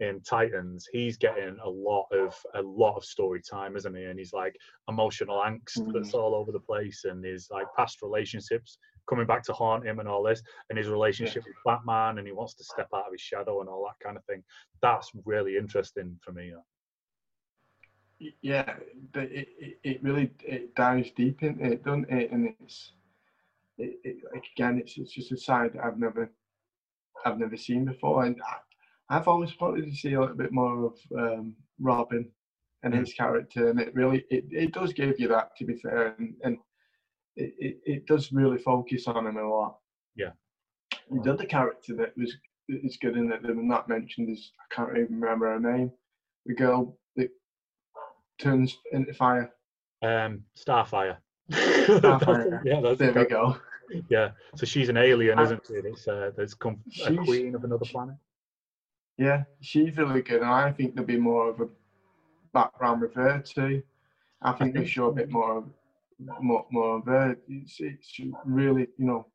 in 0.00 0.20
Titans, 0.20 0.86
he's 0.92 1.16
getting 1.16 1.56
a 1.64 1.68
lot 1.68 2.06
of 2.12 2.34
a 2.54 2.62
lot 2.62 2.96
of 2.96 3.04
story 3.04 3.40
time, 3.40 3.76
isn't 3.76 3.96
he? 3.96 4.04
And 4.04 4.18
he's 4.18 4.32
like 4.32 4.56
emotional 4.88 5.38
angst 5.38 5.92
that's 5.92 6.08
mm-hmm. 6.08 6.18
all 6.18 6.34
over 6.34 6.52
the 6.52 6.60
place, 6.60 7.04
and 7.04 7.24
his 7.24 7.48
like 7.50 7.66
past 7.76 8.02
relationships 8.02 8.78
coming 9.08 9.26
back 9.26 9.42
to 9.44 9.52
haunt 9.52 9.86
him 9.86 10.00
and 10.00 10.08
all 10.08 10.22
this, 10.22 10.42
and 10.68 10.78
his 10.78 10.88
relationship 10.88 11.44
with 11.44 11.56
Batman, 11.64 12.18
and 12.18 12.26
he 12.26 12.32
wants 12.32 12.54
to 12.54 12.64
step 12.64 12.88
out 12.94 13.06
of 13.06 13.12
his 13.12 13.20
shadow 13.20 13.60
and 13.60 13.68
all 13.68 13.84
that 13.84 14.04
kind 14.04 14.16
of 14.16 14.24
thing. 14.24 14.42
That's 14.82 15.10
really 15.24 15.56
interesting 15.56 16.18
for 16.22 16.32
me. 16.32 16.52
yeah, 18.42 18.74
it, 19.14 19.48
it, 19.58 19.78
it 19.82 20.02
really 20.02 20.30
it 20.44 20.74
dives 20.74 21.10
deep 21.16 21.42
into 21.42 21.64
it, 21.64 21.84
doesn't 21.84 22.10
it? 22.10 22.32
And 22.32 22.54
it's 22.60 22.92
it, 23.78 23.98
it, 24.04 24.16
again, 24.54 24.78
it's 24.78 24.98
it's 24.98 25.12
just 25.12 25.32
a 25.32 25.36
side 25.36 25.72
that 25.74 25.84
I've 25.84 25.98
never 25.98 26.30
I've 27.24 27.38
never 27.38 27.56
seen 27.56 27.84
before, 27.84 28.24
and 28.24 28.40
I, 28.42 28.56
I've 29.08 29.28
always 29.28 29.52
wanted 29.60 29.86
to 29.86 29.94
see 29.94 30.14
a 30.14 30.20
little 30.20 30.36
bit 30.36 30.52
more 30.52 30.86
of 30.86 30.98
um, 31.16 31.54
Robin 31.80 32.28
and 32.82 32.92
Mm. 32.94 33.00
his 33.00 33.14
character, 33.14 33.70
and 33.70 33.80
it 33.80 33.94
really 33.94 34.24
it, 34.30 34.44
it 34.50 34.72
does 34.72 34.92
give 34.92 35.18
you 35.18 35.28
that. 35.28 35.56
To 35.56 35.64
be 35.64 35.76
fair, 35.76 36.14
and, 36.18 36.34
and 36.44 36.58
it, 37.36 37.54
it, 37.58 37.80
it 37.84 38.06
does 38.06 38.32
really 38.32 38.58
focus 38.58 39.06
on 39.06 39.26
him 39.26 39.36
a 39.36 39.48
lot. 39.48 39.78
Yeah. 40.14 40.30
The 41.22 41.32
other 41.32 41.46
character 41.46 41.94
that 41.96 42.16
was 42.16 42.34
is 42.68 42.96
good 43.00 43.16
in 43.16 43.30
it 43.32 43.42
that 43.42 43.56
not 43.56 43.88
mentioned 43.88 44.28
is 44.30 44.52
I 44.60 44.74
can't 44.74 44.96
even 44.96 45.20
remember 45.20 45.52
her 45.52 45.60
name. 45.60 45.90
The 46.46 46.54
girl 46.54 46.98
that 47.16 47.30
turns 48.40 48.76
into 48.92 49.14
fire. 49.14 49.52
Um, 50.02 50.42
Starfire. 50.56 51.16
Starfire. 51.50 52.60
yeah, 52.64 52.80
that's 52.80 52.98
There 52.98 53.12
the 53.12 53.20
we 53.20 53.26
go. 53.26 53.56
Yeah, 54.08 54.30
so 54.56 54.66
she's 54.66 54.88
an 54.88 54.96
alien, 54.96 55.38
isn't 55.38 55.62
she? 55.66 55.74
It's 55.74 56.08
uh, 56.08 56.30
come 56.58 56.80
a 57.06 57.14
queen 57.16 57.54
of 57.54 57.64
another 57.64 57.84
planet. 57.84 58.16
Yeah, 59.18 59.44
she's 59.60 59.96
really 59.96 60.22
good, 60.22 60.42
and 60.42 60.50
I 60.50 60.72
think 60.72 60.94
there'll 60.94 61.06
be 61.06 61.16
more 61.16 61.48
of 61.48 61.60
a 61.60 61.68
background 62.52 63.00
with 63.00 63.14
her 63.14 63.40
too. 63.40 63.82
I 64.42 64.52
think 64.52 64.74
they 64.74 64.84
show 64.84 65.06
a 65.06 65.12
bit 65.12 65.30
more, 65.30 65.58
of- 65.58 65.70
more, 66.40 66.66
more 66.70 66.98
of 66.98 67.06
her. 67.06 67.36
It's, 67.48 67.76
it's 67.80 68.20
really, 68.44 68.88
you 68.98 69.06
know, 69.06 69.26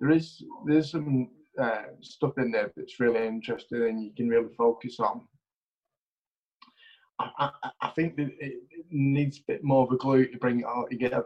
there 0.00 0.10
is 0.10 0.42
there's 0.66 0.90
some 0.90 1.30
uh, 1.58 1.82
stuff 2.00 2.38
in 2.38 2.50
there 2.52 2.72
that's 2.76 3.00
really 3.00 3.26
interesting, 3.26 3.82
and 3.82 4.04
you 4.04 4.12
can 4.16 4.28
really 4.28 4.54
focus 4.56 5.00
on. 5.00 5.22
I, 7.18 7.50
I, 7.62 7.70
I 7.80 7.88
think 7.90 8.16
that 8.16 8.30
it, 8.40 8.54
needs 8.90 9.38
a 9.38 9.42
bit 9.48 9.64
more 9.64 9.84
of 9.84 9.92
a 9.92 9.96
glue 9.96 10.26
to 10.26 10.38
bring 10.38 10.60
it 10.60 10.66
all 10.66 10.86
together 10.88 11.24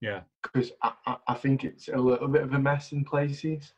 Yeah, 0.00 0.22
because 0.42 0.72
I, 0.82 0.92
I, 1.06 1.16
I 1.28 1.34
think 1.34 1.62
it's 1.64 1.88
a 1.88 1.96
little 1.96 2.26
bit 2.28 2.42
of 2.42 2.52
a 2.54 2.58
mess 2.58 2.90
in 2.92 3.04
places. 3.04 3.72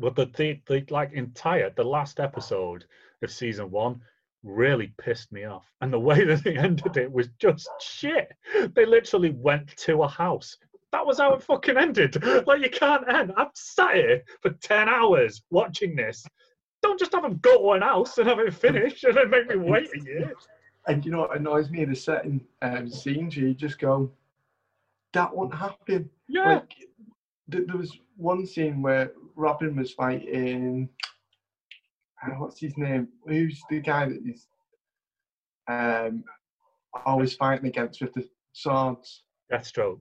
But 0.00 0.14
the, 0.14 0.26
the 0.36 0.60
the 0.66 0.84
like 0.90 1.12
entire 1.12 1.70
the 1.70 1.84
last 1.84 2.20
episode 2.20 2.84
of 3.22 3.30
season 3.30 3.70
one 3.70 4.00
really 4.42 4.92
pissed 4.98 5.32
me 5.32 5.44
off, 5.44 5.66
and 5.80 5.92
the 5.92 5.98
way 5.98 6.24
that 6.26 6.44
they 6.44 6.56
ended 6.56 6.96
it 6.96 7.10
was 7.10 7.28
just 7.38 7.68
shit. 7.80 8.32
They 8.74 8.86
literally 8.86 9.30
went 9.30 9.76
to 9.78 10.02
a 10.02 10.08
house. 10.08 10.56
That 10.92 11.04
was 11.04 11.18
how 11.18 11.34
it 11.34 11.42
fucking 11.42 11.76
ended. 11.76 12.22
Like 12.46 12.62
you 12.62 12.70
can't 12.70 13.08
end. 13.08 13.32
I've 13.36 13.48
sat 13.54 13.94
here 13.94 14.22
for 14.40 14.50
ten 14.50 14.88
hours 14.88 15.42
watching 15.50 15.96
this. 15.96 16.24
Don't 16.82 16.98
just 16.98 17.12
have 17.12 17.22
them 17.24 17.38
go 17.42 17.58
to 17.58 17.72
an 17.72 17.82
house 17.82 18.18
and 18.18 18.28
have 18.28 18.38
it 18.38 18.54
finished 18.54 19.04
and 19.04 19.16
then 19.16 19.30
make 19.30 19.48
me 19.48 19.56
wait 19.56 19.90
a 19.94 20.04
year. 20.04 20.32
And 20.86 21.04
you 21.04 21.10
know 21.10 21.18
what 21.18 21.36
annoys 21.36 21.70
me? 21.70 21.82
in 21.82 21.90
The 21.90 21.96
setting 21.96 22.40
um, 22.62 22.88
scenes, 22.88 23.36
you 23.36 23.52
just 23.52 23.78
go, 23.78 24.10
that 25.12 25.34
won't 25.34 25.54
happen. 25.54 26.08
Yeah. 26.28 26.54
Like, 26.54 26.74
th- 27.50 27.66
there 27.66 27.76
was 27.76 27.98
one 28.16 28.46
scene 28.46 28.80
where 28.80 29.12
Robin 29.38 29.76
was 29.76 29.92
fighting. 29.92 30.88
Uh, 32.22 32.30
what's 32.32 32.60
his 32.60 32.76
name? 32.76 33.08
Who's 33.26 33.62
the 33.70 33.80
guy 33.80 34.06
that 34.08 34.20
is 34.26 34.48
um, 35.68 36.24
always 37.06 37.34
fighting 37.34 37.66
against 37.68 38.00
with 38.02 38.12
the 38.14 38.28
swords? 38.52 39.22
Deathstroke. 39.50 40.00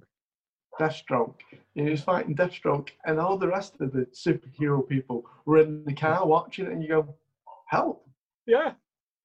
Deathstroke. 0.79 1.35
He 1.75 1.83
was 1.83 2.01
fighting 2.01 2.35
Deathstroke, 2.35 2.89
and 3.05 3.19
all 3.19 3.37
the 3.37 3.47
rest 3.47 3.75
of 3.79 3.93
the 3.93 4.07
superhero 4.07 4.87
people 4.87 5.23
were 5.45 5.59
in 5.59 5.85
the 5.85 5.93
car 5.93 6.25
watching 6.25 6.65
it, 6.65 6.71
and 6.71 6.81
you 6.81 6.89
go, 6.89 7.15
help, 7.67 8.05
Yeah. 8.47 8.73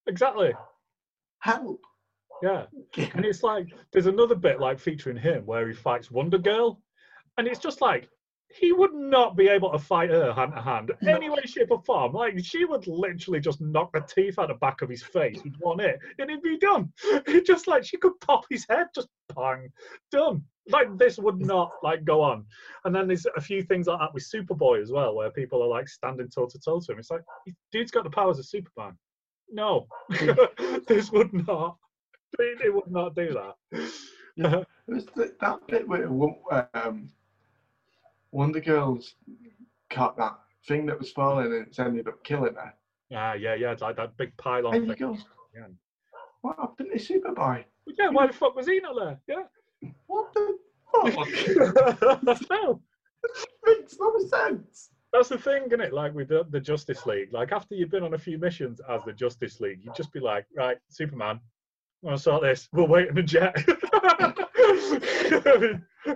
Exactly. 0.06 0.52
help. 1.40 1.80
Yeah. 2.42 2.66
And 3.14 3.24
it's 3.24 3.42
like 3.42 3.68
there's 3.92 4.06
another 4.06 4.34
bit 4.34 4.60
like 4.60 4.78
featuring 4.78 5.16
him 5.16 5.46
where 5.46 5.66
he 5.68 5.72
fights 5.72 6.10
Wonder 6.10 6.38
Girl, 6.38 6.82
and 7.38 7.46
it's 7.46 7.60
just 7.60 7.80
like 7.80 8.10
he 8.54 8.72
would 8.72 8.92
not 8.92 9.36
be 9.36 9.48
able 9.48 9.70
to 9.70 9.78
fight 9.78 10.10
her 10.10 10.32
hand 10.32 10.52
to 10.54 10.60
hand 10.60 10.92
No. 11.00 11.14
any 11.14 11.30
way, 11.30 11.42
shape, 11.44 11.70
or 11.70 11.82
form. 11.82 12.12
Like 12.12 12.44
she 12.44 12.64
would 12.64 12.86
literally 12.86 13.40
just 13.40 13.60
knock 13.60 13.92
the 13.92 14.00
teeth 14.00 14.38
out 14.38 14.48
the 14.48 14.54
back 14.54 14.82
of 14.82 14.88
his 14.88 15.02
face 15.02 15.40
He'd 15.40 15.56
want 15.60 15.80
it, 15.80 15.98
and 16.18 16.30
it'd 16.30 16.42
be 16.42 16.58
done. 16.58 16.92
Just 17.46 17.66
like 17.66 17.84
she 17.84 17.96
could 17.96 18.18
pop 18.20 18.44
his 18.50 18.66
head, 18.68 18.86
just 18.94 19.08
bang, 19.34 19.70
done. 20.10 20.44
Like 20.68 20.96
this 20.96 21.18
would 21.18 21.40
not 21.40 21.72
like 21.82 22.04
go 22.04 22.20
on. 22.20 22.44
And 22.84 22.94
then 22.94 23.08
there's 23.08 23.26
a 23.36 23.40
few 23.40 23.62
things 23.62 23.86
like 23.86 23.98
that 23.98 24.14
with 24.14 24.28
Superboy 24.28 24.80
as 24.80 24.92
well, 24.92 25.14
where 25.14 25.30
people 25.30 25.62
are 25.62 25.68
like 25.68 25.88
standing 25.88 26.28
toe 26.28 26.46
to 26.46 26.58
toe 26.58 26.80
to 26.80 26.92
him. 26.92 26.98
It's 26.98 27.10
like, 27.10 27.22
dude's 27.72 27.90
got 27.90 28.04
the 28.04 28.10
powers 28.10 28.38
of 28.38 28.46
Superman. 28.46 28.96
No, 29.50 29.86
this 30.88 31.10
would 31.10 31.32
not. 31.46 31.76
It, 32.38 32.72
would 32.72 32.90
not 32.90 33.14
do 33.14 33.34
that. 33.34 33.90
Yeah. 34.36 34.62
It 34.88 34.94
was 34.94 35.06
th- 35.14 35.32
that 35.40 35.66
bit 35.66 35.86
where 35.86 36.08
um, 36.74 37.10
Wonder 38.32 38.60
Girls 38.60 39.14
caught 39.90 40.16
that 40.16 40.38
thing 40.66 40.86
that 40.86 40.98
was 40.98 41.12
falling 41.12 41.46
and 41.46 41.66
it's 41.66 41.78
ended 41.78 42.08
up 42.08 42.24
killing 42.24 42.54
her. 42.54 42.72
Ah, 43.14 43.34
yeah, 43.34 43.54
yeah, 43.54 43.72
it's 43.72 43.82
like 43.82 43.96
that 43.96 44.16
big 44.16 44.34
pylon 44.38 44.74
And 44.74 44.96
thing. 44.96 45.18
Yeah. 45.54 45.66
what 46.40 46.56
happened 46.58 46.88
to 46.92 46.98
Superboy? 46.98 47.64
But 47.84 47.94
yeah, 47.98 48.08
why 48.08 48.26
the 48.26 48.32
fuck 48.32 48.56
was 48.56 48.66
he 48.66 48.80
not 48.80 48.96
there? 48.98 49.20
Yeah. 49.28 49.42
What 50.06 50.32
the 50.32 50.56
fuck? 50.92 52.40
no, 52.50 52.80
makes 53.66 53.96
no 54.00 54.18
sense. 54.28 54.90
that's 55.12 55.28
the 55.28 55.38
thing, 55.38 55.64
isn't 55.66 55.80
it? 55.80 55.92
Like 55.92 56.14
with 56.14 56.28
the, 56.28 56.44
the 56.50 56.60
Justice 56.60 57.06
League, 57.06 57.32
like 57.32 57.52
after 57.52 57.74
you've 57.74 57.90
been 57.90 58.02
on 58.02 58.14
a 58.14 58.18
few 58.18 58.38
missions 58.38 58.80
as 58.88 59.02
the 59.04 59.12
Justice 59.12 59.60
League, 59.60 59.80
you'd 59.82 59.94
just 59.94 60.12
be 60.12 60.20
like, 60.20 60.46
right, 60.56 60.78
Superman, 60.88 61.38
I'm 62.02 62.08
gonna 62.08 62.18
sort 62.18 62.42
this. 62.42 62.68
We'll 62.72 62.88
wait 62.88 63.08
in 63.08 63.14
the 63.14 63.22
jet. 63.22 63.54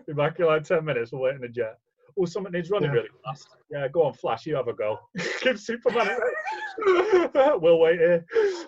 be 0.06 0.12
back 0.14 0.40
in 0.40 0.46
like 0.46 0.64
ten 0.64 0.84
minutes. 0.84 1.12
We'll 1.12 1.22
wait 1.22 1.34
in 1.34 1.42
the 1.42 1.48
jet. 1.48 1.78
Oh, 2.18 2.24
something 2.24 2.52
needs 2.52 2.70
running 2.70 2.90
Yeah. 2.90 2.96
really 2.96 3.08
fast. 3.24 3.48
Yeah, 3.70 3.88
go 3.88 4.04
on, 4.04 4.14
Flash. 4.14 4.46
You 4.46 4.54
have 4.56 4.68
a 4.68 4.72
go. 4.72 4.98
Give 5.42 5.58
Superman. 5.60 6.08
a 7.36 7.58
we'll 7.58 7.78
wait 7.78 7.98
here. 7.98 8.24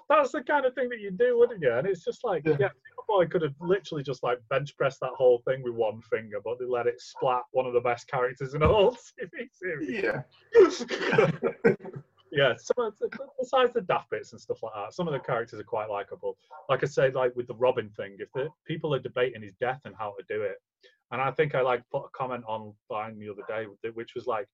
That's 0.09 0.33
the 0.33 0.43
kind 0.43 0.67
of 0.67 0.75
thing 0.75 0.89
that 0.91 1.01
you 1.01 1.11
do, 1.11 1.39
wouldn't 1.39 1.63
you? 1.63 1.73
And 1.73 1.87
it's 1.87 2.05
just 2.05 2.25
like, 2.25 2.43
Yeah. 2.45 2.57
yeah, 2.61 2.69
Superboy 3.09 3.31
could 3.31 3.43
have 3.43 3.55
literally 3.61 4.03
just 4.03 4.23
like 4.23 4.39
bench 4.51 4.77
pressed 4.77 5.01
that 5.01 5.13
whole 5.17 5.41
thing 5.47 5.63
with 5.63 5.75
one 5.75 6.03
finger, 6.11 6.39
but 6.45 6.59
they 6.59 6.67
let 6.67 6.87
it 6.87 7.01
splat 7.01 7.43
one 7.53 7.65
of 7.67 7.73
the 7.73 7.81
best 7.81 8.07
characters 8.09 8.55
in 8.55 8.61
the 8.61 8.69
whole 8.69 8.93
TV 9.21 9.49
series. 9.53 9.89
Yeah. 9.91 10.23
yeah, 12.33 12.53
some 12.59 12.85
of 12.87 12.99
the, 12.99 13.09
besides 13.39 13.73
the 13.73 13.81
daft 13.83 14.11
bits 14.11 14.33
and 14.33 14.41
stuff 14.41 14.63
like 14.63 14.73
that, 14.75 14.93
some 14.93 15.09
of 15.09 15.13
the 15.15 15.21
characters 15.21 15.59
are 15.59 15.65
quite 15.65 15.89
likable. 15.89 16.37
Like 16.69 16.83
I 16.83 16.87
said, 16.87 17.15
like 17.15 17.35
with 17.35 17.47
the 17.47 17.55
Robin 17.55 17.89
thing, 17.97 18.17
if 18.19 18.31
the 18.35 18.49
people 18.67 18.95
are 18.95 18.99
debating 18.99 19.43
his 19.43 19.55
death 19.61 19.81
and 19.87 19.95
how 19.97 20.15
to 20.19 20.25
do 20.35 20.43
it, 20.43 20.57
and 21.11 21.21
I 21.21 21.31
think 21.31 21.55
I 21.55 21.63
like 21.63 21.83
put 21.91 22.05
a 22.05 22.11
comment 22.13 22.45
on 22.47 22.75
online 22.91 23.19
the 23.19 23.31
other 23.31 23.43
day, 23.49 23.67
which 23.95 24.15
was 24.15 24.27
like, 24.27 24.47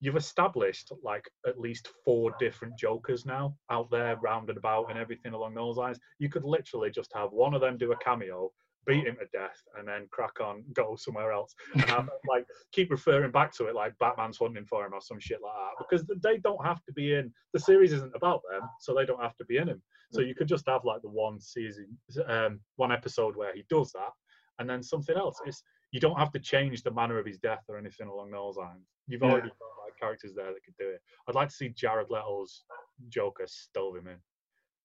you've 0.00 0.16
established 0.16 0.92
like 1.02 1.28
at 1.46 1.58
least 1.58 1.88
four 2.04 2.32
different 2.38 2.78
Jokers 2.78 3.26
now 3.26 3.56
out 3.70 3.90
there, 3.90 4.16
round 4.16 4.48
and 4.48 4.58
about, 4.58 4.90
and 4.90 4.98
everything 4.98 5.32
along 5.32 5.54
those 5.54 5.76
lines. 5.76 5.98
You 6.18 6.28
could 6.28 6.44
literally 6.44 6.90
just 6.90 7.10
have 7.14 7.32
one 7.32 7.54
of 7.54 7.60
them 7.60 7.78
do 7.78 7.92
a 7.92 7.96
cameo, 7.96 8.50
beat 8.86 9.06
him 9.06 9.16
to 9.16 9.26
death, 9.38 9.60
and 9.76 9.86
then 9.86 10.06
crack 10.10 10.40
on, 10.40 10.64
go 10.72 10.96
somewhere 10.96 11.32
else, 11.32 11.54
and 11.74 11.84
have, 11.84 12.08
like 12.28 12.46
keep 12.72 12.90
referring 12.90 13.32
back 13.32 13.52
to 13.54 13.66
it 13.66 13.74
like 13.74 13.98
Batman's 13.98 14.38
hunting 14.38 14.64
for 14.66 14.86
him 14.86 14.94
or 14.94 15.00
some 15.00 15.18
shit 15.20 15.40
like 15.42 15.52
that. 15.52 15.84
Because 15.84 16.06
they 16.22 16.38
don't 16.38 16.64
have 16.64 16.82
to 16.84 16.92
be 16.92 17.14
in. 17.14 17.32
The 17.52 17.60
series 17.60 17.92
isn't 17.92 18.14
about 18.14 18.40
them, 18.50 18.62
so 18.80 18.94
they 18.94 19.04
don't 19.04 19.22
have 19.22 19.36
to 19.36 19.44
be 19.44 19.56
in 19.56 19.68
him. 19.68 19.82
So 20.10 20.22
you 20.22 20.34
could 20.34 20.48
just 20.48 20.66
have 20.66 20.84
like 20.84 21.02
the 21.02 21.10
one 21.10 21.38
season, 21.38 21.86
um, 22.28 22.60
one 22.76 22.92
episode 22.92 23.36
where 23.36 23.54
he 23.54 23.64
does 23.68 23.92
that, 23.92 24.12
and 24.58 24.68
then 24.68 24.82
something 24.82 25.16
else. 25.16 25.38
It's 25.46 25.62
you 25.92 26.00
don't 26.00 26.18
have 26.18 26.32
to 26.32 26.38
change 26.38 26.82
the 26.82 26.90
manner 26.90 27.18
of 27.18 27.26
his 27.26 27.38
death 27.38 27.64
or 27.68 27.78
anything 27.78 28.08
along 28.08 28.30
those 28.30 28.56
lines. 28.56 28.86
You've 29.06 29.22
already 29.22 29.48
got 29.48 29.84
like 29.84 29.98
characters 29.98 30.32
there 30.34 30.52
that 30.52 30.64
could 30.64 30.76
do 30.78 30.88
it. 30.88 31.00
I'd 31.26 31.34
like 31.34 31.48
to 31.48 31.54
see 31.54 31.70
Jared 31.70 32.10
Leto's 32.10 32.64
Joker 33.08 33.44
stove 33.46 33.96
him 33.96 34.08
in. 34.08 34.16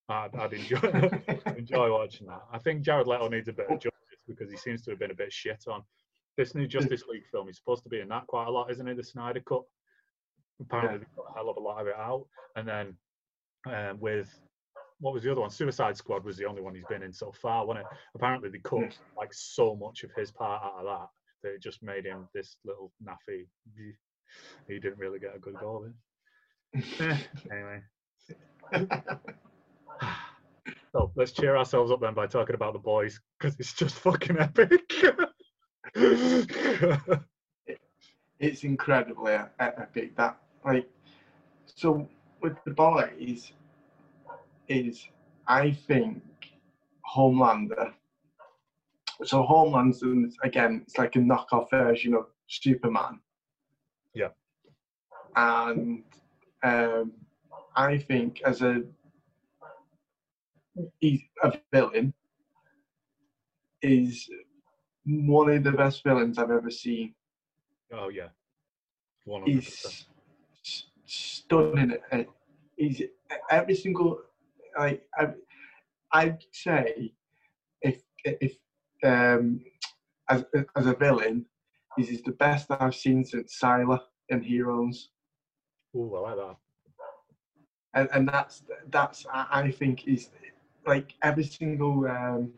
I'd, 0.10 0.36
I'd 0.36 0.54
enjoy 0.54 1.12
enjoy 1.58 1.92
watching 1.92 2.28
that. 2.28 2.42
I 2.52 2.58
think 2.60 2.84
Jared 2.84 3.08
Leto 3.08 3.28
needs 3.28 3.48
a 3.48 3.54
bit 3.54 3.70
of 3.70 3.80
justice 3.80 3.92
because 4.28 4.50
he 4.50 4.58
seems 4.58 4.82
to 4.84 4.92
have 4.92 5.00
been 5.00 5.12
a 5.12 5.16
bit 5.16 5.32
shit 5.32 5.64
on 5.68 5.84
this 6.38 6.56
new 6.56 6.68
Justice 6.68 7.04
League 7.10 7.26
film. 7.32 7.48
He's 7.48 7.58
supposed 7.58 7.84
to 7.84 7.90
be 7.90 8.00
in 8.00 8.08
that 8.10 8.28
quite 8.28 8.48
a 8.48 8.52
lot, 8.52 8.72
isn't 8.72 8.88
he? 8.88 8.94
The 8.94 9.04
Snyder 9.04 9.42
Cut. 9.42 9.64
Apparently, 10.62 11.00
yeah. 11.00 11.16
got 11.16 11.32
a 11.32 11.34
hell 11.36 11.50
of 11.50 11.58
a 11.58 11.60
lot 11.60 11.82
of 11.82 11.88
it 11.88 11.96
out, 11.96 12.26
and 12.56 12.68
then 12.68 12.96
um, 13.68 14.00
with 14.00 14.30
what 15.00 15.14
was 15.14 15.24
the 15.24 15.32
other 15.32 15.41
one? 15.41 15.50
Suicide 15.50 15.98
Squad 15.98 16.24
was 16.24 16.38
the 16.38 16.46
only 16.46 16.62
one 16.62 16.76
he's 16.76 16.86
been 16.89 17.04
in 17.04 17.14
so 17.14 17.32
far, 17.32 17.66
wasn't 17.66 17.86
it? 17.86 17.98
Apparently 18.16 18.50
they 18.50 18.60
cut 18.60 18.80
hmm. 18.80 19.18
like 19.18 19.34
so 19.34 19.76
much 19.76 20.04
of 20.04 20.12
his 20.16 20.32
part 20.32 20.64
out 20.64 20.80
of 20.80 20.86
that 20.86 21.08
that 21.44 21.54
it 21.56 21.62
just 21.62 21.84
made 21.84 22.06
him 22.06 22.28
this 22.34 22.58
little 22.66 22.91
naffy. 23.06 23.46
He 24.68 24.80
didn't 24.80 24.98
really 24.98 25.20
get 25.20 25.36
a 25.36 25.39
good 25.39 25.56
goal 25.56 25.86
in. 25.86 25.94
anyway. 27.52 27.82
so 30.91 31.12
let's 31.16 31.32
cheer 31.32 31.56
ourselves 31.56 31.91
up 31.91 32.02
then 32.02 32.14
by 32.14 32.26
talking 32.26 32.56
about 32.56 32.74
the 32.74 32.80
boys 32.80 33.20
because 33.38 33.56
it's 33.60 33.74
just 33.74 33.96
fucking 33.96 34.39
epic. 34.39 34.82
it's 38.39 38.64
incredibly 38.64 39.34
epic. 39.60 40.16
That 40.16 40.38
like 40.66 40.89
so 41.66 42.10
with 42.41 42.58
the 42.66 42.72
boys 42.72 43.52
is 44.68 45.07
I 45.47 45.72
think 45.72 46.24
Homelander. 47.16 47.93
So 49.24 49.43
Homelander 49.43 50.32
again, 50.43 50.82
it's 50.86 50.97
like 50.97 51.16
a 51.16 51.20
knockoff 51.20 51.70
version 51.70 52.14
of 52.14 52.28
Superman. 52.47 53.20
Yeah. 54.14 54.30
And 55.36 56.03
um, 56.64 57.11
I 57.76 57.97
think 57.97 58.41
as 58.45 58.61
a 58.61 58.84
he's 60.99 61.22
a 61.43 61.53
villain 61.72 62.14
is 63.82 64.30
one 65.05 65.49
of 65.49 65.64
the 65.64 65.72
best 65.72 66.03
villains 66.03 66.38
I've 66.38 66.51
ever 66.51 66.72
seen. 66.72 67.14
Oh 67.91 68.09
yeah, 68.09 68.30
100%. 69.28 69.45
He's 69.45 70.05
stunning. 71.05 71.97
He's 72.78 73.01
every 73.49 73.76
single 73.76 74.22
I, 74.78 75.00
I 75.18 75.28
I'd 76.14 76.44
say 76.52 77.12
if 77.82 78.02
if 78.24 78.56
um, 79.04 79.62
as 80.30 80.46
as 80.76 80.86
a 80.86 80.94
villain, 80.94 81.46
this 81.98 82.10
is 82.10 82.22
the 82.22 82.32
best 82.32 82.68
I've 82.70 82.96
seen 82.96 83.26
since 83.26 83.60
Sylar 83.62 84.00
in 84.30 84.42
Heroes. 84.42 85.10
Oh, 85.96 86.16
I 86.16 86.20
like 86.20 86.38
that. 86.38 86.56
And 87.96 88.10
and 88.14 88.28
that's 88.28 88.64
that's 88.90 89.26
I 89.32 89.72
think 89.72 90.08
is 90.08 90.30
like 90.86 91.14
every 91.22 91.44
single 91.44 92.08
um, 92.08 92.52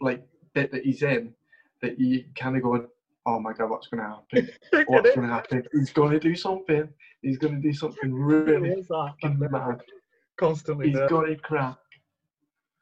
like 0.00 0.26
bit 0.54 0.70
that 0.72 0.84
he's 0.84 1.02
in 1.02 1.34
that 1.82 1.98
you 1.98 2.24
kind 2.34 2.56
of 2.56 2.62
go, 2.62 2.86
oh 3.26 3.38
my 3.38 3.52
god, 3.52 3.70
what's 3.70 3.88
going 3.88 4.02
to 4.02 4.08
happen? 4.08 4.50
what's 4.88 5.14
going 5.14 5.28
to 5.28 5.34
happen? 5.34 5.62
He's 5.72 5.92
going 5.92 6.12
to 6.12 6.20
do 6.20 6.34
something. 6.34 6.88
He's 7.20 7.38
going 7.38 7.54
to 7.54 7.60
do 7.60 7.74
something 7.74 8.14
really 8.14 8.82
mad 9.22 9.82
constantly. 10.36 10.88
He's 10.88 10.96
there. 10.96 11.08
got 11.08 11.28
it 11.28 11.42
crack. 11.42 11.76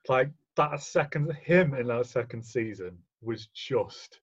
Like 0.08 0.30
that 0.56 0.82
second, 0.82 1.32
him 1.42 1.74
in 1.74 1.86
that 1.88 2.06
second 2.06 2.44
season 2.44 2.98
was 3.22 3.48
just 3.54 4.20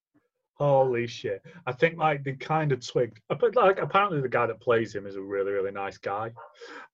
holy 0.62 1.08
shit. 1.08 1.42
I 1.66 1.72
think 1.72 1.98
like 1.98 2.24
they 2.24 2.34
kind 2.34 2.72
of 2.72 2.86
twigged, 2.86 3.20
uh, 3.32 3.36
but 3.36 3.56
like 3.56 3.80
apparently 3.80 4.22
the 4.22 4.30
guy 4.30 4.46
that 4.46 4.62
plays 4.62 4.94
him 4.94 5.08
is 5.08 5.16
a 5.16 5.22
really 5.22 5.52
really 5.52 5.72
nice 5.72 5.98
guy, 5.98 6.32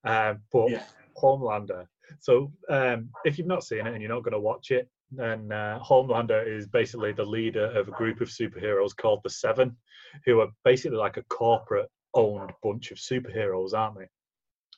um, 0.06 0.40
but 0.54 0.70
yeah. 0.70 0.84
Homelander. 1.22 1.86
So 2.20 2.54
um, 2.70 3.10
if 3.26 3.38
you've 3.38 3.48
not 3.48 3.66
seen 3.66 3.86
it 3.86 3.94
and 3.94 4.02
you're 4.02 4.14
not 4.14 4.24
going 4.24 4.32
to 4.32 4.40
watch 4.40 4.72
it, 4.72 4.90
then 5.12 5.52
uh, 5.52 5.80
Homelander 5.84 6.48
is 6.48 6.68
basically 6.68 7.12
the 7.12 7.26
leader 7.26 7.66
of 7.78 7.90
a 7.90 7.92
group 7.92 8.22
of 8.22 8.30
superheroes 8.30 8.96
called 8.96 9.20
the 9.24 9.30
Seven, 9.30 9.76
who 10.26 10.40
are 10.40 10.48
basically 10.64 10.98
like 10.98 11.18
a 11.18 11.24
corporate 11.24 11.90
owned 12.14 12.52
bunch 12.64 12.92
of 12.92 12.98
superheroes, 12.98 13.74
aren't 13.74 14.00
they? 14.00 14.08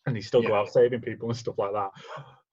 And 0.10 0.18
he 0.18 0.22
still 0.22 0.43
yeah. 0.43 0.49
go 0.49 0.55
out 0.55 0.74
saving 0.74 1.01
people 1.01 1.30
and 1.30 1.38
stuff 1.38 1.57
like 1.57 1.74
that. 1.74 1.91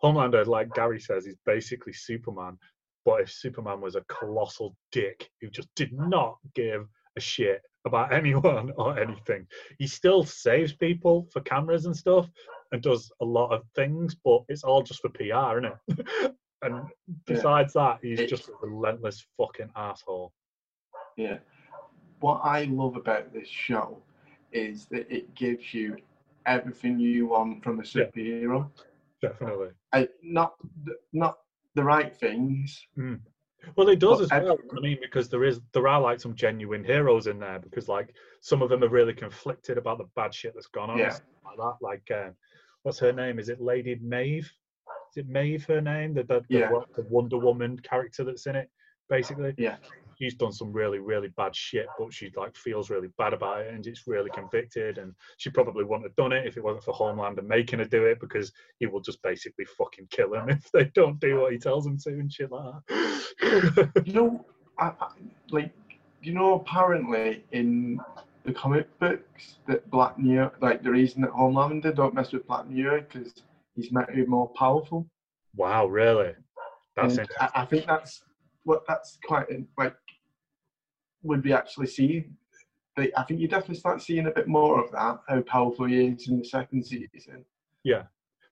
Homelander, 0.02 0.46
like 0.46 0.74
Gary 0.74 1.00
says, 1.00 1.26
is 1.26 1.36
basically 1.44 1.92
Superman. 1.92 2.58
But 3.04 3.22
if 3.22 3.30
Superman 3.30 3.80
was 3.80 3.94
a 3.94 4.04
colossal 4.08 4.76
dick 4.92 5.30
who 5.40 5.48
just 5.48 5.68
did 5.74 5.92
not 5.92 6.36
give 6.54 6.86
a 7.16 7.20
shit 7.20 7.62
about 7.84 8.12
anyone 8.12 8.72
or 8.76 8.98
anything, 8.98 9.46
he 9.78 9.86
still 9.86 10.24
saves 10.24 10.72
people 10.72 11.28
for 11.32 11.40
cameras 11.40 11.86
and 11.86 11.96
stuff 11.96 12.28
and 12.72 12.82
does 12.82 13.10
a 13.20 13.24
lot 13.24 13.52
of 13.52 13.62
things, 13.74 14.14
but 14.24 14.42
it's 14.48 14.64
all 14.64 14.82
just 14.82 15.00
for 15.00 15.08
PR, 15.08 15.58
isn't 15.58 15.72
it? 15.98 16.34
and 16.62 16.82
besides 17.26 17.72
yeah. 17.74 17.82
that, 17.82 17.98
he's 18.02 18.28
just 18.28 18.48
a 18.48 18.66
relentless 18.66 19.24
fucking 19.36 19.70
asshole. 19.76 20.32
Yeah. 21.16 21.38
What 22.20 22.40
I 22.42 22.64
love 22.64 22.96
about 22.96 23.32
this 23.32 23.48
show 23.48 24.02
is 24.52 24.86
that 24.86 25.10
it 25.10 25.34
gives 25.34 25.72
you 25.72 25.96
everything 26.46 26.98
you 26.98 27.28
want 27.28 27.62
from 27.62 27.80
a 27.80 27.82
superhero. 27.82 28.70
Yeah, 29.22 29.28
definitely. 29.28 29.68
I, 29.92 30.08
not 30.22 30.54
not 31.12 31.38
the 31.74 31.84
right 31.84 32.14
things. 32.14 32.86
Mm. 32.98 33.20
Well, 33.74 33.88
it 33.88 33.98
does 33.98 34.20
as 34.20 34.30
well. 34.30 34.58
I 34.76 34.80
mean, 34.80 34.98
because 35.00 35.28
there 35.28 35.44
is 35.44 35.60
there 35.72 35.88
are 35.88 36.00
like 36.00 36.20
some 36.20 36.34
genuine 36.34 36.84
heroes 36.84 37.26
in 37.26 37.40
there 37.40 37.58
because 37.58 37.88
like 37.88 38.14
some 38.40 38.62
of 38.62 38.68
them 38.68 38.84
are 38.84 38.88
really 38.88 39.14
conflicted 39.14 39.78
about 39.78 39.98
the 39.98 40.08
bad 40.14 40.34
shit 40.34 40.54
that's 40.54 40.68
gone 40.68 40.90
on. 40.90 40.98
Yeah. 40.98 41.16
Like 41.44 41.56
that. 41.58 41.74
Like 41.80 42.10
um, 42.14 42.34
what's 42.82 42.98
her 43.00 43.12
name? 43.12 43.38
Is 43.38 43.48
it 43.48 43.60
Lady 43.60 43.98
Maeve? 44.02 44.50
Is 45.10 45.24
it 45.24 45.28
Maeve 45.28 45.64
her 45.66 45.80
name? 45.80 46.14
The 46.14 46.22
the, 46.22 46.40
the, 46.48 46.58
yeah. 46.58 46.70
the 46.94 47.06
Wonder 47.08 47.38
Woman 47.38 47.78
character 47.80 48.24
that's 48.24 48.46
in 48.46 48.56
it, 48.56 48.70
basically. 49.08 49.54
Yeah 49.58 49.76
she's 50.18 50.34
done 50.34 50.52
some 50.52 50.72
really 50.72 50.98
really 50.98 51.28
bad 51.36 51.54
shit 51.54 51.86
but 51.98 52.12
she 52.12 52.32
like 52.36 52.56
feels 52.56 52.90
really 52.90 53.08
bad 53.18 53.32
about 53.32 53.60
it 53.60 53.72
and 53.72 53.86
it's 53.86 54.06
really 54.06 54.30
convicted 54.30 54.98
and 54.98 55.14
she 55.36 55.50
probably 55.50 55.84
wouldn't 55.84 56.04
have 56.04 56.16
done 56.16 56.32
it 56.32 56.46
if 56.46 56.56
it 56.56 56.64
wasn't 56.64 56.84
for 56.84 56.94
Homelander 56.94 57.46
making 57.46 57.78
her 57.78 57.84
do 57.84 58.04
it 58.04 58.20
because 58.20 58.52
he 58.78 58.86
will 58.86 59.00
just 59.00 59.22
basically 59.22 59.64
fucking 59.64 60.06
kill 60.10 60.30
them 60.30 60.48
if 60.50 60.70
they 60.72 60.84
don't 60.94 61.20
do 61.20 61.40
what 61.40 61.52
he 61.52 61.58
tells 61.58 61.84
them 61.84 61.98
to 61.98 62.10
and 62.10 62.32
shit 62.32 62.50
like 62.50 62.74
that 62.88 64.02
you 64.04 64.12
know 64.12 64.44
I, 64.78 64.86
I, 65.00 65.08
like 65.50 65.72
you 66.22 66.32
know 66.32 66.54
apparently 66.54 67.44
in 67.52 68.00
the 68.44 68.52
comic 68.52 68.86
books 69.00 69.58
that 69.66 69.90
Black 69.90 70.18
Noir 70.18 70.52
like 70.62 70.82
the 70.82 70.90
reason 70.90 71.20
that 71.22 71.32
Homelander 71.32 71.94
don't 71.94 72.14
mess 72.14 72.32
with 72.32 72.46
Black 72.46 72.68
Noir 72.68 73.00
because 73.00 73.34
he's 73.74 73.92
meant 73.92 74.08
to 74.08 74.14
be 74.14 74.24
more 74.24 74.48
powerful. 74.50 75.06
Wow, 75.54 75.86
really? 75.86 76.32
That's 76.96 77.18
and 77.18 77.28
I, 77.40 77.48
I 77.56 77.64
think 77.66 77.86
that's 77.86 78.22
what 78.64 78.82
that's 78.88 79.18
quite 79.24 79.46
like 79.76 79.94
would 81.26 81.44
we 81.44 81.52
actually 81.52 81.86
see? 81.86 82.26
I 82.98 83.22
think 83.24 83.40
you 83.40 83.48
definitely 83.48 83.76
start 83.76 84.00
seeing 84.00 84.26
a 84.26 84.30
bit 84.30 84.48
more 84.48 84.82
of 84.82 84.90
that, 84.92 85.20
how 85.28 85.40
powerful 85.42 85.86
he 85.86 86.06
is 86.06 86.28
in 86.28 86.38
the 86.38 86.44
second 86.44 86.84
season. 86.84 87.44
Yeah. 87.84 88.04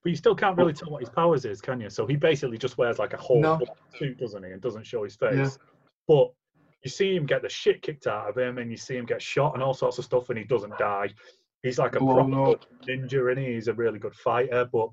But 0.03 0.11
you 0.11 0.15
still 0.15 0.35
can't 0.35 0.55
really 0.55 0.73
tell 0.73 0.91
what 0.91 1.01
his 1.01 1.09
powers 1.09 1.45
is, 1.45 1.61
can 1.61 1.81
you? 1.81 1.89
So 1.89 2.05
he 2.05 2.15
basically 2.15 2.59
just 2.59 2.77
wears 2.77 2.99
like 2.99 3.13
a 3.13 3.17
whole 3.17 3.41
no. 3.41 3.59
suit, 3.97 4.19
doesn't 4.19 4.43
he, 4.43 4.51
and 4.51 4.61
doesn't 4.61 4.85
show 4.85 5.03
his 5.03 5.15
face. 5.15 5.35
Yeah. 5.35 5.49
But 6.07 6.31
you 6.83 6.91
see 6.91 7.15
him 7.15 7.25
get 7.25 7.41
the 7.41 7.49
shit 7.49 7.81
kicked 7.81 8.05
out 8.05 8.29
of 8.29 8.37
him, 8.37 8.59
and 8.59 8.69
you 8.69 8.77
see 8.77 8.95
him 8.95 9.07
get 9.07 9.19
shot 9.19 9.55
and 9.55 9.63
all 9.63 9.73
sorts 9.73 9.97
of 9.97 10.05
stuff, 10.05 10.29
and 10.29 10.37
he 10.37 10.45
doesn't 10.45 10.77
die. 10.77 11.09
He's 11.63 11.79
like 11.79 11.95
a 11.95 11.99
proper 11.99 12.57
ninja, 12.87 13.31
and 13.31 13.39
he? 13.39 13.55
he's 13.55 13.67
a 13.67 13.73
really 13.73 13.97
good 13.97 14.13
fighter. 14.13 14.69
But 14.71 14.89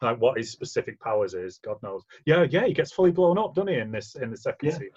like, 0.00 0.20
what 0.20 0.38
his 0.38 0.52
specific 0.52 1.00
powers 1.00 1.34
is, 1.34 1.58
God 1.58 1.78
knows. 1.82 2.04
Yeah, 2.24 2.46
yeah, 2.48 2.66
he 2.66 2.72
gets 2.72 2.92
fully 2.92 3.10
blown 3.10 3.38
up, 3.38 3.56
doesn't 3.56 3.72
he? 3.72 3.80
In 3.80 3.90
this, 3.90 4.14
in 4.14 4.30
the 4.30 4.36
second 4.36 4.68
yeah. 4.68 4.74
season, 4.74 4.90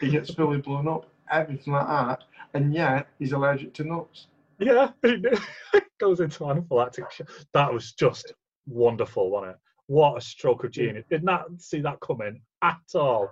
he 0.00 0.10
gets 0.10 0.34
fully 0.34 0.60
blown 0.60 0.88
up 0.88 1.13
everything 1.30 1.72
like 1.72 1.86
that, 1.86 2.24
and 2.54 2.74
yet 2.74 3.08
he's 3.18 3.32
allergic 3.32 3.74
to 3.74 3.84
nuts. 3.84 4.28
Yeah, 4.58 4.90
it 5.02 5.84
goes 5.98 6.20
into 6.20 6.44
anaphylactic. 6.44 7.06
That 7.52 7.72
was 7.72 7.92
just 7.92 8.32
wonderful, 8.66 9.30
wasn't 9.30 9.52
it? 9.52 9.58
What 9.86 10.16
a 10.16 10.20
stroke 10.20 10.64
of 10.64 10.70
genius. 10.70 11.04
Did 11.10 11.24
not 11.24 11.46
see 11.58 11.80
that 11.80 12.00
coming 12.00 12.40
at 12.62 12.78
all. 12.94 13.30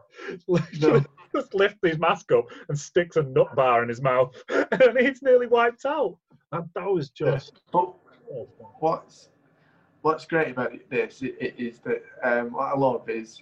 No. 0.48 1.02
Just 1.34 1.54
lifts 1.54 1.78
his 1.82 1.98
mask 1.98 2.30
up 2.32 2.44
and 2.68 2.78
sticks 2.78 3.16
a 3.16 3.22
nut 3.22 3.56
bar 3.56 3.82
in 3.82 3.88
his 3.88 4.02
mouth 4.02 4.34
and 4.50 4.98
he's 4.98 5.22
nearly 5.22 5.46
wiped 5.46 5.86
out. 5.86 6.18
That, 6.50 6.68
that 6.74 6.84
was 6.84 7.08
just. 7.08 7.62
But 7.72 7.94
what's 8.80 9.30
what's 10.02 10.26
great 10.26 10.50
about 10.50 10.72
this 10.90 11.22
is 11.22 11.78
that 11.78 12.02
um, 12.22 12.52
what 12.52 12.66
I 12.66 12.76
love 12.76 13.08
is, 13.08 13.40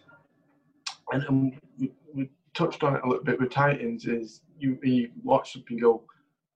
and, 1.10 1.24
and 1.24 1.58
we, 1.80 1.90
we 2.14 2.30
touched 2.54 2.82
on 2.82 2.96
it 2.96 3.02
a 3.04 3.08
little 3.08 3.24
bit 3.24 3.40
with 3.40 3.50
Titans, 3.50 4.06
is 4.06 4.42
you 4.58 4.78
you 4.82 5.10
watch 5.22 5.52
something 5.52 5.78
go, 5.78 6.04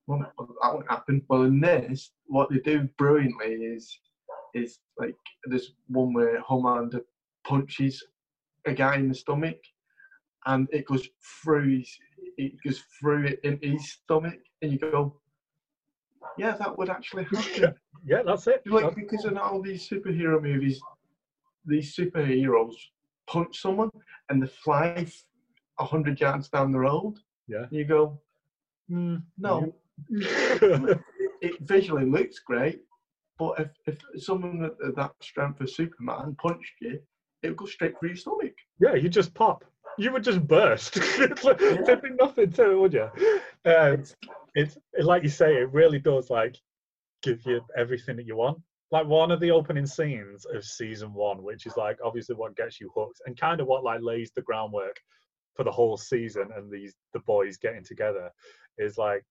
well, 0.07 0.19
that 0.19 0.75
won't 0.75 0.91
happen. 0.91 1.23
Well, 1.29 1.43
in 1.43 1.61
this, 1.61 2.13
what 2.27 2.51
they 2.51 2.59
do 2.59 2.89
brilliantly 2.99 3.55
is 3.55 3.99
is 4.55 4.79
like 4.99 5.17
there's 5.45 5.75
one 5.89 6.13
where 6.13 6.41
Homelander 6.43 7.01
punches 7.47 8.03
a 8.67 8.73
guy 8.73 8.97
in 8.97 9.09
the 9.09 9.15
stomach, 9.15 9.59
and 10.47 10.69
it 10.73 10.87
goes 10.87 11.09
through 11.43 11.79
his 11.79 11.99
it 12.37 12.53
goes 12.65 12.83
through 13.01 13.27
it 13.27 13.41
in 13.45 13.59
his 13.63 13.93
stomach, 13.93 14.39
and 14.63 14.73
you 14.73 14.79
go, 14.79 15.21
yeah, 16.37 16.57
that 16.57 16.77
would 16.77 16.91
actually 16.91 17.25
happen. 17.25 17.75
Yeah, 18.07 18.23
that's 18.25 18.47
it. 18.47 18.63
Like 18.67 18.95
because 18.95 19.25
in 19.25 19.39
all 19.39 19.63
these 19.63 19.89
superhero 19.89 20.43
movies, 20.43 20.81
these 21.65 21.97
superheroes 21.97 22.75
punch 23.27 23.61
someone 23.61 23.91
and 24.29 24.43
they 24.43 24.47
fly 24.47 25.07
hundred 25.79 26.20
yards 26.20 26.49
down 26.49 26.72
the 26.72 26.79
road. 26.79 27.14
Yeah. 27.49 27.66
You 27.70 27.85
go, 27.85 28.20
Mm, 28.91 29.22
no. 29.39 29.75
It 31.41 31.61
visually 31.61 32.07
looks 32.07 32.39
great, 32.39 32.81
but 33.39 33.61
if, 33.61 33.68
if 34.14 34.22
someone 34.25 34.64
at 34.64 34.72
at 34.87 34.97
that 34.97 35.12
strength 35.20 35.61
of 35.61 35.68
Superman 35.70 36.37
punched 36.43 36.72
you, 36.81 36.99
it 37.43 37.49
would 37.49 37.57
go 37.59 37.66
straight 37.66 37.99
through 37.99 38.11
your 38.11 38.16
stomach. 38.16 38.55
Yeah, 38.81 38.95
you 38.95 39.11
just 39.11 39.35
pop. 39.35 39.62
You 39.99 40.11
would 40.12 40.25
just 40.25 40.47
burst. 40.47 40.95
There'd 41.18 42.01
be 42.03 42.11
nothing 42.18 42.51
to 42.53 42.70
it, 42.70 42.79
would 42.79 42.95
you? 42.95 43.11
Um, 43.66 44.05
It's, 44.55 44.79
it's 44.95 45.07
like 45.07 45.22
you 45.22 45.29
say, 45.29 45.57
it 45.57 45.70
really 45.72 45.99
does 45.99 46.31
like 46.31 46.57
give 47.22 47.45
you 47.45 47.61
everything 47.77 48.16
that 48.16 48.27
you 48.27 48.37
want. 48.37 48.59
Like 48.91 49.07
one 49.07 49.31
of 49.31 49.41
the 49.41 49.51
opening 49.51 49.87
scenes 49.87 50.47
of 50.47 50.64
season 50.64 51.12
one, 51.12 51.43
which 51.43 51.66
is 51.66 51.77
like 51.77 51.99
obviously 52.03 52.37
what 52.37 52.57
gets 52.57 52.81
you 52.81 52.91
hooked 52.97 53.20
and 53.27 53.39
kind 53.39 53.61
of 53.61 53.66
what 53.66 53.85
like 53.85 54.01
lays 54.01 54.31
the 54.35 54.43
groundwork 54.43 54.97
for 55.55 55.65
the 55.65 55.71
whole 55.71 55.97
season 55.97 56.49
and 56.57 56.71
these 56.71 56.95
the 57.13 57.21
boys 57.21 57.57
getting 57.57 57.85
together, 57.85 58.31
is 58.79 58.99
like 58.99 59.25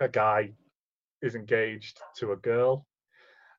a 0.00 0.08
guy 0.08 0.52
is 1.22 1.34
engaged 1.34 2.00
to 2.16 2.32
a 2.32 2.36
girl, 2.36 2.86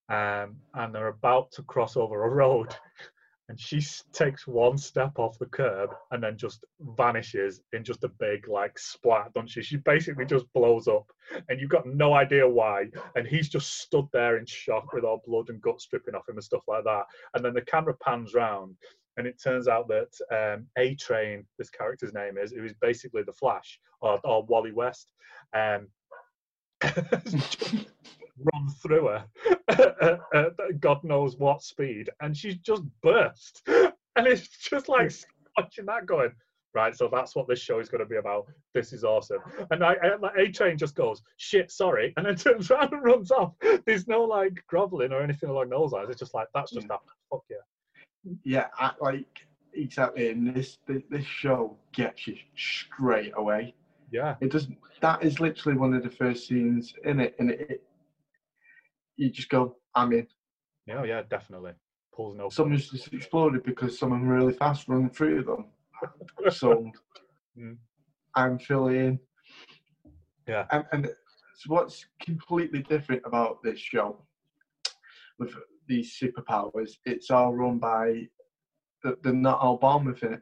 um, 0.09 0.57
and 0.73 0.93
they're 0.93 1.07
about 1.07 1.51
to 1.51 1.63
cross 1.63 1.95
over 1.95 2.23
a 2.23 2.29
road, 2.29 2.75
and 3.49 3.59
she 3.59 3.81
takes 4.13 4.47
one 4.47 4.77
step 4.77 5.11
off 5.17 5.37
the 5.37 5.45
curb 5.45 5.89
and 6.11 6.23
then 6.23 6.37
just 6.37 6.63
vanishes 6.95 7.59
in 7.73 7.83
just 7.83 8.05
a 8.05 8.11
big 8.19 8.47
like 8.47 8.79
splat, 8.79 9.33
don't 9.33 9.49
she? 9.49 9.61
She 9.61 9.75
basically 9.77 10.25
just 10.25 10.45
blows 10.53 10.87
up, 10.87 11.05
and 11.49 11.59
you've 11.59 11.69
got 11.69 11.85
no 11.85 12.13
idea 12.13 12.47
why. 12.47 12.85
And 13.15 13.27
he's 13.27 13.49
just 13.49 13.81
stood 13.81 14.05
there 14.13 14.37
in 14.37 14.45
shock 14.45 14.93
with 14.93 15.03
all 15.03 15.21
blood 15.25 15.49
and 15.49 15.61
guts 15.61 15.85
dripping 15.87 16.15
off 16.15 16.29
him 16.29 16.35
and 16.35 16.43
stuff 16.43 16.63
like 16.67 16.85
that. 16.85 17.03
And 17.33 17.43
then 17.43 17.53
the 17.53 17.61
camera 17.61 17.95
pans 18.01 18.33
round, 18.33 18.77
and 19.17 19.27
it 19.27 19.41
turns 19.41 19.67
out 19.67 19.87
that 19.89 20.09
um, 20.31 20.67
A 20.77 20.95
Train, 20.95 21.45
this 21.57 21.69
character's 21.69 22.13
name 22.13 22.37
is, 22.37 22.51
who 22.51 22.63
is 22.63 22.73
basically 22.81 23.23
the 23.23 23.33
Flash 23.33 23.79
or, 24.01 24.19
or 24.23 24.43
Wally 24.43 24.71
West, 24.71 25.11
um, 25.53 25.87
run 28.53 28.69
through 28.81 29.07
her 29.07 29.25
at, 29.69 30.79
God 30.79 31.03
knows 31.03 31.37
what 31.37 31.61
speed, 31.61 32.09
and 32.21 32.35
she's 32.35 32.57
just 32.57 32.83
burst. 33.01 33.61
And 33.67 34.27
it's 34.27 34.47
just 34.47 34.89
like 34.89 35.11
watching 35.57 35.85
that 35.85 36.05
going, 36.05 36.31
right, 36.73 36.95
so 36.95 37.09
that's 37.11 37.35
what 37.35 37.47
this 37.47 37.59
show 37.59 37.79
is 37.79 37.89
going 37.89 37.99
to 37.99 38.09
be 38.09 38.17
about. 38.17 38.47
This 38.73 38.93
is 38.93 39.03
awesome. 39.03 39.39
And 39.71 39.83
I, 39.83 39.95
I 40.03 40.15
like, 40.15 40.37
A 40.37 40.51
Train 40.51 40.77
just 40.77 40.95
goes, 40.95 41.21
shit, 41.37 41.71
sorry, 41.71 42.13
and 42.17 42.25
then 42.25 42.35
turns 42.37 42.71
around 42.71 42.93
and 42.93 43.03
runs 43.03 43.31
off. 43.31 43.53
There's 43.85 44.07
no 44.07 44.23
like 44.23 44.63
groveling 44.67 45.11
or 45.11 45.21
anything 45.21 45.49
along 45.49 45.69
those 45.69 45.91
lines. 45.91 46.09
It's 46.09 46.19
just 46.19 46.33
like, 46.33 46.47
that's 46.53 46.71
just 46.71 46.87
happened. 46.87 47.09
Fuck 47.29 47.43
yeah. 47.49 47.57
Yeah, 48.43 48.67
I, 48.77 48.91
like 48.99 49.45
exactly. 49.73 50.29
And 50.29 50.53
this 50.55 50.77
this 50.87 51.25
show 51.25 51.77
gets 51.93 52.27
you 52.27 52.37
straight 52.55 53.33
away. 53.35 53.73
Yeah. 54.11 54.35
It 54.41 54.51
doesn't. 54.51 54.77
That 55.01 55.23
is 55.23 55.39
literally 55.39 55.77
one 55.77 55.93
of 55.93 56.03
the 56.03 56.09
first 56.09 56.47
scenes 56.47 56.93
in 57.05 57.19
it, 57.19 57.35
and 57.39 57.51
it, 57.51 57.69
it 57.69 57.83
you 59.17 59.29
just 59.29 59.49
go, 59.49 59.77
I'm 59.95 60.11
in. 60.13 60.27
Yeah, 60.87 61.03
yeah, 61.03 61.21
definitely. 61.29 61.73
Pulls 62.13 62.35
no. 62.35 62.49
Someone's 62.49 62.89
just 62.89 63.13
exploded 63.13 63.63
because 63.63 63.97
someone 63.97 64.27
really 64.27 64.53
fast 64.53 64.87
running 64.87 65.09
through 65.09 65.43
them. 65.43 65.65
So 66.51 66.91
Mm. 67.57 67.77
I'm 68.35 68.57
filling. 68.57 68.95
in. 68.95 69.19
Yeah. 70.47 70.65
And, 70.71 70.85
and 70.93 71.05
it's 71.05 71.67
what's 71.67 72.05
completely 72.21 72.81
different 72.83 73.21
about 73.25 73.61
this 73.61 73.77
show 73.77 74.23
with 75.37 75.53
these 75.87 76.17
superpowers, 76.17 76.91
it's 77.05 77.31
all 77.31 77.53
run 77.53 77.77
by, 77.79 78.27
they're- 79.03 79.33
not 79.33 79.59
all 79.59 79.77
born 79.77 80.05
with 80.05 80.23
it. 80.23 80.41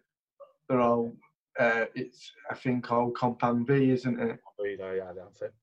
They're 0.68 0.82
all, 0.82 1.16
uh, 1.58 1.86
it's 1.96 2.32
I 2.50 2.56
think 2.56 2.84
called 2.84 3.16
Compound 3.16 3.68
V, 3.68 3.92
isn't 3.92 4.20
it? 4.20 4.40
Yeah, 4.60 4.94
yeah, 4.94 5.12
that's 5.16 5.42
it. 5.42 5.54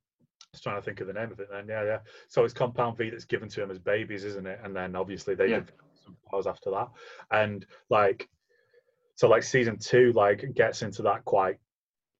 Just 0.52 0.62
trying 0.64 0.76
to 0.76 0.82
think 0.82 1.00
of 1.00 1.06
the 1.06 1.12
name 1.12 1.30
of 1.30 1.38
it 1.40 1.48
then. 1.50 1.66
Yeah, 1.68 1.84
yeah. 1.84 1.98
So 2.28 2.44
it's 2.44 2.54
Compound 2.54 2.96
V 2.96 3.10
that's 3.10 3.24
given 3.24 3.48
to 3.50 3.60
them 3.60 3.70
as 3.70 3.78
babies, 3.78 4.24
isn't 4.24 4.46
it? 4.46 4.58
And 4.64 4.74
then 4.74 4.96
obviously 4.96 5.34
they 5.34 5.48
Yeah. 5.50 5.60
develop 5.60 5.82
some 6.04 6.16
powers 6.30 6.46
after 6.46 6.70
that. 6.70 6.88
And 7.30 7.66
like, 7.90 8.28
so 9.14 9.28
like 9.28 9.42
season 9.42 9.78
two, 9.78 10.12
like 10.12 10.54
gets 10.54 10.82
into 10.82 11.02
that 11.02 11.24
quite 11.24 11.58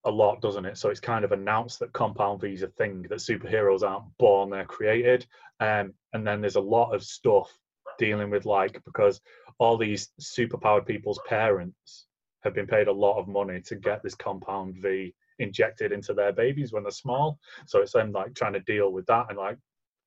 a 0.07 0.11
lot, 0.11 0.41
doesn't 0.41 0.65
it? 0.65 0.79
So 0.79 0.89
it's 0.89 1.01
kind 1.01 1.25
of 1.25 1.33
announced 1.33 1.81
that 1.81 1.93
Compound 1.93 2.41
V 2.41 2.53
is 2.53 2.63
a 2.63 2.69
thing, 2.69 3.03
that 3.03 3.19
superheroes 3.19 3.83
aren't 3.83 4.05
born, 4.19 4.51
they're 4.51 4.65
created. 4.65 5.27
Um, 5.61 5.93
and 6.13 6.27
then 6.27 6.41
there's 6.41 6.57
a 6.57 6.61
lot 6.61 6.95
of 6.95 7.03
stuff 7.03 7.51
dealing 7.99 8.31
with 8.31 8.47
like, 8.47 8.83
because 8.85 9.21
all 9.59 9.77
these 9.77 10.11
superpowered 10.21 10.87
people's 10.87 11.21
parents 11.27 12.07
have 12.45 12.55
been 12.55 12.67
paid 12.67 12.89
a 12.89 12.93
lot 12.93 13.19
of 13.19 13.27
money 13.27 13.61
to 13.63 13.75
get 13.75 14.03
this 14.03 14.15
Compound 14.15 14.77
V 14.81 15.13
injected 15.39 15.93
into 15.93 16.15
their 16.15 16.33
babies 16.33 16.73
when 16.73 16.85
they're 16.85 16.93
small. 16.93 17.39
So 17.67 17.81
it's 17.81 17.93
them 17.93 18.13
like 18.13 18.35
trying 18.35 18.55
to 18.55 18.61
deal 18.61 18.93
with 18.93 19.07
that 19.07 19.27
and 19.29 19.37
like 19.37 19.59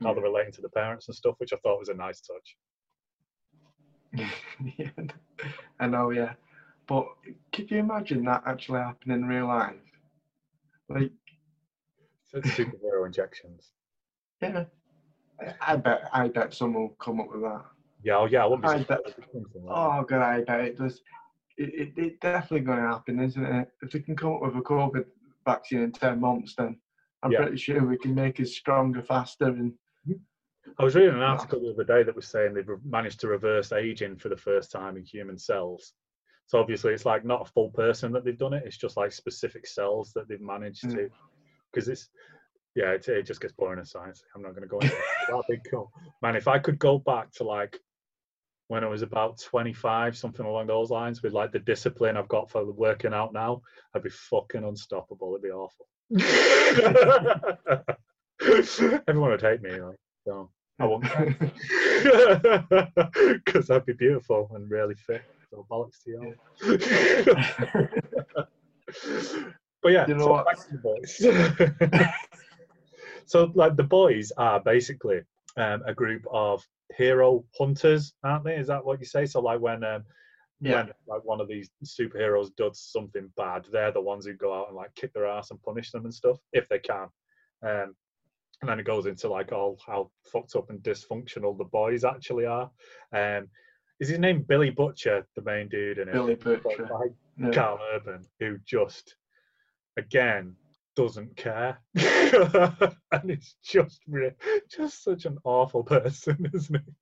how 0.01 0.13
they're 0.13 0.23
relating 0.23 0.53
to 0.53 0.61
the 0.61 0.69
parents 0.69 1.07
and 1.07 1.15
stuff, 1.15 1.35
which 1.39 1.53
I 1.53 1.57
thought 1.57 1.79
was 1.79 1.89
a 1.89 1.93
nice 1.93 2.21
touch. 2.21 2.55
yeah, 4.77 4.89
I 5.79 5.87
know, 5.87 6.11
yeah. 6.11 6.33
But 6.87 7.05
could 7.53 7.69
you 7.69 7.77
imagine 7.77 8.23
that 8.25 8.43
actually 8.45 8.79
happening 8.79 9.19
in 9.19 9.27
real 9.27 9.47
life? 9.47 9.75
Like, 10.89 11.11
So 12.23 12.39
it's 12.39 12.49
superhero 12.49 13.05
injections. 13.05 13.71
yeah, 14.41 14.65
I- 15.39 15.55
I 15.61 15.75
bet, 15.77 16.09
I 16.11 16.27
bet 16.27 16.53
someone 16.53 16.83
will 16.83 16.95
come 16.95 17.19
up 17.21 17.31
with 17.31 17.41
that. 17.41 17.65
Yeah, 18.03 18.17
oh 18.17 18.25
yeah, 18.25 18.43
I 18.43 18.45
wouldn't 18.47 18.63
be 18.63 18.67
I 18.69 18.77
surprised 18.79 19.03
bet- 19.05 19.17
if 19.17 19.25
something 19.31 19.65
like 19.65 19.75
that. 19.75 19.81
Oh 19.81 20.03
god, 20.03 20.21
I 20.21 20.41
bet 20.43 20.61
it 20.61 20.77
does. 20.77 21.01
It, 21.57 21.73
it, 21.97 21.97
it 21.97 22.19
definitely 22.21 22.61
going 22.61 22.77
to 22.79 22.87
happen, 22.87 23.19
isn't 23.19 23.43
it? 23.43 23.71
If 23.81 23.91
they 23.91 23.99
can 23.99 24.15
come 24.15 24.33
up 24.35 24.41
with 24.41 24.55
a 24.55 24.61
COVID 24.61 25.05
vaccine 25.45 25.81
in 25.81 25.91
ten 25.91 26.19
months, 26.19 26.55
then 26.55 26.79
I'm 27.23 27.31
Yeah. 27.31 27.41
pretty 27.41 27.57
sure 27.57 27.83
we 27.85 27.97
can 27.97 28.15
make 28.15 28.39
us 28.39 28.51
stronger, 28.51 29.01
faster, 29.03 29.45
and 29.47 29.73
I 30.77 30.83
was 30.83 30.95
reading 30.95 31.15
an 31.15 31.21
article 31.21 31.59
the 31.59 31.73
other 31.73 31.83
day 31.83 32.03
that 32.03 32.15
was 32.15 32.27
saying 32.27 32.53
they've 32.53 32.69
managed 32.85 33.19
to 33.21 33.27
reverse 33.27 33.71
aging 33.73 34.17
for 34.17 34.29
the 34.29 34.37
first 34.37 34.71
time 34.71 34.95
in 34.97 35.03
human 35.03 35.37
cells. 35.37 35.93
So 36.49 36.59
obviously, 36.59 36.93
it's 36.93 37.05
like 37.05 37.23
not 37.23 37.41
a 37.41 37.45
full 37.51 37.69
person 37.69 38.11
that 38.13 38.25
they've 38.25 38.35
done 38.35 38.53
it. 38.53 38.63
It's 38.65 38.75
just 38.75 38.97
like 38.97 39.11
specific 39.11 39.67
cells 39.67 40.11
that 40.15 40.27
they've 40.27 40.41
managed 40.41 40.83
Mm. 40.85 40.95
to. 40.95 41.11
Because 41.71 41.87
it's, 41.87 42.09
yeah, 42.73 42.89
it, 42.93 43.07
it 43.07 43.27
just 43.27 43.39
gets 43.39 43.53
boring 43.53 43.77
in 43.77 43.85
science. 43.85 44.23
I'm 44.33 44.41
not 44.41 44.53
going 44.55 44.63
to 44.63 44.67
go 44.67 44.79
into 44.79 44.95
it. 44.95 45.03
That'd 45.29 45.45
be 45.47 45.59
cool, 45.69 45.91
man. 46.23 46.35
If 46.35 46.47
I 46.47 46.57
could 46.57 46.79
go 46.79 46.97
back 46.97 47.31
to 47.33 47.43
like 47.43 47.77
when 48.67 48.83
I 48.83 48.87
was 48.87 49.03
about 49.03 49.37
25, 49.39 50.17
something 50.17 50.43
along 50.43 50.65
those 50.65 50.89
lines, 50.89 51.21
with 51.21 51.33
like 51.33 51.51
the 51.51 51.59
discipline 51.59 52.17
I've 52.17 52.27
got 52.27 52.49
for 52.49 52.65
working 52.71 53.13
out 53.13 53.31
now, 53.31 53.61
I'd 53.93 54.01
be 54.01 54.09
fucking 54.09 54.63
unstoppable. 54.63 55.35
It'd 55.35 55.43
be 55.43 55.51
awful. 55.51 55.85
Everyone 59.07 59.29
would 59.31 59.41
hate 59.41 59.61
me, 59.61 59.79
like, 59.81 59.97
so 60.25 60.49
I 60.79 60.85
won't. 60.85 61.03
because 63.45 63.69
I'd 63.75 63.85
be 63.85 63.93
beautiful 63.93 64.49
and 64.55 64.69
really 64.71 64.95
fit. 64.95 65.21
So 65.49 65.65
bollocks 65.69 66.03
to 66.03 66.11
you. 66.11 66.35
but 69.81 69.91
yeah, 69.91 70.07
You 70.07 70.15
know 70.15 70.25
so 70.25 70.31
what? 70.31 70.45
back 70.45 70.57
to 70.57 70.71
the 70.71 70.77
boys. 70.77 71.17
so 73.25 73.51
like 73.55 73.75
the 73.75 73.83
boys 73.83 74.31
are 74.37 74.59
basically 74.59 75.21
um, 75.57 75.81
a 75.87 75.93
group 75.93 76.23
of 76.31 76.63
hero 76.95 77.43
hunters, 77.57 78.13
aren't 78.23 78.43
they? 78.43 78.55
Is 78.55 78.67
that 78.67 78.85
what 78.85 78.99
you 78.99 79.05
say? 79.05 79.25
So 79.25 79.41
like 79.41 79.59
when 79.59 79.83
um, 79.83 80.03
Yeah. 80.61 80.83
when 80.83 80.91
like 81.07 81.23
one 81.23 81.41
of 81.41 81.47
these 81.47 81.69
superheroes 81.83 82.55
does 82.55 82.79
something 82.79 83.31
bad, 83.35 83.65
they're 83.71 83.91
the 83.91 84.01
ones 84.01 84.25
who 84.25 84.33
go 84.33 84.53
out 84.53 84.67
and 84.67 84.77
like 84.77 84.93
kick 84.95 85.13
their 85.13 85.27
ass 85.27 85.51
and 85.51 85.61
punish 85.63 85.91
them 85.91 86.05
and 86.05 86.13
stuff 86.13 86.37
if 86.53 86.67
they 86.69 86.79
can. 86.79 87.07
Um, 87.63 87.95
and 88.61 88.69
then 88.69 88.79
it 88.79 88.85
goes 88.85 89.05
into 89.05 89.29
like 89.29 89.53
all 89.53 89.79
how 89.85 90.11
fucked 90.31 90.55
up 90.55 90.69
and 90.69 90.83
dysfunctional 90.83 91.57
the 91.57 91.63
boys 91.63 92.03
actually 92.03 92.45
are. 92.45 92.69
Um, 93.13 93.47
is 93.99 94.09
his 94.09 94.19
name 94.19 94.43
Billy 94.43 94.69
Butcher, 94.69 95.25
the 95.35 95.41
main 95.41 95.67
dude 95.67 95.97
in 95.97 96.07
it? 96.09 96.13
Billy 96.13 96.35
Butcher. 96.35 96.87
Like 96.91 97.11
Yeah. 97.37 97.51
Karl 97.51 97.79
Urban, 97.93 98.25
who 98.39 98.57
just 98.65 99.15
again 99.97 100.55
doesn't 100.95 101.35
care, 101.37 101.79
and 101.95 103.29
it's 103.31 103.55
just 103.63 104.01
just 104.69 105.03
such 105.03 105.25
an 105.25 105.37
awful 105.43 105.83
person, 105.83 106.49
isn't 106.53 106.75
he? 106.77 106.93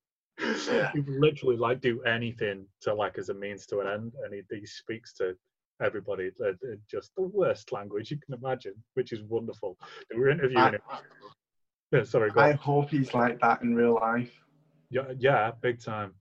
Yeah. 0.72 0.91
He 0.93 1.02
literally 1.08 1.58
like 1.58 1.82
do 1.82 2.02
anything 2.04 2.68
to 2.82 2.93
like 2.93 3.18
as 3.18 3.30
a 3.30 3.34
means 3.34 3.66
to 3.68 3.80
an 3.80 3.88
end, 3.88 4.14
and 4.24 4.34
he, 4.34 4.41
he 4.56 4.66
speaks 4.66 5.14
to 5.14 5.36
everybody 5.84 6.32
uh, 6.43 6.52
just 6.89 7.12
the 7.16 7.24
worst 7.24 7.72
language 7.72 8.12
you 8.12 8.18
can 8.18 8.34
imagine, 8.36 8.74
which 8.95 9.12
is 9.12 9.22
wonderful. 9.24 9.78
We 10.14 10.20
were 10.20 10.30
interviewing 10.30 10.58
I, 10.64 10.70
him. 10.72 10.82
Yeah, 11.91 12.04
sorry, 12.04 12.32
go 12.32 12.41
I 12.41 12.52
on. 12.52 12.58
hope 12.58 12.89
he's 12.89 13.14
like 13.14 13.39
that 13.41 13.62
in 13.62 13.74
real 13.76 13.95
life. 13.95 14.32
Yeah, 14.89 15.12
yeah, 15.18 15.52
big 15.62 15.82
time. 15.82 16.14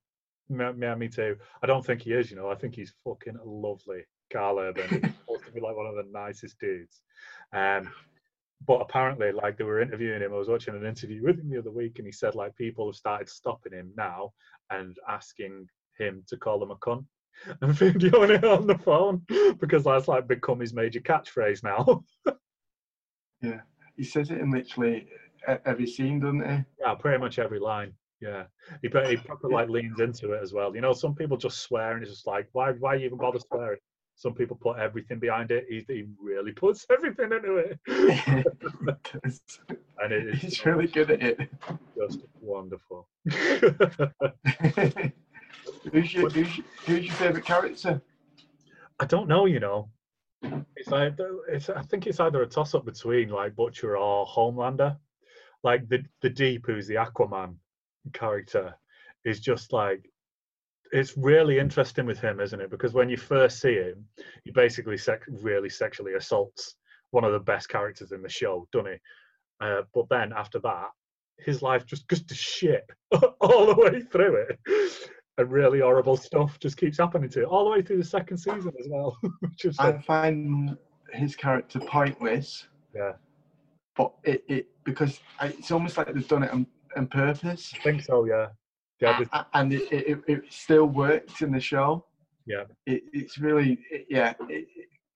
Yeah, 0.49 0.95
me 0.95 1.09
too. 1.09 1.37
I 1.63 1.67
don't 1.67 1.85
think 1.85 2.03
he 2.03 2.13
is. 2.13 2.31
You 2.31 2.37
know, 2.37 2.51
I 2.51 2.55
think 2.55 2.75
he's 2.75 2.95
fucking 3.05 3.39
lovely. 3.45 4.03
Karl 4.33 4.59
Urban 4.59 4.89
He's 4.89 5.15
supposed 5.21 5.45
to 5.47 5.53
be 5.53 5.61
like 5.61 5.77
one 5.77 5.87
of 5.87 5.95
the 5.95 6.07
nicest 6.13 6.59
dudes. 6.59 7.01
Um, 7.53 7.93
but 8.67 8.81
apparently, 8.81 9.33
like 9.33 9.59
they 9.59 9.65
were 9.65 9.81
interviewing 9.81 10.23
him. 10.23 10.33
I 10.33 10.37
was 10.37 10.49
watching 10.49 10.75
an 10.75 10.87
interview 10.87 11.23
with 11.23 11.39
him 11.39 11.51
the 11.51 11.59
other 11.59 11.71
week, 11.71 11.99
and 11.99 12.07
he 12.07 12.13
said 12.13 12.35
like 12.35 12.57
people 12.57 12.87
have 12.87 12.97
started 12.97 13.29
stopping 13.29 13.73
him 13.73 13.93
now 13.97 14.33
and 14.71 14.97
asking 15.09 15.69
him 15.99 16.23
to 16.29 16.37
call 16.37 16.59
them 16.59 16.71
a 16.71 16.77
cunt 16.77 17.05
and 17.61 17.75
videoing 17.75 18.31
it 18.31 18.45
on 18.45 18.67
the 18.67 18.79
phone 18.79 19.23
because 19.61 19.85
that's 19.85 20.09
like 20.09 20.27
become 20.27 20.61
his 20.61 20.75
major 20.75 21.01
catchphrase 21.01 21.63
now. 21.63 22.05
Yeah, 23.43 23.61
he 23.97 24.05
says 24.05 24.31
it 24.31 24.39
in 24.39 24.51
literally 24.51 25.09
every 25.67 25.87
scene, 25.87 26.21
doesn't 26.21 26.41
he? 26.41 26.65
Yeah, 26.81 26.95
pretty 26.95 27.19
much 27.19 27.39
every 27.39 27.61
line. 27.61 27.93
Yeah, 28.21 28.45
he 28.83 28.89
he 28.89 29.17
proper 29.27 29.49
like 29.49 29.69
leans 29.69 30.01
into 30.01 30.33
it 30.33 30.43
as 30.43 30.53
well. 30.53 30.75
You 30.75 30.81
know, 30.81 30.93
some 30.93 31.15
people 31.15 31.37
just 31.37 31.61
swear 31.61 31.93
and 31.93 32.03
it's 32.03 32.11
just 32.13 32.27
like, 32.27 32.49
why 32.53 32.73
why 32.73 32.97
even 32.97 33.19
bother 33.19 33.39
swearing? 33.39 33.79
Some 34.19 34.33
people 34.33 34.57
put 34.57 34.79
everything 34.79 35.19
behind 35.19 35.51
it. 35.51 35.67
He, 35.69 35.85
he 35.89 36.05
really 36.19 36.53
puts 36.53 36.87
everything 36.91 37.33
into 37.33 37.57
it, 37.57 37.79
and 39.99 40.13
it 40.13 40.29
is 40.29 40.41
he's 40.41 40.65
really 40.65 40.87
good 40.87 41.11
at 41.11 41.23
it. 41.23 41.51
just 41.97 42.21
wonderful. 42.41 43.07
who's, 45.93 46.15
your, 46.15 46.31
who's, 46.31 46.57
your, 46.57 46.67
who's 46.87 47.05
your 47.05 47.15
favourite 47.15 47.45
character? 47.45 48.01
I 48.99 49.05
don't 49.05 49.29
know, 49.29 49.45
you 49.45 49.61
know. 49.61 49.91
It's 50.77 50.89
like 50.89 51.19
it's. 51.51 51.69
I 51.69 51.83
think 51.83 52.07
it's 52.07 52.21
either 52.21 52.41
a 52.41 52.47
toss 52.47 52.75
up 52.75 52.87
between 52.87 53.29
like 53.29 53.55
Butcher 53.55 53.99
or 53.99 54.27
Homelander. 54.27 54.97
Like 55.63 55.89
the 55.89 56.05
the 56.23 56.31
Deep, 56.31 56.65
who's 56.67 56.87
the 56.87 56.95
Aquaman 56.95 57.57
character, 58.13 58.75
is 59.25 59.41
just 59.41 59.73
like 59.73 60.09
it's 60.93 61.17
really 61.17 61.59
interesting 61.59 62.07
with 62.07 62.21
him, 62.21 62.41
isn't 62.41 62.61
it? 62.61 62.71
Because 62.71 62.95
when 62.95 63.09
you 63.09 63.17
first 63.17 63.61
see 63.61 63.75
him, 63.75 64.05
he 64.45 64.51
basically 64.51 64.97
sex- 64.97 65.27
really 65.43 65.69
sexually 65.69 66.15
assaults 66.15 66.77
one 67.11 67.25
of 67.25 67.33
the 67.33 67.41
best 67.41 67.69
characters 67.69 68.13
in 68.13 68.23
the 68.23 68.29
show, 68.29 68.67
doesn't 68.73 68.93
he? 68.93 68.99
Uh, 69.61 69.83
but 69.95 70.09
then 70.11 70.33
after 70.37 70.59
that, 70.61 70.89
his 71.39 71.63
life 71.63 71.87
just 71.87 72.07
goes 72.09 72.23
to 72.23 72.35
shit 72.35 72.89
all 73.41 73.67
the 73.67 73.75
way 73.75 74.01
through 74.01 74.47
it. 74.49 74.59
And 75.39 75.51
really 75.51 75.81
horrible 75.81 76.17
stuff 76.17 76.59
just 76.59 76.79
keeps 76.79 76.99
happening 76.99 77.29
to 77.31 77.43
it 77.43 77.45
all 77.45 77.65
the 77.65 77.71
way 77.71 77.83
through 77.83 77.99
the 77.99 78.05
second 78.05 78.39
season 78.39 78.73
as 78.81 78.87
well. 78.89 79.17
which 79.41 79.67
I 79.79 79.93
find 79.99 80.77
his 81.13 81.37
character 81.37 81.79
pointless, 81.81 82.67
yeah, 82.95 83.13
but 83.97 84.13
it, 84.25 84.45
it 84.49 84.69
because 84.85 85.21
I, 85.39 85.49
it's 85.49 85.71
almost 85.71 85.99
like 85.99 86.13
they've 86.13 86.27
done 86.27 86.43
it 86.43 86.51
on, 86.51 86.67
on 86.97 87.07
purpose, 87.09 87.73
I 87.79 87.83
think 87.83 88.03
so. 88.03 88.25
Yeah, 88.25 88.47
yeah, 89.01 89.19
this- 89.19 89.29
and 89.55 89.73
it, 89.73 89.93
it, 89.93 90.21
it 90.27 90.43
still 90.51 90.87
works 90.87 91.43
in 91.43 91.53
the 91.53 91.61
show. 91.61 92.05
Yeah. 92.47 92.65
it, 92.87 93.03
it's 93.13 93.39
really 93.39 93.79
it, 93.91 94.07
yeah, 94.09 94.35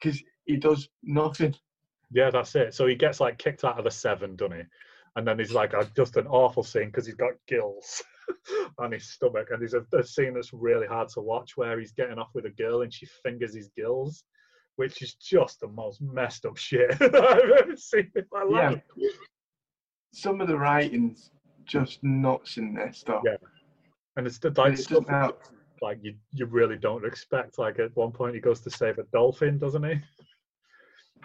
because 0.03 0.21
he 0.47 0.57
does 0.57 0.89
nothing. 1.05 1.55
yeah, 2.13 2.31
that's 2.31 2.55
it. 2.57 2.75
So 2.75 2.87
he 2.87 2.95
gets 2.97 3.21
like 3.21 3.39
kicked 3.39 3.63
out 3.65 3.79
of 3.79 3.85
the 3.85 3.91
seven, 3.91 4.35
doesn't 4.37 4.57
he? 4.59 4.65
And 5.17 5.27
then 5.27 5.39
he's 5.39 5.53
like, 5.53 5.73
just 5.97 6.17
an 6.17 6.27
awful 6.27 6.63
scene 6.63 6.87
because 6.87 7.07
he's 7.07 7.15
got 7.17 7.33
gills 7.49 8.03
on 8.79 8.93
his 8.93 9.09
stomach, 9.11 9.49
and 9.51 9.61
there's 9.61 9.75
a, 9.75 9.85
a 9.97 10.05
scene 10.05 10.35
that's 10.35 10.53
really 10.53 10.87
hard 10.87 11.09
to 11.11 11.21
watch 11.21 11.57
where 11.57 11.79
he's 11.81 11.93
getting 11.93 12.19
off 12.19 12.31
with 12.35 12.47
a 12.47 12.51
girl 12.51 12.83
and 12.83 12.93
she 12.93 13.07
fingers 13.25 13.55
his 13.55 13.71
gills, 13.77 14.25
which 14.77 15.01
is 15.03 15.15
just 15.15 15.61
the 15.61 15.69
most 15.69 16.01
messed 16.01 16.47
up 16.47 16.57
shit 16.57 16.91
I've 17.01 17.15
ever 17.15 17.77
seen 17.77 18.11
in 18.17 18.25
my 18.33 18.45
Yeah. 18.51 18.71
life. 18.71 18.83
Some 20.13 20.41
of 20.41 20.49
the 20.49 20.57
writing's 20.59 21.31
just 21.71 22.03
nuts 22.03 22.57
in 22.57 22.75
this 22.75 22.99
stuff. 22.99 23.23
Yeah. 23.25 23.37
And 24.17 24.27
it's 24.27 24.39
the 24.39 24.49
And 24.49 24.59
like 24.59 24.73
it 24.75 24.79
stuff 24.79 25.07
doesn't 25.07 25.35
like 25.83 25.99
you 26.03 26.15
you 26.33 26.47
really 26.47 26.77
don't 26.77 27.07
expect. 27.07 27.59
Like 27.59 27.79
at 27.79 27.95
one 27.97 28.13
point 28.13 28.35
he 28.35 28.41
goes 28.41 28.61
to 28.61 28.71
save 28.71 28.99
a 28.99 29.05
dolphin, 29.13 29.59
doesn't 29.59 29.85
he? 29.85 29.95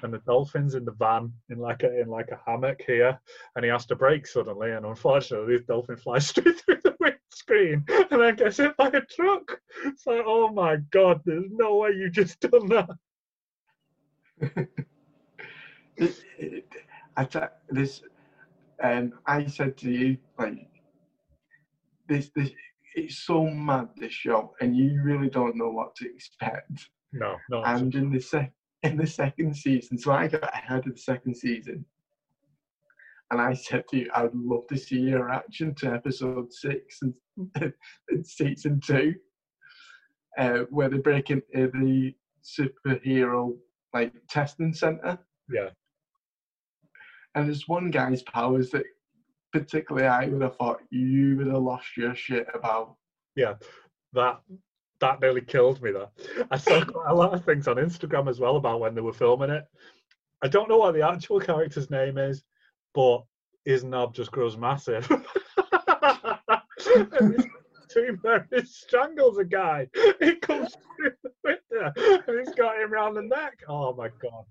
And 0.04 0.14
the 0.14 0.20
dolphin's 0.20 0.76
in 0.76 0.84
the 0.84 0.92
van 0.92 1.32
in 1.50 1.58
like 1.58 1.84
a 1.84 2.02
in 2.02 2.10
like 2.10 2.30
a 2.30 2.40
hammock 2.46 2.84
here, 2.86 3.18
and 3.56 3.64
he 3.64 3.72
has 3.72 3.86
to 3.86 3.96
brake 3.96 4.28
suddenly, 4.28 4.72
and 4.72 4.86
unfortunately 4.86 5.56
this 5.56 5.66
dolphin 5.66 5.96
flies 6.04 6.28
straight 6.28 6.60
through 6.60 6.82
the 6.84 6.94
windscreen 7.00 7.86
and 8.12 8.22
then 8.22 8.36
gets 8.36 8.58
hit 8.58 8.76
by 8.76 8.90
a 8.90 9.02
truck. 9.02 9.58
It's 9.86 10.06
like, 10.06 10.22
oh 10.26 10.50
my 10.50 10.76
god, 10.92 11.22
there's 11.26 11.50
no 11.50 11.76
way 11.76 11.92
you 11.92 12.10
just 12.10 12.42
done 12.42 12.68
that. 12.68 12.90
it, 15.96 16.24
it, 16.38 16.68
I 17.16 17.24
t- 17.24 17.40
this, 17.70 18.02
um, 18.84 19.14
I 19.26 19.46
said 19.46 19.78
to 19.78 19.92
you 19.92 20.18
like 20.38 20.68
this, 22.08 22.30
this, 22.36 22.52
it's 22.96 23.26
so 23.26 23.46
mad 23.46 23.90
this 23.98 24.14
show, 24.14 24.54
and 24.62 24.76
you 24.76 25.02
really 25.04 25.30
don't 25.30 25.56
know 25.56 25.70
what 25.70 25.96
to 25.96 26.10
expect. 26.10 26.90
No, 27.14 27.36
no. 27.50 27.64
And 27.64 27.94
in 27.96 28.12
the 28.12 28.20
sec, 28.20 28.52
in 28.84 28.98
the 28.98 29.08
second 29.08 29.56
season, 29.56 29.98
so 29.98 30.12
I 30.12 30.28
got 30.28 30.54
ahead 30.54 30.86
of 30.88 30.94
the 30.94 31.00
second 31.00 31.36
season, 31.36 31.86
and 33.32 33.42
I 33.42 33.54
said 33.54 33.86
to 33.90 33.98
you, 33.98 34.12
I'd 34.14 34.34
love 34.34 34.68
to 34.68 34.78
see 34.78 35.00
your 35.00 35.26
reaction 35.26 35.74
to 35.76 35.94
episode 35.94 36.54
six 36.54 37.02
and, 37.02 37.14
and 38.10 38.26
season 38.26 38.80
two, 38.80 39.16
uh, 40.38 40.60
where 40.70 40.90
they 40.90 40.98
break 40.98 41.32
into 41.32 41.44
the 41.54 42.14
superhero 42.44 43.56
like 43.94 44.14
testing 44.30 44.74
center. 44.74 45.18
yeah, 45.50 45.70
And 47.36 47.48
there's 47.48 47.68
one 47.68 47.92
guy's 47.92 48.24
powers 48.24 48.72
that 48.72 48.86
particularly 49.52 50.08
I 50.08 50.28
would 50.28 50.42
have 50.42 50.58
thought 50.58 50.82
you 50.90 51.38
would 51.38 51.48
have 51.48 51.62
lost 51.62 51.98
your 51.98 52.16
shit 52.16 52.48
about. 52.54 52.96
yeah. 53.36 53.56
That 54.14 54.40
that 55.02 55.20
nearly 55.20 55.42
killed 55.42 55.82
me. 55.82 55.92
That 55.92 56.12
I 56.50 56.58
saw 56.58 56.84
quite 56.86 57.10
a 57.10 57.16
lot 57.16 57.34
of 57.34 57.44
things 57.44 57.68
on 57.68 57.76
Instagram 57.76 58.30
as 58.30 58.40
well 58.40 58.56
about 58.56 58.80
when 58.80 58.96
they 58.96 59.02
were 59.02 59.14
filming 59.14 59.50
it. 59.50 59.66
I 60.42 60.48
don't 60.48 60.70
know 60.70 60.78
what 60.78 60.94
the 60.94 61.08
actual 61.08 61.40
character's 61.40 61.90
name 61.90 62.18
is, 62.18 62.44
but 62.94 63.24
his 63.66 63.84
knob 63.84 64.14
just 64.14 64.32
grows 64.32 64.58
massive. 64.58 65.06
team 67.96 68.20
where 68.22 68.48
he 68.54 68.62
strangles 68.66 69.38
a 69.38 69.46
guy. 69.46 69.88
He 70.20 70.36
comes 70.36 70.76
through 70.96 71.12
the 71.24 71.32
window 71.44 71.92
and 72.28 72.40
he's 72.40 72.56
got 72.56 72.78
him 72.78 72.92
round 72.92 73.16
the 73.16 73.22
neck. 73.24 73.64
Oh 73.68 73.94
my 73.94 74.10
god. 74.22 74.46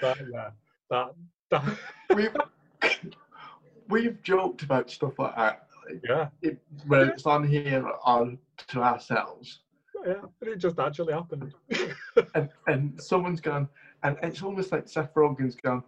That 0.00 0.18
yeah. 0.32 0.50
That 0.90 1.14
We've, 2.14 2.36
we've 3.88 4.22
joked 4.22 4.62
about 4.62 4.90
stuff 4.90 5.18
like 5.18 5.36
that, 5.36 5.66
like, 5.86 6.00
yeah. 6.08 6.28
it, 6.42 6.58
when 6.86 7.08
it's 7.08 7.26
on 7.26 7.46
here 7.46 7.86
on 8.04 8.38
to 8.68 8.82
ourselves. 8.82 9.60
Yeah. 10.06 10.22
And 10.40 10.50
it 10.50 10.58
just 10.58 10.78
actually 10.78 11.12
happened. 11.12 11.52
And, 12.34 12.48
and 12.66 13.00
someone's 13.02 13.40
gone, 13.40 13.68
and 14.02 14.16
it's 14.22 14.42
almost 14.42 14.72
like 14.72 14.88
Seth 14.88 15.12
Rogen's 15.14 15.56
gone, 15.56 15.82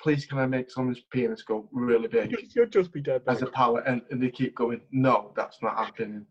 please 0.00 0.24
can 0.24 0.38
I 0.38 0.46
make 0.46 0.70
someone's 0.70 1.00
penis 1.12 1.42
go 1.42 1.68
really 1.72 2.08
big 2.08 2.34
You'll 2.54 2.66
just 2.66 2.92
be 2.92 3.00
dead. 3.00 3.22
as 3.26 3.42
a 3.42 3.46
power? 3.46 3.80
And, 3.80 4.02
and 4.10 4.22
they 4.22 4.30
keep 4.30 4.54
going, 4.54 4.80
no, 4.90 5.32
that's 5.36 5.58
not 5.62 5.76
happening. 5.76 6.26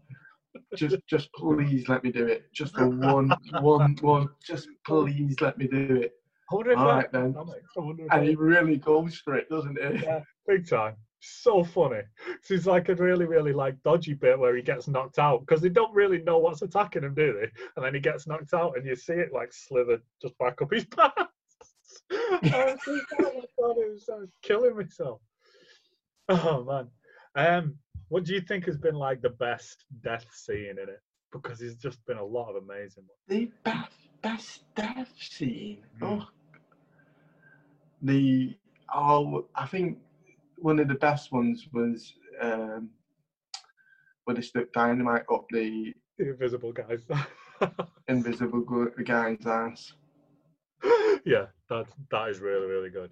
Just, 0.76 0.98
just 1.08 1.32
please 1.34 1.88
let 1.88 2.04
me 2.04 2.12
do 2.12 2.26
it. 2.26 2.52
Just 2.54 2.76
for 2.76 2.90
one, 2.90 3.32
one, 3.62 3.96
one. 4.02 4.30
Just 4.44 4.68
please 4.86 5.40
let 5.42 5.58
me 5.58 5.68
do 5.68 6.02
it. 6.02 6.14
I 6.52 6.56
wonder 6.56 6.72
if 6.72 6.78
All 6.78 6.88
right 6.88 7.12
then. 7.12 7.36
I 7.38 7.80
wonder 7.80 8.06
if 8.06 8.12
And 8.12 8.28
he 8.28 8.36
really 8.36 8.78
goes 8.78 9.16
for 9.16 9.36
it, 9.36 9.50
doesn't 9.50 9.78
he? 9.78 10.04
Yeah, 10.04 10.22
big 10.48 10.68
time. 10.68 10.96
So 11.22 11.64
funny. 11.64 12.02
So 12.44 12.54
it's 12.54 12.66
like 12.66 12.90
a 12.90 12.96
really, 12.96 13.26
really 13.26 13.54
like 13.54 13.82
dodgy 13.84 14.14
bit 14.14 14.40
where 14.40 14.56
he 14.56 14.62
gets 14.62 14.88
knocked 14.88 15.20
out 15.20 15.42
because 15.42 15.62
they 15.62 15.70
don't 15.70 15.94
really 15.94 16.22
know 16.24 16.38
what's 16.38 16.62
attacking 16.62 17.04
him, 17.04 17.14
do 17.14 17.34
they? 17.34 17.50
And 17.76 17.86
then 17.86 17.94
he 17.94 18.00
gets 18.00 18.26
knocked 18.26 18.54
out, 18.54 18.78
and 18.78 18.86
you 18.86 18.96
see 18.96 19.14
it 19.14 19.34
like 19.34 19.52
slither 19.52 20.02
just 20.22 20.38
back 20.38 20.62
up 20.62 20.72
his 20.72 20.86
pants. 20.98 21.16
I 22.12 22.40
was 22.42 22.80
just, 22.86 23.06
oh 23.20 23.24
my 23.24 23.46
God, 23.60 23.78
it 23.78 23.92
was, 23.92 24.10
I 24.12 24.16
was 24.16 24.32
killing 24.42 24.76
myself. 24.76 25.20
Oh 26.30 26.64
man. 26.64 26.88
Um, 27.36 27.76
what 28.08 28.24
do 28.24 28.34
you 28.34 28.42
think 28.42 28.66
has 28.66 28.78
been 28.78 28.96
like 28.96 29.22
the 29.22 29.30
best 29.30 29.86
death 30.04 30.26
scene 30.32 30.78
in 30.82 30.90
it? 30.90 31.02
Because 31.32 31.60
there's 31.60 31.76
just 31.76 32.04
been 32.06 32.18
a 32.18 32.26
lot 32.26 32.50
of 32.50 32.64
amazing 32.64 33.04
ones. 33.04 33.20
The 33.28 33.52
best, 33.64 33.92
best 34.22 34.62
death 34.76 35.12
scene. 35.20 35.84
Mm. 36.02 36.22
Oh. 36.22 36.28
The 38.02 38.56
oh, 38.94 39.46
I 39.56 39.66
think 39.66 40.00
one 40.58 40.80
of 40.80 40.88
the 40.88 40.96
best 40.96 41.32
ones 41.32 41.68
was 41.74 42.14
um, 42.42 42.90
when 44.26 44.36
they 44.36 44.42
stuck 44.42 44.72
dynamite 44.74 45.24
up 45.32 45.46
the 45.52 45.94
invisible 46.18 46.72
guys. 46.74 47.02
invisible 48.08 48.62
guy's 49.06 49.46
ass. 49.46 49.94
yeah, 51.26 51.48
that 51.70 51.86
that 52.12 52.30
is 52.30 52.40
really 52.40 52.68
really 52.68 52.90
good 52.90 53.12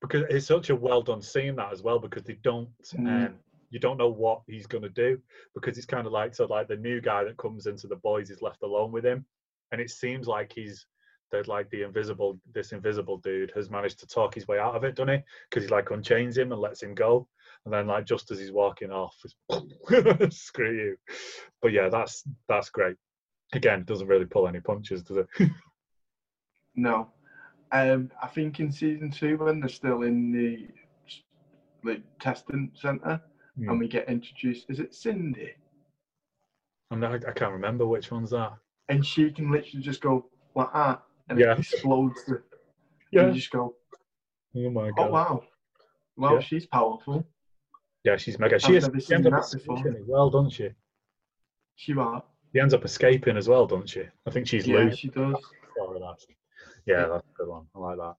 because 0.00 0.24
it's 0.28 0.46
such 0.46 0.70
a 0.70 0.76
well 0.76 1.02
done 1.02 1.22
scene 1.22 1.56
that 1.56 1.72
as 1.72 1.82
well 1.82 1.98
because 1.98 2.24
they 2.24 2.38
don't 2.42 2.68
Mm. 2.94 3.26
um 3.26 3.34
you 3.70 3.80
don't 3.80 3.96
know 3.98 4.08
what 4.08 4.42
he's 4.46 4.66
gonna 4.66 4.88
do 4.88 5.18
because 5.54 5.76
it's 5.76 5.86
kind 5.86 6.06
of 6.06 6.12
like 6.12 6.34
so 6.34 6.44
like 6.46 6.68
the 6.68 6.76
new 6.76 7.00
guy 7.00 7.24
that 7.24 7.36
comes 7.36 7.66
into 7.66 7.88
the 7.88 7.96
boys 7.96 8.30
is 8.30 8.40
left 8.42 8.62
alone 8.62 8.92
with 8.92 9.04
him 9.04 9.24
and 9.72 9.80
it 9.80 9.90
seems 9.90 10.28
like 10.28 10.52
he's 10.54 10.86
that 11.32 11.48
like 11.48 11.68
the 11.70 11.82
invisible 11.82 12.38
this 12.54 12.72
invisible 12.72 13.18
dude 13.18 13.52
has 13.54 13.70
managed 13.70 13.98
to 14.00 14.06
talk 14.06 14.34
his 14.34 14.46
way 14.46 14.58
out 14.58 14.74
of 14.76 14.84
it, 14.84 14.94
doesn't 14.94 15.14
he? 15.14 15.20
Because 15.50 15.64
he 15.64 15.70
like 15.70 15.90
unchains 15.90 16.36
him 16.36 16.52
and 16.52 16.60
lets 16.60 16.82
him 16.82 16.94
go, 16.94 17.26
and 17.64 17.74
then 17.74 17.86
like 17.86 18.06
just 18.06 18.30
as 18.30 18.38
he's 18.38 18.52
walking 18.52 18.90
off, 18.90 19.14
screw 20.30 20.76
you. 20.76 20.96
But 21.62 21.72
yeah, 21.72 21.88
that's 21.88 22.24
that's 22.48 22.70
great. 22.70 22.96
Again, 23.52 23.84
doesn't 23.84 24.08
really 24.08 24.24
pull 24.24 24.48
any 24.48 24.60
punches, 24.60 25.02
does 25.02 25.18
it? 25.18 25.28
No. 26.78 27.10
Um, 27.72 28.10
I 28.22 28.26
think 28.28 28.60
in 28.60 28.70
season 28.70 29.10
two, 29.10 29.38
when 29.38 29.60
they're 29.60 29.68
still 29.70 30.02
in 30.02 30.30
the 30.30 30.68
like 31.82 32.02
testing 32.20 32.70
center, 32.74 33.20
Hmm. 33.56 33.70
and 33.70 33.80
we 33.80 33.88
get 33.88 34.08
introduced, 34.10 34.66
is 34.68 34.80
it 34.80 34.94
Cindy? 34.94 35.52
I'm 36.90 37.00
not, 37.00 37.26
I 37.26 37.32
can't 37.32 37.52
remember 37.54 37.86
which 37.86 38.10
one's 38.10 38.30
that. 38.30 38.52
And 38.90 39.04
she 39.04 39.30
can 39.32 39.50
literally 39.50 39.82
just 39.82 40.02
go 40.02 40.28
like 40.54 40.72
that, 40.74 41.02
and 41.28 41.38
Yeah. 41.38 41.52
it 41.52 41.58
explodes. 41.60 42.24
The, 42.24 42.42
Yeah. 43.12 43.22
And 43.22 43.34
you 43.34 43.40
just 43.40 43.50
go, 43.52 43.74
Oh 44.56 44.70
my 44.70 44.90
god! 44.90 44.94
oh 44.98 45.02
god. 45.04 45.12
wow, 45.12 45.44
well 46.16 46.32
Yeah. 46.34 46.40
she's 46.40 46.66
powerful. 46.66 47.24
Yeah, 48.04 48.16
she's 48.16 48.38
mega. 48.38 48.58
She, 48.58 48.76
is, 48.76 48.84
never 48.84 49.00
she 49.00 49.14
ends 49.14 49.24
seen 49.26 49.34
up 49.34 49.42
that 49.42 49.58
before. 49.58 49.76
escaping 49.76 50.00
as 50.00 50.06
well, 50.06 50.30
doesn't 50.30 50.50
she? 50.50 50.70
She 51.74 51.92
are. 51.96 52.22
She 52.52 52.60
ends 52.60 52.72
up 52.72 52.84
escaping 52.84 53.36
as 53.36 53.48
well, 53.48 53.66
doesn't 53.66 53.88
she? 53.88 54.04
I 54.26 54.30
think 54.30 54.46
she's 54.46 54.66
Yeah, 54.66 54.76
loose. 54.78 54.98
she 54.98 55.08
does. 55.08 55.34
Yeah, 56.86 57.06
that's 57.06 57.24
a 57.26 57.36
good 57.36 57.48
one. 57.48 57.66
I 57.74 57.78
like 57.78 57.98
that. 57.98 58.14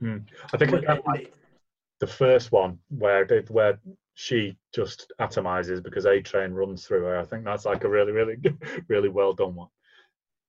Hmm. 0.00 0.16
I 0.52 0.56
think 0.56 0.72
like 0.72 1.34
the 1.98 2.06
first 2.06 2.52
one 2.52 2.78
where 2.88 3.24
they, 3.24 3.40
where 3.48 3.78
she 4.14 4.56
just 4.72 5.12
atomizes 5.20 5.82
because 5.82 6.06
A 6.06 6.20
Train 6.22 6.52
runs 6.52 6.86
through 6.86 7.02
her. 7.04 7.18
I 7.18 7.24
think 7.24 7.44
that's 7.44 7.64
like 7.64 7.84
a 7.84 7.88
really, 7.88 8.12
really, 8.12 8.36
really 8.88 9.08
well 9.08 9.32
done 9.32 9.54
one. 9.54 9.68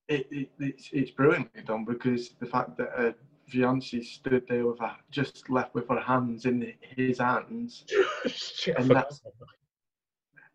It, 0.08 0.28
it, 0.32 0.50
it's, 0.60 0.90
it's 0.94 1.12
brilliantly 1.12 1.62
done 1.64 1.86
because 1.86 2.30
the 2.40 2.46
fact 2.46 2.78
that 2.78 2.90
a 2.98 3.16
fiance 3.48 4.02
stood 4.02 4.46
there 4.48 4.66
with 4.66 4.80
her, 4.80 4.96
just 5.12 5.50
left 5.50 5.74
with 5.74 5.88
her 5.90 6.00
hands 6.00 6.46
in 6.46 6.74
his 6.82 7.20
hands, 7.20 7.86
And 8.78 8.90
that's- 8.90 9.22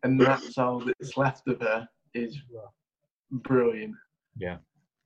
and 0.03 0.19
that's 0.19 0.57
all 0.57 0.79
that's 0.85 1.15
left 1.17 1.47
of 1.47 1.61
her 1.61 1.87
is 2.13 2.37
brilliant. 3.31 3.95
yeah, 4.37 4.57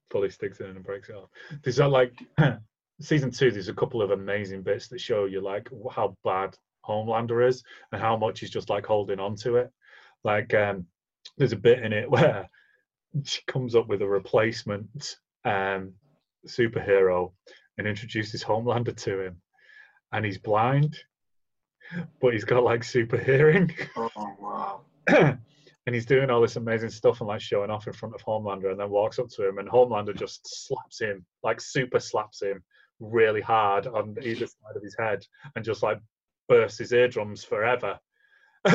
fully 0.10 0.30
sticks 0.30 0.60
in 0.60 0.68
and 0.68 0.84
breaks 0.84 1.10
it 1.10 1.16
off. 1.16 1.30
There's 1.64 1.76
that 1.78 1.90
like 1.90 2.14
season 3.02 3.32
two. 3.32 3.52
There's 3.52 3.68
a 3.68 3.74
couple 3.76 4.02
of 4.02 4.12
amazing 4.12 4.64
bits 4.64 4.88
that 4.88 5.00
show 5.00 5.26
you 5.26 5.40
like 5.42 5.70
how 5.92 6.16
bad 6.24 6.56
Homelander 6.86 7.48
is 7.48 7.64
and 7.92 8.02
how 8.02 8.18
much 8.18 8.40
he's 8.40 8.50
just 8.50 8.70
like 8.70 8.86
holding 8.86 9.20
on 9.20 9.36
to 9.38 9.58
it. 9.58 9.70
Like 10.24 10.54
um, 10.56 10.86
there's 11.38 11.52
a 11.54 11.58
bit 11.58 11.84
in 11.84 11.94
it 11.94 12.10
where 12.12 12.50
she 13.26 13.42
comes 13.48 13.76
up 13.76 13.88
with 13.88 14.02
a 14.02 14.08
replacement 14.08 15.18
um, 15.46 15.94
superhero 16.48 17.32
and 17.78 17.88
introduces 17.88 18.44
Homelander 18.44 18.96
to 19.04 19.22
him, 19.22 19.42
and 20.12 20.26
he's 20.26 20.38
blind, 20.38 20.98
but 22.22 22.34
he's 22.34 22.46
got 22.46 22.64
like 22.64 22.84
super 22.84 23.18
hearing. 23.18 23.74
Oh 23.96 24.10
wow! 24.40 24.82
and 25.08 25.96
he's 25.96 26.06
doing 26.06 26.30
all 26.30 26.42
this 26.42 26.58
amazing 26.58 26.90
stuff 26.90 27.22
and 27.22 27.28
like 27.28 27.42
showing 27.42 27.70
off 27.70 27.88
in 27.88 27.94
front 27.94 28.16
of 28.16 28.22
Homelander, 28.24 28.72
and 28.72 28.80
then 28.80 28.90
walks 28.90 29.20
up 29.20 29.30
to 29.30 29.48
him, 29.48 29.58
and 29.58 29.70
Homelander 29.70 30.16
just 30.16 30.68
slaps 30.68 31.00
him, 31.00 31.26
like 31.44 31.62
super 31.62 32.00
slaps 32.00 32.42
him 32.42 32.64
really 33.00 33.42
hard 33.42 33.86
on 33.88 34.16
either 34.22 34.48
side 34.48 34.76
of 34.76 34.84
his 34.84 34.96
head, 35.00 35.24
and 35.56 35.64
just 35.64 35.84
like 35.84 36.00
bursts 36.50 36.80
his 36.80 36.94
eardrums 36.94 37.44
forever. 37.44 38.00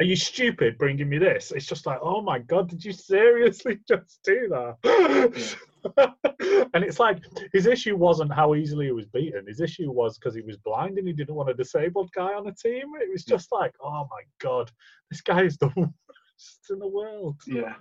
Are 0.00 0.04
you 0.04 0.16
stupid 0.16 0.76
bringing 0.76 1.08
me 1.08 1.18
this? 1.18 1.52
It's 1.52 1.66
just 1.66 1.86
like, 1.86 2.00
oh 2.02 2.20
my 2.20 2.38
god, 2.40 2.68
did 2.68 2.84
you 2.84 2.92
seriously 2.92 3.78
just 3.88 4.20
do 4.24 4.48
that? 4.48 5.56
and 6.74 6.82
it's 6.84 6.98
like 6.98 7.18
his 7.52 7.66
issue 7.66 7.96
wasn't 7.96 8.32
how 8.32 8.54
easily 8.54 8.86
he 8.86 8.92
was 8.92 9.06
beaten. 9.06 9.46
His 9.46 9.60
issue 9.60 9.90
was 9.90 10.18
because 10.18 10.34
he 10.34 10.40
was 10.40 10.56
blind 10.56 10.98
and 10.98 11.06
he 11.06 11.12
didn't 11.12 11.34
want 11.34 11.50
a 11.50 11.54
disabled 11.54 12.10
guy 12.12 12.34
on 12.34 12.44
the 12.44 12.52
team. 12.52 12.86
It 13.00 13.10
was 13.12 13.24
just 13.24 13.52
like, 13.52 13.72
oh 13.82 14.08
my 14.10 14.22
god, 14.40 14.70
this 15.10 15.20
guy 15.20 15.42
is 15.42 15.56
the 15.58 15.68
worst 15.76 16.70
in 16.70 16.78
the 16.80 16.88
world. 16.88 17.36
Yeah, 17.46 17.74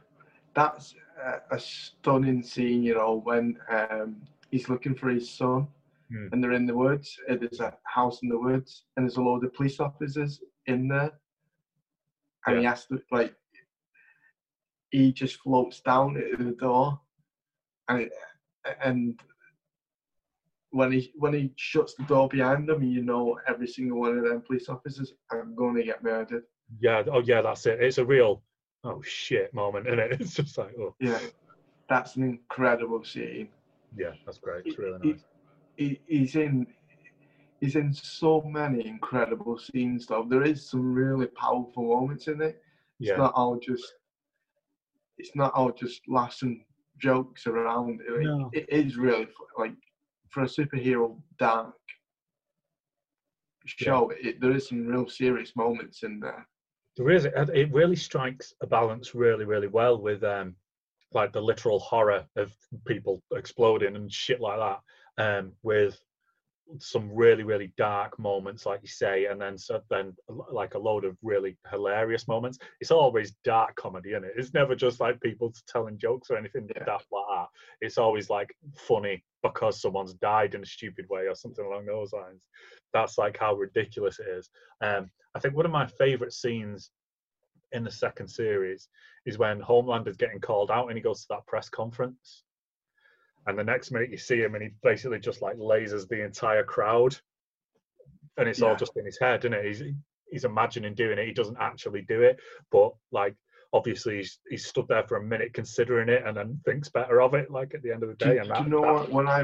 that's 0.53 0.93
a, 1.49 1.59
stunning 1.59 2.43
scene. 2.43 2.83
You 2.83 2.95
know 2.95 3.21
when 3.23 3.57
um, 3.69 4.17
he's 4.51 4.69
looking 4.69 4.93
for 4.93 5.09
his 5.09 5.29
son, 5.29 5.67
Hmm. 6.11 6.27
and 6.31 6.43
they're 6.43 6.51
in 6.51 6.65
the 6.65 6.75
woods. 6.75 7.17
There's 7.27 7.59
a 7.59 7.75
house 7.85 8.21
in 8.23 8.29
the 8.29 8.37
woods, 8.37 8.83
and 8.95 9.05
there's 9.05 9.17
a 9.17 9.21
load 9.21 9.43
of 9.45 9.53
police 9.53 9.79
officers 9.79 10.41
in 10.67 10.87
there, 10.87 11.11
and 12.47 12.59
he 12.59 12.65
has 12.65 12.85
to 12.87 13.01
like. 13.11 13.33
He 14.91 15.11
just 15.11 15.37
floats 15.41 15.79
down 15.81 16.17
at 16.17 16.37
the 16.37 16.51
door, 16.51 16.99
and 17.89 18.01
it, 18.01 18.11
and 18.83 19.19
when 20.71 20.91
he 20.91 21.11
when 21.15 21.33
he 21.33 21.51
shuts 21.55 21.93
the 21.95 22.03
door 22.03 22.27
behind 22.29 22.69
him, 22.69 22.83
you 22.83 23.01
know 23.03 23.39
every 23.47 23.67
single 23.67 23.99
one 23.99 24.17
of 24.17 24.23
them 24.23 24.41
police 24.45 24.69
officers 24.69 25.13
are 25.31 25.43
going 25.45 25.75
to 25.75 25.83
get 25.83 26.03
murdered. 26.03 26.43
Yeah, 26.79 27.03
oh 27.11 27.19
yeah, 27.19 27.41
that's 27.41 27.65
it. 27.65 27.81
It's 27.81 27.97
a 27.97 28.05
real 28.05 28.43
oh 28.83 29.01
shit 29.03 29.53
moment, 29.53 29.87
isn't 29.87 29.99
it? 29.99 30.11
It's 30.21 30.35
just 30.35 30.57
like, 30.57 30.73
oh 30.79 30.95
Yeah, 30.99 31.19
that's 31.89 32.15
an 32.15 32.23
incredible 32.23 33.03
scene. 33.03 33.49
yeah, 33.95 34.11
that's 34.25 34.37
great. 34.39 34.65
It's 34.65 34.77
really 34.77 34.97
He- 35.01 35.09
nice. 35.11 35.25
he, 35.75 36.01
he's 36.05 36.35
in 36.35 36.67
he's 37.63 37.77
in 37.77 37.93
so 37.93 38.41
many 38.41 38.85
incredible 38.85 39.57
scenes 39.57 40.05
though. 40.05 40.25
There 40.29 40.43
is 40.43 40.69
some 40.69 40.93
really 40.93 41.27
powerful 41.27 41.83
moments 41.95 42.27
in 42.27 42.41
it. 42.41 42.61
It's 42.99 43.09
Yeah. 43.11 43.17
not 43.17 43.33
all 43.35 43.57
just 43.57 43.93
it's 45.17 45.35
not 45.35 45.53
all 45.53 45.71
just 45.71 46.01
laughs 46.09 46.41
and 46.41 46.65
jokes 46.97 47.47
around. 47.47 48.01
It, 48.01 48.23
No. 48.23 48.49
it 48.51 48.67
is 48.69 48.97
really 48.97 49.27
like 49.57 49.75
for 50.29 50.43
a 50.43 50.45
superhero 50.47 51.21
dark 51.37 51.75
show. 53.65 54.11
It, 54.21 54.41
there 54.41 54.51
is 54.51 54.67
some 54.67 54.85
real 54.85 55.07
serious 55.07 55.55
moments 55.55 56.03
in 56.03 56.19
there. 56.19 56.45
There 56.97 57.11
is. 57.11 57.25
It 57.25 57.71
really 57.71 57.95
strikes 57.95 58.53
a 58.61 58.67
balance 58.67 59.15
really, 59.15 59.45
really 59.45 59.67
well 59.67 60.01
with 60.01 60.23
um, 60.23 60.55
like 61.13 61.31
the 61.31 61.41
literal 61.41 61.79
horror 61.79 62.27
of 62.35 62.53
people 62.85 63.23
exploding 63.31 63.95
and 63.95 64.11
shit 64.11 64.41
like 64.41 64.59
that, 64.59 64.79
um, 65.17 65.53
with 65.63 66.03
some 66.79 67.13
really, 67.13 67.43
really 67.43 67.73
dark 67.77 68.17
moments, 68.17 68.65
like 68.65 68.81
you 68.81 68.87
say, 68.87 69.25
and 69.25 69.39
then 69.39 69.57
so 69.57 69.81
then 69.89 70.15
like 70.51 70.73
a 70.73 70.79
load 70.79 71.05
of 71.05 71.17
really 71.21 71.57
hilarious 71.69 72.27
moments. 72.27 72.57
It's 72.79 72.91
always 72.91 73.31
dark 73.43 73.75
comedy, 73.75 74.11
is 74.11 74.23
it? 74.23 74.33
It's 74.37 74.53
never 74.53 74.75
just 74.75 74.99
like 74.99 75.21
people 75.21 75.53
telling 75.67 75.97
jokes 75.97 76.29
or 76.29 76.37
anything 76.37 76.69
Yeah. 76.75 76.85
daft 76.85 77.07
like 77.11 77.25
that. 77.29 77.47
It's 77.81 77.97
always 77.97 78.29
like 78.29 78.55
funny 78.75 79.23
because 79.41 79.81
someone's 79.81 80.13
died 80.15 80.55
in 80.55 80.63
a 80.63 80.65
stupid 80.65 81.07
way 81.09 81.27
or 81.27 81.35
something 81.35 81.65
along 81.65 81.85
those 81.85 82.13
lines. 82.13 82.47
That's 82.93 83.17
like 83.17 83.37
how 83.37 83.55
ridiculous 83.55 84.19
it 84.19 84.27
is. 84.27 84.49
Um, 84.81 85.11
I 85.35 85.39
think 85.39 85.55
one 85.55 85.65
of 85.65 85.71
my 85.71 85.85
favourite 85.85 86.33
scenes 86.33 86.91
in 87.71 87.83
the 87.83 87.91
second 87.91 88.27
series 88.27 88.87
is 89.25 89.37
when 89.37 89.59
Homelander's 89.59 90.17
getting 90.17 90.39
called 90.39 90.71
out 90.71 90.87
and 90.87 90.97
he 90.97 91.01
goes 91.03 91.21
to 91.21 91.27
that 91.31 91.45
press 91.47 91.69
conference. 91.69 92.43
And 93.45 93.57
the 93.59 93.63
next 93.63 93.91
minute 93.91 94.09
you 94.09 94.17
see 94.17 94.39
him 94.41 94.55
and 94.55 94.63
he 94.63 94.69
basically 94.83 95.19
just 95.19 95.41
like 95.41 95.57
lasers 95.57 96.07
the 96.07 96.23
entire 96.23 96.63
crowd. 96.63 97.17
And 98.37 98.47
it's 98.47 98.61
all 98.61 98.75
just 98.75 98.95
in 98.95 99.05
his 99.05 99.19
head, 99.19 99.41
isn't 99.45 99.53
it? 99.53 99.65
He's 99.65 99.83
he's 100.31 100.45
imagining 100.45 100.95
doing 100.95 101.19
it. 101.19 101.27
He 101.27 101.33
doesn't 101.33 101.57
actually 101.59 102.01
do 102.03 102.21
it. 102.21 102.39
But 102.71 102.93
like 103.11 103.35
obviously 103.73 104.17
he's 104.17 104.39
he's 104.49 104.65
stood 104.65 104.87
there 104.87 105.03
for 105.03 105.17
a 105.17 105.23
minute 105.23 105.53
considering 105.53 106.09
it 106.09 106.23
and 106.25 106.35
then 106.35 106.59
thinks 106.65 106.89
better 106.89 107.21
of 107.21 107.33
it, 107.33 107.51
like 107.51 107.73
at 107.73 107.83
the 107.83 107.91
end 107.91 108.03
of 108.03 108.09
the 108.09 108.15
day. 108.15 108.35
do 108.35 108.39
and 108.41 108.49
that, 108.49 108.63
you 108.63 108.69
know 108.69 108.81
that- 108.81 108.93
what? 108.93 109.11
When 109.11 109.27
I 109.27 109.43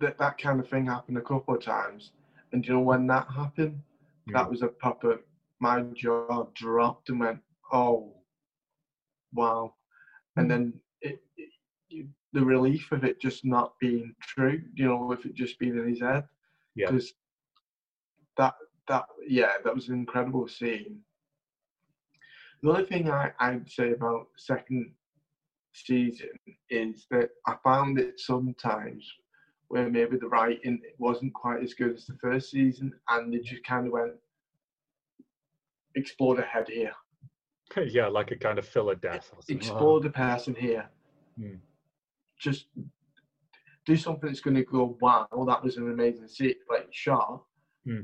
that 0.00 0.18
that 0.18 0.38
kind 0.38 0.60
of 0.60 0.68
thing 0.68 0.86
happened 0.86 1.16
a 1.18 1.22
couple 1.22 1.54
of 1.54 1.62
times, 1.62 2.12
and 2.52 2.62
do 2.62 2.68
you 2.68 2.74
know 2.74 2.80
when 2.84 3.06
that 3.06 3.26
happened? 3.30 3.80
That 4.28 4.46
Mm. 4.46 4.50
was 4.50 4.62
a 4.62 4.68
proper. 4.68 5.20
My 5.60 5.82
jaw 5.94 6.44
dropped 6.54 7.08
and 7.10 7.20
went, 7.20 7.40
"Oh, 7.72 8.14
wow!" 9.32 9.74
And 10.36 10.46
Mm. 10.46 10.48
then 10.48 10.80
it, 11.00 11.22
the 12.32 12.44
relief 12.44 12.90
of 12.92 13.04
it 13.04 13.20
just 13.20 13.44
not 13.44 13.74
being 13.80 14.14
true, 14.20 14.60
you 14.74 14.86
know, 14.86 15.04
with 15.06 15.24
it 15.26 15.34
just 15.34 15.58
being 15.58 15.76
in 15.78 15.88
his 15.88 16.00
head, 16.00 16.24
Yeah. 16.74 16.90
because 16.90 17.12
that 18.36 18.54
that 18.88 19.06
yeah, 19.26 19.52
that 19.64 19.74
was 19.74 19.88
an 19.88 19.94
incredible 19.94 20.46
scene. 20.48 21.00
The 22.62 22.70
only 22.70 22.84
thing 22.86 23.10
I, 23.10 23.32
I'd 23.38 23.68
say 23.70 23.92
about 23.92 24.28
second 24.36 24.92
season 25.72 26.30
is 26.70 27.06
that 27.10 27.30
I 27.46 27.56
found 27.62 27.98
it 27.98 28.18
sometimes 28.18 29.06
where 29.68 29.88
maybe 29.90 30.16
the 30.16 30.28
writing 30.28 30.80
wasn't 30.98 31.34
quite 31.34 31.62
as 31.62 31.74
good 31.74 31.94
as 31.94 32.06
the 32.06 32.16
first 32.20 32.50
season, 32.50 32.92
and 33.08 33.32
they 33.32 33.38
just 33.38 33.64
kind 33.64 33.86
of 33.86 33.92
went 33.92 34.12
explored 35.94 36.38
ahead 36.38 36.68
here, 36.68 36.92
yeah, 37.86 38.06
like 38.06 38.30
a 38.30 38.36
kind 38.36 38.58
of 38.58 38.66
filler 38.66 38.94
death. 38.94 39.30
Or 39.32 39.42
something. 39.42 39.56
explore 39.56 40.00
the 40.00 40.10
person 40.10 40.54
here, 40.54 40.88
Hmm. 41.38 41.56
Just 42.38 42.66
do 43.86 43.96
something 43.96 44.28
that's 44.28 44.40
going 44.40 44.56
to 44.56 44.64
go 44.64 44.96
wow, 45.00 45.28
that 45.46 45.62
was 45.62 45.76
an 45.76 45.90
amazing 45.90 46.28
scene, 46.28 46.54
like 46.70 46.88
shot, 46.90 47.42
Hmm. 47.84 48.02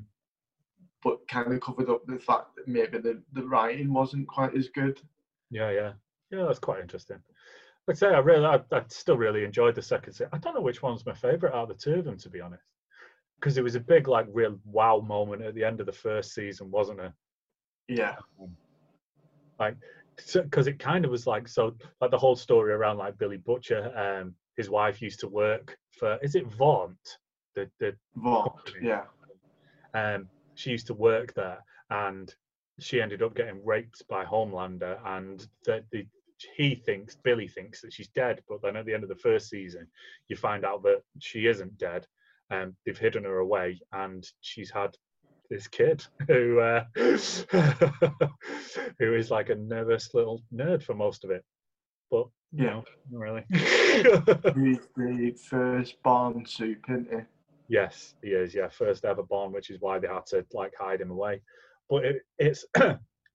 but 1.02 1.26
kind 1.28 1.52
of 1.52 1.60
covered 1.60 1.88
up 1.88 2.04
the 2.06 2.18
fact 2.18 2.54
that 2.56 2.68
maybe 2.68 2.98
the, 2.98 3.22
the 3.32 3.46
writing 3.46 3.92
wasn't 3.92 4.28
quite 4.28 4.54
as 4.54 4.68
good. 4.68 5.00
Yeah, 5.50 5.70
yeah, 5.70 5.92
yeah. 6.30 6.44
That's 6.44 6.58
quite 6.58 6.80
interesting. 6.80 7.16
Like 7.88 7.96
I 7.96 7.98
say, 7.98 8.08
I 8.08 8.18
really, 8.18 8.44
I, 8.44 8.60
I 8.72 8.82
still 8.88 9.16
really 9.16 9.42
enjoyed 9.42 9.74
the 9.74 9.82
second 9.82 10.12
season. 10.12 10.28
I 10.32 10.38
don't 10.38 10.54
know 10.54 10.60
which 10.60 10.82
one's 10.82 11.06
my 11.06 11.14
favorite 11.14 11.54
out 11.54 11.70
of 11.70 11.76
the 11.76 11.82
two 11.82 11.98
of 11.98 12.04
them, 12.04 12.18
to 12.18 12.28
be 12.28 12.40
honest, 12.42 12.62
because 13.40 13.56
it 13.56 13.64
was 13.64 13.74
a 13.74 13.80
big, 13.80 14.06
like, 14.06 14.26
real 14.32 14.60
wow 14.66 15.00
moment 15.00 15.42
at 15.42 15.54
the 15.54 15.64
end 15.64 15.80
of 15.80 15.86
the 15.86 15.92
first 15.92 16.34
season, 16.34 16.70
wasn't 16.70 17.00
it? 17.00 17.12
Yeah, 17.88 18.16
Like, 19.58 19.76
because 20.32 20.66
it 20.66 20.78
kind 20.78 21.04
of 21.04 21.10
was 21.10 21.26
like 21.26 21.48
so, 21.48 21.74
like 22.00 22.10
the 22.10 22.18
whole 22.18 22.36
story 22.36 22.72
around 22.72 22.98
like 22.98 23.18
Billy 23.18 23.36
Butcher. 23.38 23.92
Um, 23.96 24.34
his 24.56 24.68
wife 24.70 25.00
used 25.00 25.20
to 25.20 25.28
work 25.28 25.76
for, 25.98 26.18
is 26.22 26.34
it 26.34 26.46
Vaunt? 26.46 27.18
The 27.54 27.70
the 27.80 27.94
Company. 28.22 28.88
yeah, 28.88 29.04
um, 29.94 30.28
she 30.54 30.70
used 30.70 30.86
to 30.86 30.94
work 30.94 31.34
there 31.34 31.58
and 31.90 32.34
she 32.78 33.00
ended 33.02 33.22
up 33.22 33.34
getting 33.34 33.64
raped 33.64 34.02
by 34.08 34.24
Homelander 34.24 34.98
and 35.04 35.46
that 35.66 35.84
the 35.90 36.06
he 36.56 36.74
thinks 36.74 37.16
Billy 37.16 37.48
thinks 37.48 37.80
that 37.82 37.92
she's 37.92 38.08
dead, 38.08 38.40
but 38.48 38.62
then 38.62 38.76
at 38.76 38.86
the 38.86 38.94
end 38.94 39.02
of 39.02 39.08
the 39.10 39.14
first 39.16 39.50
season, 39.50 39.86
you 40.28 40.36
find 40.36 40.64
out 40.64 40.82
that 40.84 41.02
she 41.18 41.46
isn't 41.46 41.76
dead. 41.76 42.06
and 42.50 42.74
they've 42.84 42.98
hidden 42.98 43.24
her 43.24 43.38
away, 43.38 43.80
and 43.92 44.26
she's 44.40 44.70
had 44.70 44.96
this 45.50 45.66
kid 45.66 46.04
who 46.28 46.60
uh, 46.60 46.84
who 48.98 49.14
is 49.14 49.30
like 49.30 49.50
a 49.50 49.54
nervous 49.56 50.14
little 50.14 50.42
nerd 50.54 50.82
for 50.82 50.94
most 50.94 51.24
of 51.24 51.30
it. 51.30 51.44
But 52.10 52.28
you 52.52 52.64
Yeah. 52.64 52.70
know, 52.70 52.84
not 53.10 53.20
really. 53.20 53.44
He's 53.52 54.88
the 54.96 55.36
first 55.48 56.02
born 56.02 56.44
supe, 56.46 56.84
isn't 56.88 57.08
he? 57.10 57.18
Yes, 57.68 58.14
he 58.22 58.30
is. 58.30 58.54
Yeah, 58.54 58.68
first 58.68 59.04
ever 59.04 59.22
born, 59.22 59.52
which 59.52 59.70
is 59.70 59.80
why 59.80 59.98
they 59.98 60.08
had 60.08 60.26
to 60.26 60.44
like 60.52 60.72
hide 60.78 61.00
him 61.00 61.10
away. 61.10 61.42
But 61.88 62.04
it, 62.04 62.22
it's 62.38 62.64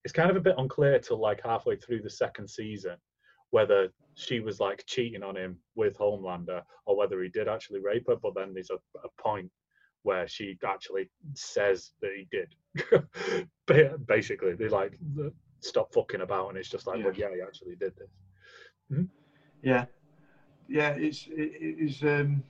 it's 0.03 0.13
kind 0.13 0.29
of 0.29 0.35
a 0.37 0.41
bit 0.41 0.55
unclear 0.57 0.99
till 0.99 1.19
like 1.19 1.41
halfway 1.43 1.75
through 1.75 2.01
the 2.01 2.09
second 2.09 2.49
season 2.49 2.95
whether 3.51 3.89
she 4.15 4.39
was 4.39 4.59
like 4.59 4.83
cheating 4.87 5.23
on 5.23 5.35
him 5.37 5.57
with 5.75 5.97
Homelander 5.97 6.61
or 6.85 6.97
whether 6.97 7.21
he 7.21 7.29
did 7.29 7.47
actually 7.47 7.79
rape 7.79 8.07
her. 8.07 8.15
But 8.15 8.35
then 8.35 8.53
there's 8.53 8.71
a, 8.71 8.75
a 9.03 9.09
point 9.21 9.49
where 10.05 10.27
she 10.27 10.57
actually 10.65 11.09
says 11.33 11.91
that 12.01 12.11
he 12.15 12.27
did. 12.31 12.55
Ba- 13.65 13.97
Basically, 14.07 14.53
they 14.53 14.69
like 14.69 14.99
stop 15.59 15.91
fucking 15.93 16.21
about, 16.21 16.49
and 16.49 16.57
it's 16.57 16.69
just 16.69 16.85
like, 16.85 17.03
well, 17.03 17.13
yeah, 17.13 17.29
he 17.33 17.41
actually 17.41 17.75
did 17.75 17.93
this. 17.97 19.07
Yeah, 19.63 19.85
yeah. 20.69 20.89
It's 20.89 21.27
it, 21.27 21.51
it 21.59 21.83
was 21.83 22.03
um, 22.03 22.43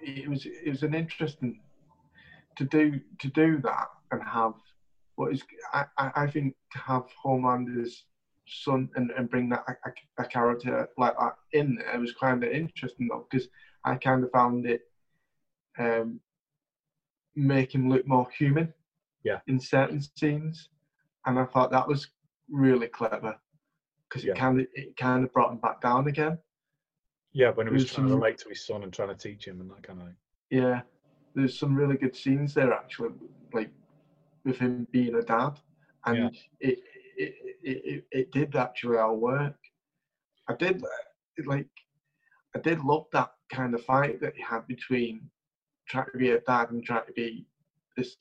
it 0.00 0.28
was 0.28 0.46
it 0.46 0.70
was 0.70 0.84
an 0.84 0.94
interesting 0.94 1.60
to 2.56 2.64
do 2.64 3.00
to 3.18 3.28
do 3.28 3.60
that 3.62 3.88
and 4.12 4.22
have 4.22 4.54
what 5.16 5.32
is 5.32 5.42
I, 5.72 5.84
I 5.98 6.26
think 6.28 6.54
to 6.72 6.78
have 6.78 7.06
Homelander's 7.20 8.04
son 8.46 8.88
and, 8.94 9.10
and 9.10 9.28
bring 9.28 9.48
that 9.48 9.64
a, 9.68 9.72
a, 9.88 10.24
a 10.24 10.26
character 10.26 10.88
like 10.96 11.16
that 11.18 11.34
in 11.52 11.76
there 11.76 12.00
was 12.00 12.12
kind 12.12 12.42
of 12.44 12.50
interesting 12.50 13.08
though 13.08 13.26
because 13.30 13.48
I 13.84 13.96
kind 13.96 14.22
of 14.24 14.30
found 14.30 14.66
it 14.66 14.82
um 15.78 16.20
make 17.34 17.74
him 17.74 17.88
look 17.88 18.06
more 18.06 18.28
human 18.36 18.72
Yeah. 19.24 19.40
in 19.46 19.60
certain 19.60 20.00
scenes 20.00 20.68
and 21.26 21.38
I 21.38 21.44
thought 21.44 21.70
that 21.70 21.86
was 21.86 22.10
really 22.50 22.88
clever 22.88 23.38
because 24.08 24.24
Yeah. 24.24 24.32
it 24.32 24.38
kind 24.38 24.60
of 24.60 24.66
it 24.74 24.96
kind 24.96 25.24
of 25.24 25.32
brought 25.32 25.52
him 25.52 25.58
back 25.58 25.80
down 25.80 26.08
again 26.08 26.38
Yeah, 27.32 27.50
when 27.50 27.66
he 27.66 27.72
was 27.72 27.82
There's 27.84 27.94
trying 27.94 28.06
to 28.06 28.12
some- 28.12 28.20
relate 28.20 28.38
to 28.38 28.48
his 28.48 28.64
son 28.66 28.82
and 28.82 28.92
trying 28.92 29.08
to 29.08 29.14
teach 29.14 29.46
him 29.46 29.60
and 29.60 29.70
that 29.70 29.82
kind 29.82 30.00
of 30.00 30.06
thing. 30.06 30.16
Yeah, 30.50 30.80
there's 31.34 31.58
some 31.58 31.76
really 31.76 31.96
good 31.96 32.16
scenes 32.16 32.54
there 32.54 32.72
actually, 32.72 33.14
like 33.52 33.70
with 34.44 34.58
him 34.58 34.86
being 34.90 35.14
a 35.16 35.22
dad, 35.22 35.60
and 36.06 36.34
it, 36.60 36.78
it, 37.18 37.34
it 37.62 37.78
it 37.86 38.06
it 38.12 38.30
did 38.32 38.56
actually 38.56 38.96
all 38.96 39.16
work. 39.16 39.58
I 40.48 40.54
did 40.54 40.82
like, 41.44 41.68
I 42.56 42.60
did 42.60 42.80
love 42.80 43.06
that 43.12 43.34
kind 43.52 43.74
of 43.74 43.84
fight 43.84 44.20
that 44.22 44.34
he 44.34 44.42
had 44.42 44.66
between 44.66 45.30
trying 45.88 46.10
to 46.12 46.18
be 46.18 46.30
a 46.30 46.40
dad 46.40 46.70
and 46.70 46.84
trying 46.84 47.06
to 47.06 47.12
be 47.12 47.46
this, 47.96 48.16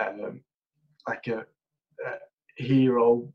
um, 0.00 0.40
like 1.08 1.26
a, 1.28 1.38
a 2.06 2.12
hero, 2.56 3.32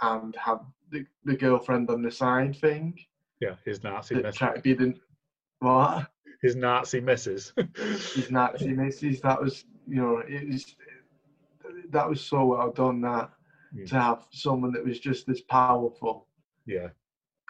and 0.00 0.34
have 0.36 0.60
the, 0.90 1.04
the 1.24 1.36
girlfriend 1.36 1.90
on 1.90 2.02
the 2.02 2.10
side 2.10 2.56
thing. 2.56 2.96
Yeah, 3.40 3.54
his 3.64 3.82
Nazi 3.82 4.16
missus. 4.16 4.36
try 4.36 4.54
to 4.54 4.60
be 4.60 4.74
the 4.74 4.94
what? 5.60 6.08
His 6.42 6.54
Nazi 6.56 7.00
missus. 7.00 7.52
his 8.14 8.30
Nazi 8.30 8.72
misses. 8.72 9.20
That 9.20 9.40
was, 9.40 9.64
you 9.86 9.96
know, 9.96 10.22
it 10.26 10.48
was 10.48 10.76
that 11.90 12.08
was 12.08 12.20
so 12.20 12.44
well 12.46 12.70
done. 12.72 13.00
That 13.02 13.30
Mm. 13.76 13.86
to 13.90 14.00
have 14.00 14.24
someone 14.32 14.72
that 14.72 14.82
was 14.82 14.98
just 14.98 15.26
this 15.26 15.42
powerful 15.42 16.26
yeah, 16.64 16.88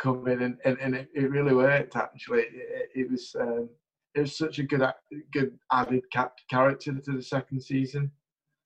come 0.00 0.26
in, 0.26 0.42
and, 0.42 0.58
and, 0.64 0.76
and 0.80 0.96
it, 0.96 1.08
it 1.14 1.30
really 1.30 1.54
worked. 1.54 1.94
Actually, 1.94 2.40
it, 2.40 2.50
it- 2.54 2.90
it 3.02 3.10
was 3.10 3.36
um, 3.38 3.68
it 4.14 4.20
was 4.20 4.36
such 4.36 4.58
a 4.58 4.62
good 4.62 4.82
good 5.32 5.58
added 5.72 6.02
character 6.50 6.92
to 6.98 7.12
the 7.12 7.22
second 7.22 7.60
season. 7.62 8.10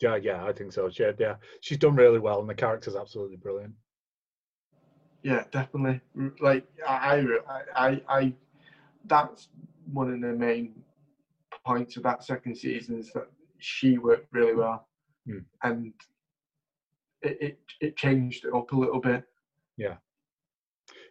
yeah, 0.00 0.16
yeah. 0.16 0.44
I 0.44 0.52
think 0.52 0.72
so. 0.72 0.88
She, 0.90 1.04
yeah, 1.18 1.36
she's 1.60 1.78
done 1.78 1.96
really 1.96 2.18
well, 2.18 2.40
and 2.40 2.48
the 2.48 2.54
character's 2.54 2.96
absolutely 2.96 3.36
brilliant. 3.36 3.74
Yeah, 5.22 5.44
definitely. 5.52 6.00
Like 6.40 6.66
I, 6.86 7.24
I, 7.48 7.60
I, 7.76 8.02
I 8.08 8.34
that's 9.06 9.48
one 9.92 10.12
of 10.12 10.20
the 10.20 10.28
main 10.36 10.74
points 11.64 11.96
of 11.96 12.02
that 12.04 12.24
second 12.24 12.56
season 12.56 12.98
is 12.98 13.12
that 13.12 13.28
she 13.58 13.98
worked 13.98 14.32
really 14.32 14.54
well, 14.54 14.88
Mm. 15.28 15.44
and 15.62 15.92
it, 17.22 17.38
it 17.40 17.58
it 17.80 17.96
changed 17.96 18.44
it 18.44 18.52
up 18.52 18.72
a 18.72 18.76
little 18.76 19.00
bit. 19.00 19.22
Yeah, 19.76 19.98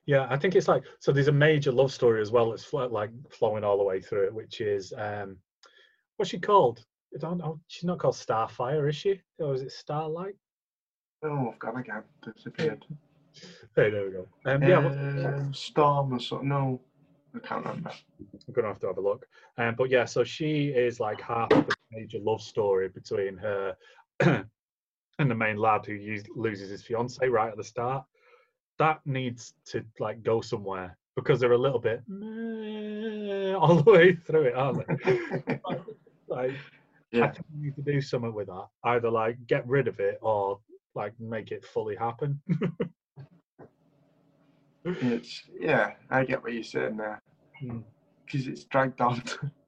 I 0.10 0.38
think 0.38 0.56
it's 0.56 0.68
like 0.68 0.84
so. 1.00 1.12
There's 1.12 1.28
a 1.28 1.32
major 1.32 1.72
love 1.72 1.92
story 1.92 2.22
as 2.22 2.32
well 2.32 2.50
that's 2.50 2.64
flo- 2.64 2.88
like 2.90 3.12
flowing 3.30 3.64
all 3.64 3.78
the 3.78 3.84
way 3.84 4.02
through 4.02 4.26
it, 4.28 4.34
which 4.34 4.60
is 4.62 4.94
um, 4.98 5.38
what's 6.18 6.32
she 6.32 6.40
called? 6.40 6.84
I 7.16 7.18
don't 7.20 7.38
know. 7.38 7.60
She's 7.68 7.84
not 7.86 8.00
called 8.00 8.16
Starfire, 8.16 8.90
is 8.90 8.96
she? 8.96 9.22
Or 9.40 9.54
is 9.54 9.62
it 9.62 9.72
Starlight? 9.72 10.36
Oh, 11.24 11.52
I've 11.54 11.60
gone 11.60 11.78
again. 11.78 12.04
Disappeared. 12.24 12.86
Hey, 13.78 13.90
there 13.90 14.04
we 14.06 14.12
go. 14.12 14.28
Um, 14.46 14.62
yeah, 14.62 14.80
what- 14.80 15.34
Um, 15.34 15.54
Storm 15.54 16.14
or 16.14 16.20
something. 16.20 16.50
No, 16.50 16.82
I 17.34 17.40
can't 17.40 17.66
remember. 17.66 17.92
I'm 18.20 18.54
gonna 18.54 18.68
have 18.68 18.80
to 18.80 18.88
have 18.88 18.98
a 18.98 19.02
look. 19.02 19.26
Um, 19.58 19.76
but 19.78 19.90
yeah, 19.90 20.04
so 20.04 20.26
she 20.26 20.68
is 20.68 21.00
like 21.00 21.22
half 21.22 21.50
of 21.54 21.66
the 21.66 21.76
major 21.94 22.20
love 22.20 22.42
story 22.42 22.90
between 22.90 23.38
her 23.38 23.74
and 24.20 24.46
the 25.18 25.34
main 25.34 25.56
lad 25.56 25.86
who 25.86 25.94
use, 25.94 26.26
loses 26.36 26.70
his 26.70 26.84
fiance 26.84 27.26
right 27.26 27.50
at 27.52 27.56
the 27.56 27.64
start. 27.64 28.04
That 28.80 29.00
needs 29.06 29.54
to 29.68 29.84
like 30.00 30.24
go 30.24 30.42
somewhere 30.42 30.98
because 31.16 31.40
they're 31.40 31.52
a 31.52 31.58
little 31.58 31.80
bit 31.80 32.02
meh 32.08 33.54
all 33.54 33.76
the 33.76 33.92
way 33.92 34.16
through 34.16 34.44
it, 34.44 34.56
aren't 34.56 34.88
they? 34.88 35.60
like, 36.28 36.54
I 37.14 37.28
think 37.28 37.46
we 37.54 37.62
need 37.66 37.76
to 37.76 37.82
do 37.82 38.02
something 38.02 38.34
with 38.34 38.48
that. 38.48 38.68
Either 38.84 39.10
like 39.10 39.38
get 39.48 39.68
rid 39.68 39.88
of 39.88 40.00
it 40.00 40.18
or 40.22 40.60
like 40.96 41.14
make 41.20 41.52
it 41.52 41.66
fully 41.66 41.96
happen. 41.96 42.42
it's 44.86 45.44
yeah. 45.60 45.92
I 46.10 46.26
get 46.26 46.42
what 46.44 46.54
you're 46.54 46.64
saying 46.64 46.98
there 46.98 47.22
Mm. 47.64 47.84
because 48.26 48.48
it's 48.48 48.64
dragged 48.64 49.02
on. 49.02 49.22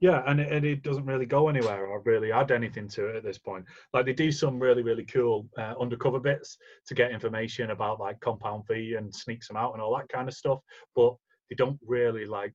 Yeah, 0.00 0.22
and 0.26 0.40
it, 0.40 0.52
and 0.52 0.64
it 0.64 0.82
doesn't 0.82 1.06
really 1.06 1.24
go 1.24 1.48
anywhere 1.48 1.86
or 1.86 2.02
really 2.02 2.30
add 2.30 2.50
anything 2.50 2.86
to 2.88 3.06
it 3.08 3.16
at 3.16 3.22
this 3.24 3.38
point. 3.38 3.64
Like 3.94 4.04
they 4.04 4.12
do 4.12 4.30
some 4.30 4.58
really 4.58 4.82
really 4.82 5.04
cool 5.04 5.48
uh, 5.56 5.74
undercover 5.80 6.20
bits 6.20 6.58
to 6.86 6.94
get 6.94 7.12
information 7.12 7.70
about 7.70 7.98
like 7.98 8.20
Compound 8.20 8.64
V 8.68 8.94
and 8.96 9.14
sneaks 9.14 9.48
them 9.48 9.56
out 9.56 9.72
and 9.72 9.80
all 9.80 9.96
that 9.96 10.08
kind 10.10 10.28
of 10.28 10.34
stuff, 10.34 10.60
but 10.94 11.14
they 11.48 11.56
don't 11.56 11.78
really 11.86 12.26
like. 12.26 12.52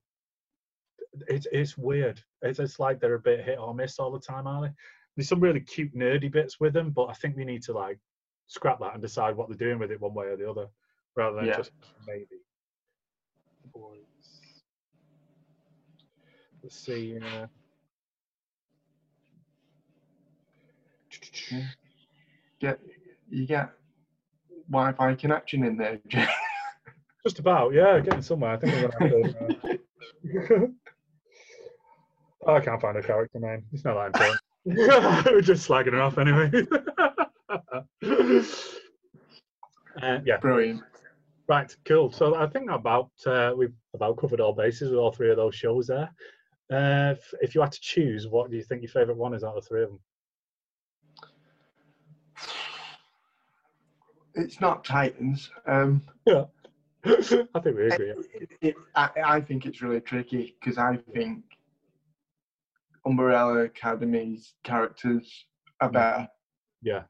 It's 1.28 1.48
it's 1.52 1.78
weird. 1.78 2.22
It's 2.44 2.60
it's 2.60 2.80
like 2.80 3.00
they're 3.00 3.16
a 3.16 3.20
bit 3.20 3.44
hit 3.44 3.58
or 3.58 3.74
miss 3.74 3.98
all 3.98 4.12
the 4.12 4.20
time, 4.20 4.46
aren't 4.46 4.68
they? 4.68 4.74
There's 5.18 5.28
some 5.28 5.40
really 5.42 5.62
cute 5.62 5.96
nerdy 5.96 6.32
bits 6.32 6.60
with 6.60 6.74
them, 6.74 6.92
but 6.92 7.06
I 7.06 7.14
think 7.14 7.36
we 7.36 7.44
need 7.44 7.64
to 7.64 7.74
like 7.74 8.00
scrap 8.48 8.80
that 8.82 8.94
and 8.94 9.02
decide 9.02 9.36
what 9.36 9.50
they're 9.50 9.58
doing 9.58 9.80
with 9.80 9.92
it 9.92 10.00
one 10.00 10.14
way 10.14 10.28
or 10.28 10.38
the 10.38 10.50
other, 10.50 10.68
rather 11.16 11.38
than 11.38 11.46
Yeah. 11.46 11.58
just 11.58 11.72
maybe. 12.06 12.28
Boys. 13.74 14.11
Let's 16.64 16.78
see. 16.78 17.18
Uh, 17.18 17.48
Get 22.60 22.80
you 23.30 23.48
get 23.48 23.72
Wi-Fi 24.70 25.16
connection 25.16 25.64
in 25.64 25.78
there. 25.78 26.00
Jay. 26.08 26.28
Just 27.24 27.40
about, 27.40 27.74
yeah, 27.74 28.00
getting 28.00 28.22
somewhere. 28.22 28.52
I 28.52 28.58
think 28.58 28.74
we're 28.74 28.88
gonna 28.88 29.00
have 29.00 29.10
to. 29.64 29.80
Uh... 30.54 30.68
oh, 32.48 32.54
I 32.56 32.60
can't 32.60 32.82
find 32.82 32.98
a 32.98 33.04
character 33.04 33.40
name. 33.40 33.64
It's 33.74 33.84
not 33.84 33.96
that 33.96 34.06
important. 34.08 34.40
we're 35.26 35.42
just 35.42 35.68
slagging 35.68 35.94
her 35.94 36.02
off 36.02 36.18
anyway. 36.18 36.52
uh, 40.02 40.20
yeah. 40.26 40.38
Brilliant. 40.38 40.82
Right, 41.48 41.76
cool. 41.86 42.12
So 42.12 42.36
I 42.36 42.48
think 42.48 42.72
about 42.72 43.12
uh, 43.26 43.54
we've 43.56 43.74
about 43.94 44.18
covered 44.18 44.40
all 44.40 44.54
bases 44.54 44.90
with 44.90 45.00
all 45.00 45.12
three 45.12 45.32
of 45.32 45.38
those 45.38 45.56
shows 45.56 45.88
there. 45.88 46.10
Uh, 46.72 47.16
if, 47.18 47.34
if 47.42 47.56
you 47.56 47.62
had 47.62 47.72
to 47.74 47.82
choose, 47.82 48.28
what 48.28 48.50
do 48.50 48.56
you 48.56 48.64
think 48.64 48.82
your 48.82 48.90
favourite 48.90 49.18
one 49.18 49.34
is 49.34 49.44
out 49.44 49.56
of 49.58 49.64
the 49.64 49.68
three 49.68 49.84
of 49.84 49.90
them? 49.90 50.00
It's 54.36 54.62
not 54.62 54.86
Titans. 54.86 55.50
Um, 55.68 56.02
Yeah. 56.26 56.46
I 57.06 57.14
think 57.60 57.78
we 57.78 57.88
agree. 57.90 58.14
it, 58.36 58.50
it, 58.62 58.76
I, 58.96 59.10
I 59.26 59.42
think 59.42 59.66
it's 59.66 59.82
really 59.82 60.00
tricky 60.02 60.56
because 60.60 60.78
I 60.78 60.98
think 61.16 61.44
Umbrella 63.08 63.64
Academy's 63.66 64.54
characters 64.64 65.46
are 65.82 65.90
better. 65.90 66.28
Yeah, 66.84 67.02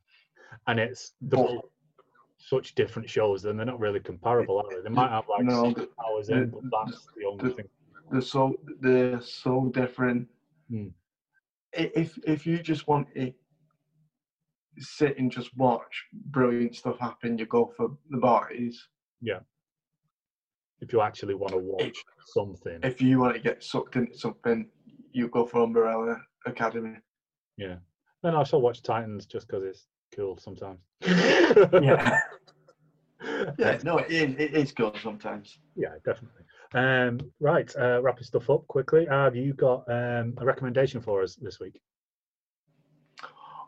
and 0.67 0.79
it's 0.79 1.11
the 1.21 1.35
But 1.35 1.61
such 2.37 2.73
different 2.75 3.09
shows, 3.09 3.43
and 3.43 3.59
they're 3.59 3.65
not 3.65 3.81
really 3.81 3.99
comparable, 3.99 4.59
are 4.59 4.73
they? 4.73 4.81
They 4.81 4.89
might 4.89 5.09
have 5.09 5.25
like 5.27 5.43
No, 5.43 5.73
six 5.73 5.87
hours 6.05 6.29
in, 6.29 6.49
but 6.51 6.61
that's 6.87 7.07
the 7.17 7.25
only 7.25 7.49
the- 7.49 7.55
thing. 7.55 7.69
They're 8.11 8.21
so 8.21 8.55
they're 8.81 9.21
so 9.21 9.69
different. 9.73 10.27
Hmm. 10.69 10.87
I- 11.77 11.91
If 11.95 12.17
if 12.25 12.45
you 12.45 12.61
just 12.61 12.87
want 12.87 13.07
to 13.15 13.33
sit 14.79 15.17
and 15.17 15.31
just 15.31 15.55
watch 15.57 15.93
brilliant 16.13 16.75
stuff 16.75 16.97
happen, 16.99 17.37
you 17.37 17.45
go 17.45 17.73
for 17.77 17.97
the 18.09 18.17
parties. 18.19 18.87
Yeah. 19.21 19.39
If 20.79 20.91
you 20.93 21.01
actually 21.01 21.35
want 21.35 21.53
to 21.53 21.59
watch 21.59 21.97
something, 22.25 22.79
If 22.83 23.01
you 23.01 23.19
want 23.19 23.35
to 23.35 23.39
get 23.41 23.63
sucked 23.63 23.95
into 23.97 24.17
something, 24.17 24.67
you 25.11 25.27
go 25.27 25.45
for 25.45 25.61
Umbrella 25.63 26.17
Academy. 26.45 26.97
yeah. 27.57 27.77
Then 28.23 28.35
I 28.35 28.43
still 28.43 28.61
watch 28.61 28.81
Titans 28.83 29.25
just 29.25 29.47
because 29.47 29.63
it's 29.63 29.87
cool 30.15 30.37
sometimes. 30.37 30.79
Yeah. 31.05 32.19
Yeah, 33.59 33.77
no, 33.83 33.99
it 33.99 34.09
is, 34.11 34.33
it 34.39 34.55
is 34.55 34.71
good 34.71 34.97
sometimes. 35.03 35.59
Yeah, 35.75 35.93
definitely. 36.03 36.43
Um, 36.73 37.19
right, 37.39 37.73
uh, 37.77 38.01
wrapping 38.01 38.23
stuff 38.23 38.49
up 38.49 38.65
quickly. 38.67 39.05
Have 39.09 39.35
you 39.35 39.53
got 39.53 39.83
um, 39.89 40.33
a 40.37 40.45
recommendation 40.45 41.01
for 41.01 41.21
us 41.21 41.35
this 41.35 41.59
week? 41.59 41.81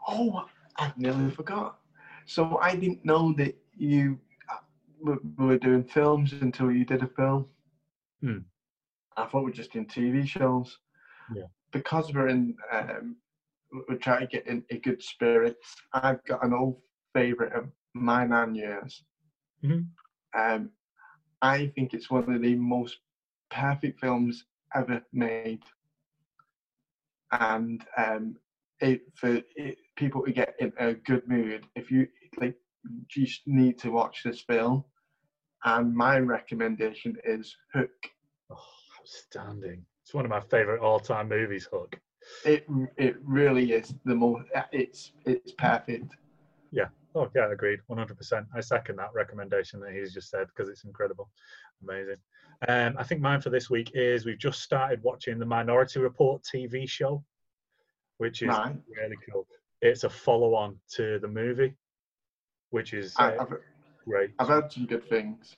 Oh, 0.08 0.46
I 0.78 0.94
nearly 0.96 1.30
forgot. 1.32 1.80
So 2.26 2.58
I 2.62 2.76
didn't 2.76 3.04
know 3.04 3.34
that 3.34 3.56
you 3.76 4.20
uh, 4.50 5.16
were 5.38 5.58
doing 5.58 5.84
films 5.84 6.34
until 6.34 6.72
you 6.72 6.86
did 6.86 7.04
a 7.04 7.08
film. 7.08 7.48
Hmm. 8.22 8.40
I 9.18 9.26
thought 9.26 9.40
we 9.40 9.46
were 9.46 9.52
just 9.52 9.74
doing 9.74 9.86
TV 9.86 10.26
shows. 10.26 10.80
Yeah. 11.36 11.44
Because 11.72 12.14
we're 12.14 12.30
in, 12.30 12.56
um, 12.72 13.18
we're 13.90 13.98
trying 13.98 14.22
to 14.22 14.28
get 14.28 14.48
in 14.48 14.64
a 14.72 14.78
good 14.78 15.02
spirits. 15.04 15.76
I've 15.94 16.24
got 16.24 16.44
an 16.46 16.54
old 16.54 16.80
favourite 17.14 17.54
of 17.54 17.70
mine 17.94 18.32
and 18.32 18.56
yours. 18.56 19.04
Mhm. 19.64 19.88
Um, 20.36 20.70
I 21.44 21.68
think 21.76 21.94
it's 21.94 22.10
one 22.10 22.34
of 22.34 22.42
the 22.42 22.56
most 22.56 23.00
perfect 23.52 24.00
films 24.00 24.46
ever 24.74 25.02
made. 25.12 25.62
And 27.32 27.84
um, 27.98 28.38
it, 28.80 29.02
for 29.16 29.42
it, 29.58 29.78
people 29.98 30.24
to 30.24 30.32
get 30.32 30.56
in 30.60 30.72
a 30.80 30.94
good 30.94 31.28
mood, 31.28 31.68
if 31.76 31.92
you 31.92 32.08
like, 32.40 32.56
you 32.86 33.02
just 33.10 33.42
need 33.46 33.78
to 33.80 33.92
watch 33.92 34.22
this 34.24 34.42
film. 34.42 34.86
And 35.66 35.94
my 35.94 36.20
recommendation 36.20 37.18
is 37.26 37.56
Hook. 37.74 37.90
Oh, 38.50 38.58
outstanding. 39.02 39.86
It's 40.02 40.14
one 40.14 40.26
of 40.26 40.32
my 40.32 40.42
favourite 40.42 40.82
all-time 40.82 41.28
movies, 41.28 41.68
Hook. 41.72 42.00
It 42.46 42.66
it 42.98 43.18
really 43.22 43.74
is 43.74 43.94
the 44.06 44.16
most. 44.16 44.48
It's 44.72 45.12
it's 45.26 45.52
perfect. 45.54 46.16
Oh, 47.16 47.30
yeah, 47.36 47.52
agreed. 47.52 47.80
100%. 47.90 48.46
I 48.56 48.60
second 48.60 48.96
that 48.98 49.14
recommendation 49.14 49.80
that 49.82 49.94
he's 49.94 50.14
just 50.14 50.30
said 50.30 50.48
because 50.48 50.70
it's 50.70 50.84
incredible. 50.84 51.30
Amazing. 51.88 52.18
Um, 52.68 52.96
I 52.98 53.04
think 53.04 53.22
mine 53.22 53.42
for 53.42 53.50
this 53.50 53.70
week 53.70 53.92
is 53.94 54.26
we've 54.26 54.38
just 54.38 54.62
started 54.62 55.04
watching 55.04 55.38
the 55.38 55.46
Minority 55.46 56.00
Report 56.00 56.42
TV 56.44 56.90
show, 56.90 57.24
which 58.18 58.42
is 58.42 58.56
really 58.98 59.18
cool. 59.30 59.48
It's 59.82 60.06
a 60.06 60.10
follow 60.10 60.56
on 60.56 60.78
to 60.94 61.20
the 61.20 61.28
movie, 61.28 61.76
which 62.70 62.94
is 62.94 63.14
I, 63.18 63.36
uh, 63.36 63.42
I've 63.42 63.54
great. 64.06 64.32
I've 64.40 64.48
heard 64.48 64.72
some 64.72 64.86
good 64.86 65.08
things. 65.10 65.56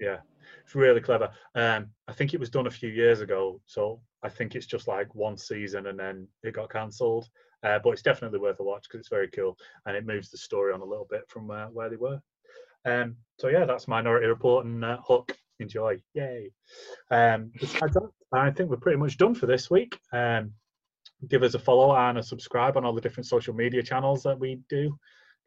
Yeah, 0.00 0.18
it's 0.64 0.74
really 0.74 1.00
clever. 1.00 1.30
Um, 1.54 1.88
I 2.08 2.12
think 2.12 2.34
it 2.34 2.40
was 2.40 2.50
done 2.50 2.66
a 2.66 2.70
few 2.70 2.88
years 2.88 3.20
ago, 3.20 3.60
so 3.66 4.00
I 4.22 4.28
think 4.28 4.54
it's 4.54 4.66
just 4.66 4.88
like 4.88 5.14
one 5.14 5.36
season 5.36 5.86
and 5.86 5.98
then 5.98 6.26
it 6.42 6.54
got 6.54 6.70
cancelled. 6.70 7.28
Uh, 7.66 7.80
but 7.82 7.90
it's 7.90 8.02
definitely 8.02 8.38
worth 8.38 8.60
a 8.60 8.62
watch 8.62 8.84
because 8.84 9.00
it's 9.00 9.08
very 9.08 9.28
cool 9.28 9.56
and 9.86 9.96
it 9.96 10.06
moves 10.06 10.30
the 10.30 10.38
story 10.38 10.72
on 10.72 10.80
a 10.80 10.84
little 10.84 11.08
bit 11.10 11.22
from 11.28 11.50
uh, 11.50 11.66
where 11.66 11.90
they 11.90 11.96
were. 11.96 12.20
Um, 12.84 13.16
so 13.40 13.48
yeah, 13.48 13.64
that's 13.64 13.88
Minority 13.88 14.28
Report 14.28 14.64
and 14.64 14.84
uh, 14.84 14.98
Hook. 15.04 15.36
Enjoy, 15.58 15.96
yay! 16.14 16.50
Um, 17.10 17.50
besides 17.58 17.94
that, 17.94 18.10
I 18.32 18.50
think 18.50 18.70
we're 18.70 18.76
pretty 18.76 18.98
much 18.98 19.16
done 19.16 19.34
for 19.34 19.46
this 19.46 19.70
week. 19.70 19.98
Um, 20.12 20.52
give 21.28 21.42
us 21.42 21.54
a 21.54 21.58
follow 21.58 21.96
and 21.96 22.18
a 22.18 22.22
subscribe 22.22 22.76
on 22.76 22.84
all 22.84 22.94
the 22.94 23.00
different 23.00 23.26
social 23.26 23.54
media 23.54 23.82
channels 23.82 24.22
that 24.24 24.38
we 24.38 24.60
do. 24.68 24.96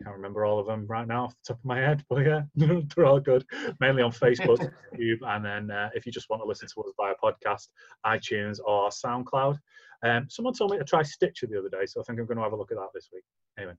Can't 0.04 0.16
remember 0.16 0.46
all 0.46 0.60
of 0.60 0.66
them 0.66 0.88
right 0.88 1.08
now 1.08 1.26
off 1.26 1.36
the 1.44 1.54
top 1.54 1.60
of 1.60 1.66
my 1.66 1.78
head, 1.78 2.04
but 2.10 2.26
yeah, 2.26 2.42
they're 2.56 3.06
all 3.06 3.20
good. 3.20 3.46
Mainly 3.80 4.02
on 4.02 4.12
Facebook, 4.12 4.60
YouTube, 5.00 5.20
and 5.24 5.46
then 5.46 5.72
uh, 5.72 5.90
if 5.94 6.06
you 6.06 6.12
just 6.12 6.30
want 6.30 6.42
to 6.42 6.48
listen 6.48 6.68
to 6.74 6.82
us 6.82 6.92
via 6.98 7.14
podcast, 7.24 7.68
iTunes 8.06 8.60
or 8.66 8.90
SoundCloud. 8.90 9.58
Um, 10.04 10.28
someone 10.30 10.54
told 10.54 10.72
me 10.72 10.78
to 10.78 10.84
try 10.84 11.04
Stitcher 11.04 11.48
the 11.48 11.60
other 11.60 11.70
day, 11.70 11.86
so 11.86 12.00
I 12.00 12.04
think 12.04 12.20
I'm 12.20 12.26
going 12.26 12.38
to 12.38 12.44
have 12.44 12.54
a 12.54 12.56
look 12.56 12.72
at 12.72 12.78
that 12.78 12.90
this 12.94 13.10
week. 13.14 13.24
Anyway, 13.58 13.74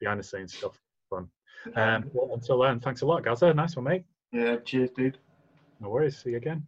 behind 0.00 0.20
the 0.20 0.24
scenes 0.24 0.54
stuff, 0.54 0.78
fun. 1.08 1.28
Um, 1.74 2.10
well, 2.12 2.34
until 2.34 2.60
then, 2.60 2.80
thanks 2.80 3.02
a 3.02 3.06
lot, 3.06 3.24
Gaza. 3.24 3.54
Nice 3.54 3.76
one, 3.76 3.84
mate. 3.84 4.04
Yeah, 4.32 4.56
cheers, 4.56 4.90
dude. 4.90 5.18
No 5.80 5.88
worries. 5.88 6.18
See 6.18 6.30
you 6.30 6.36
again. 6.36 6.66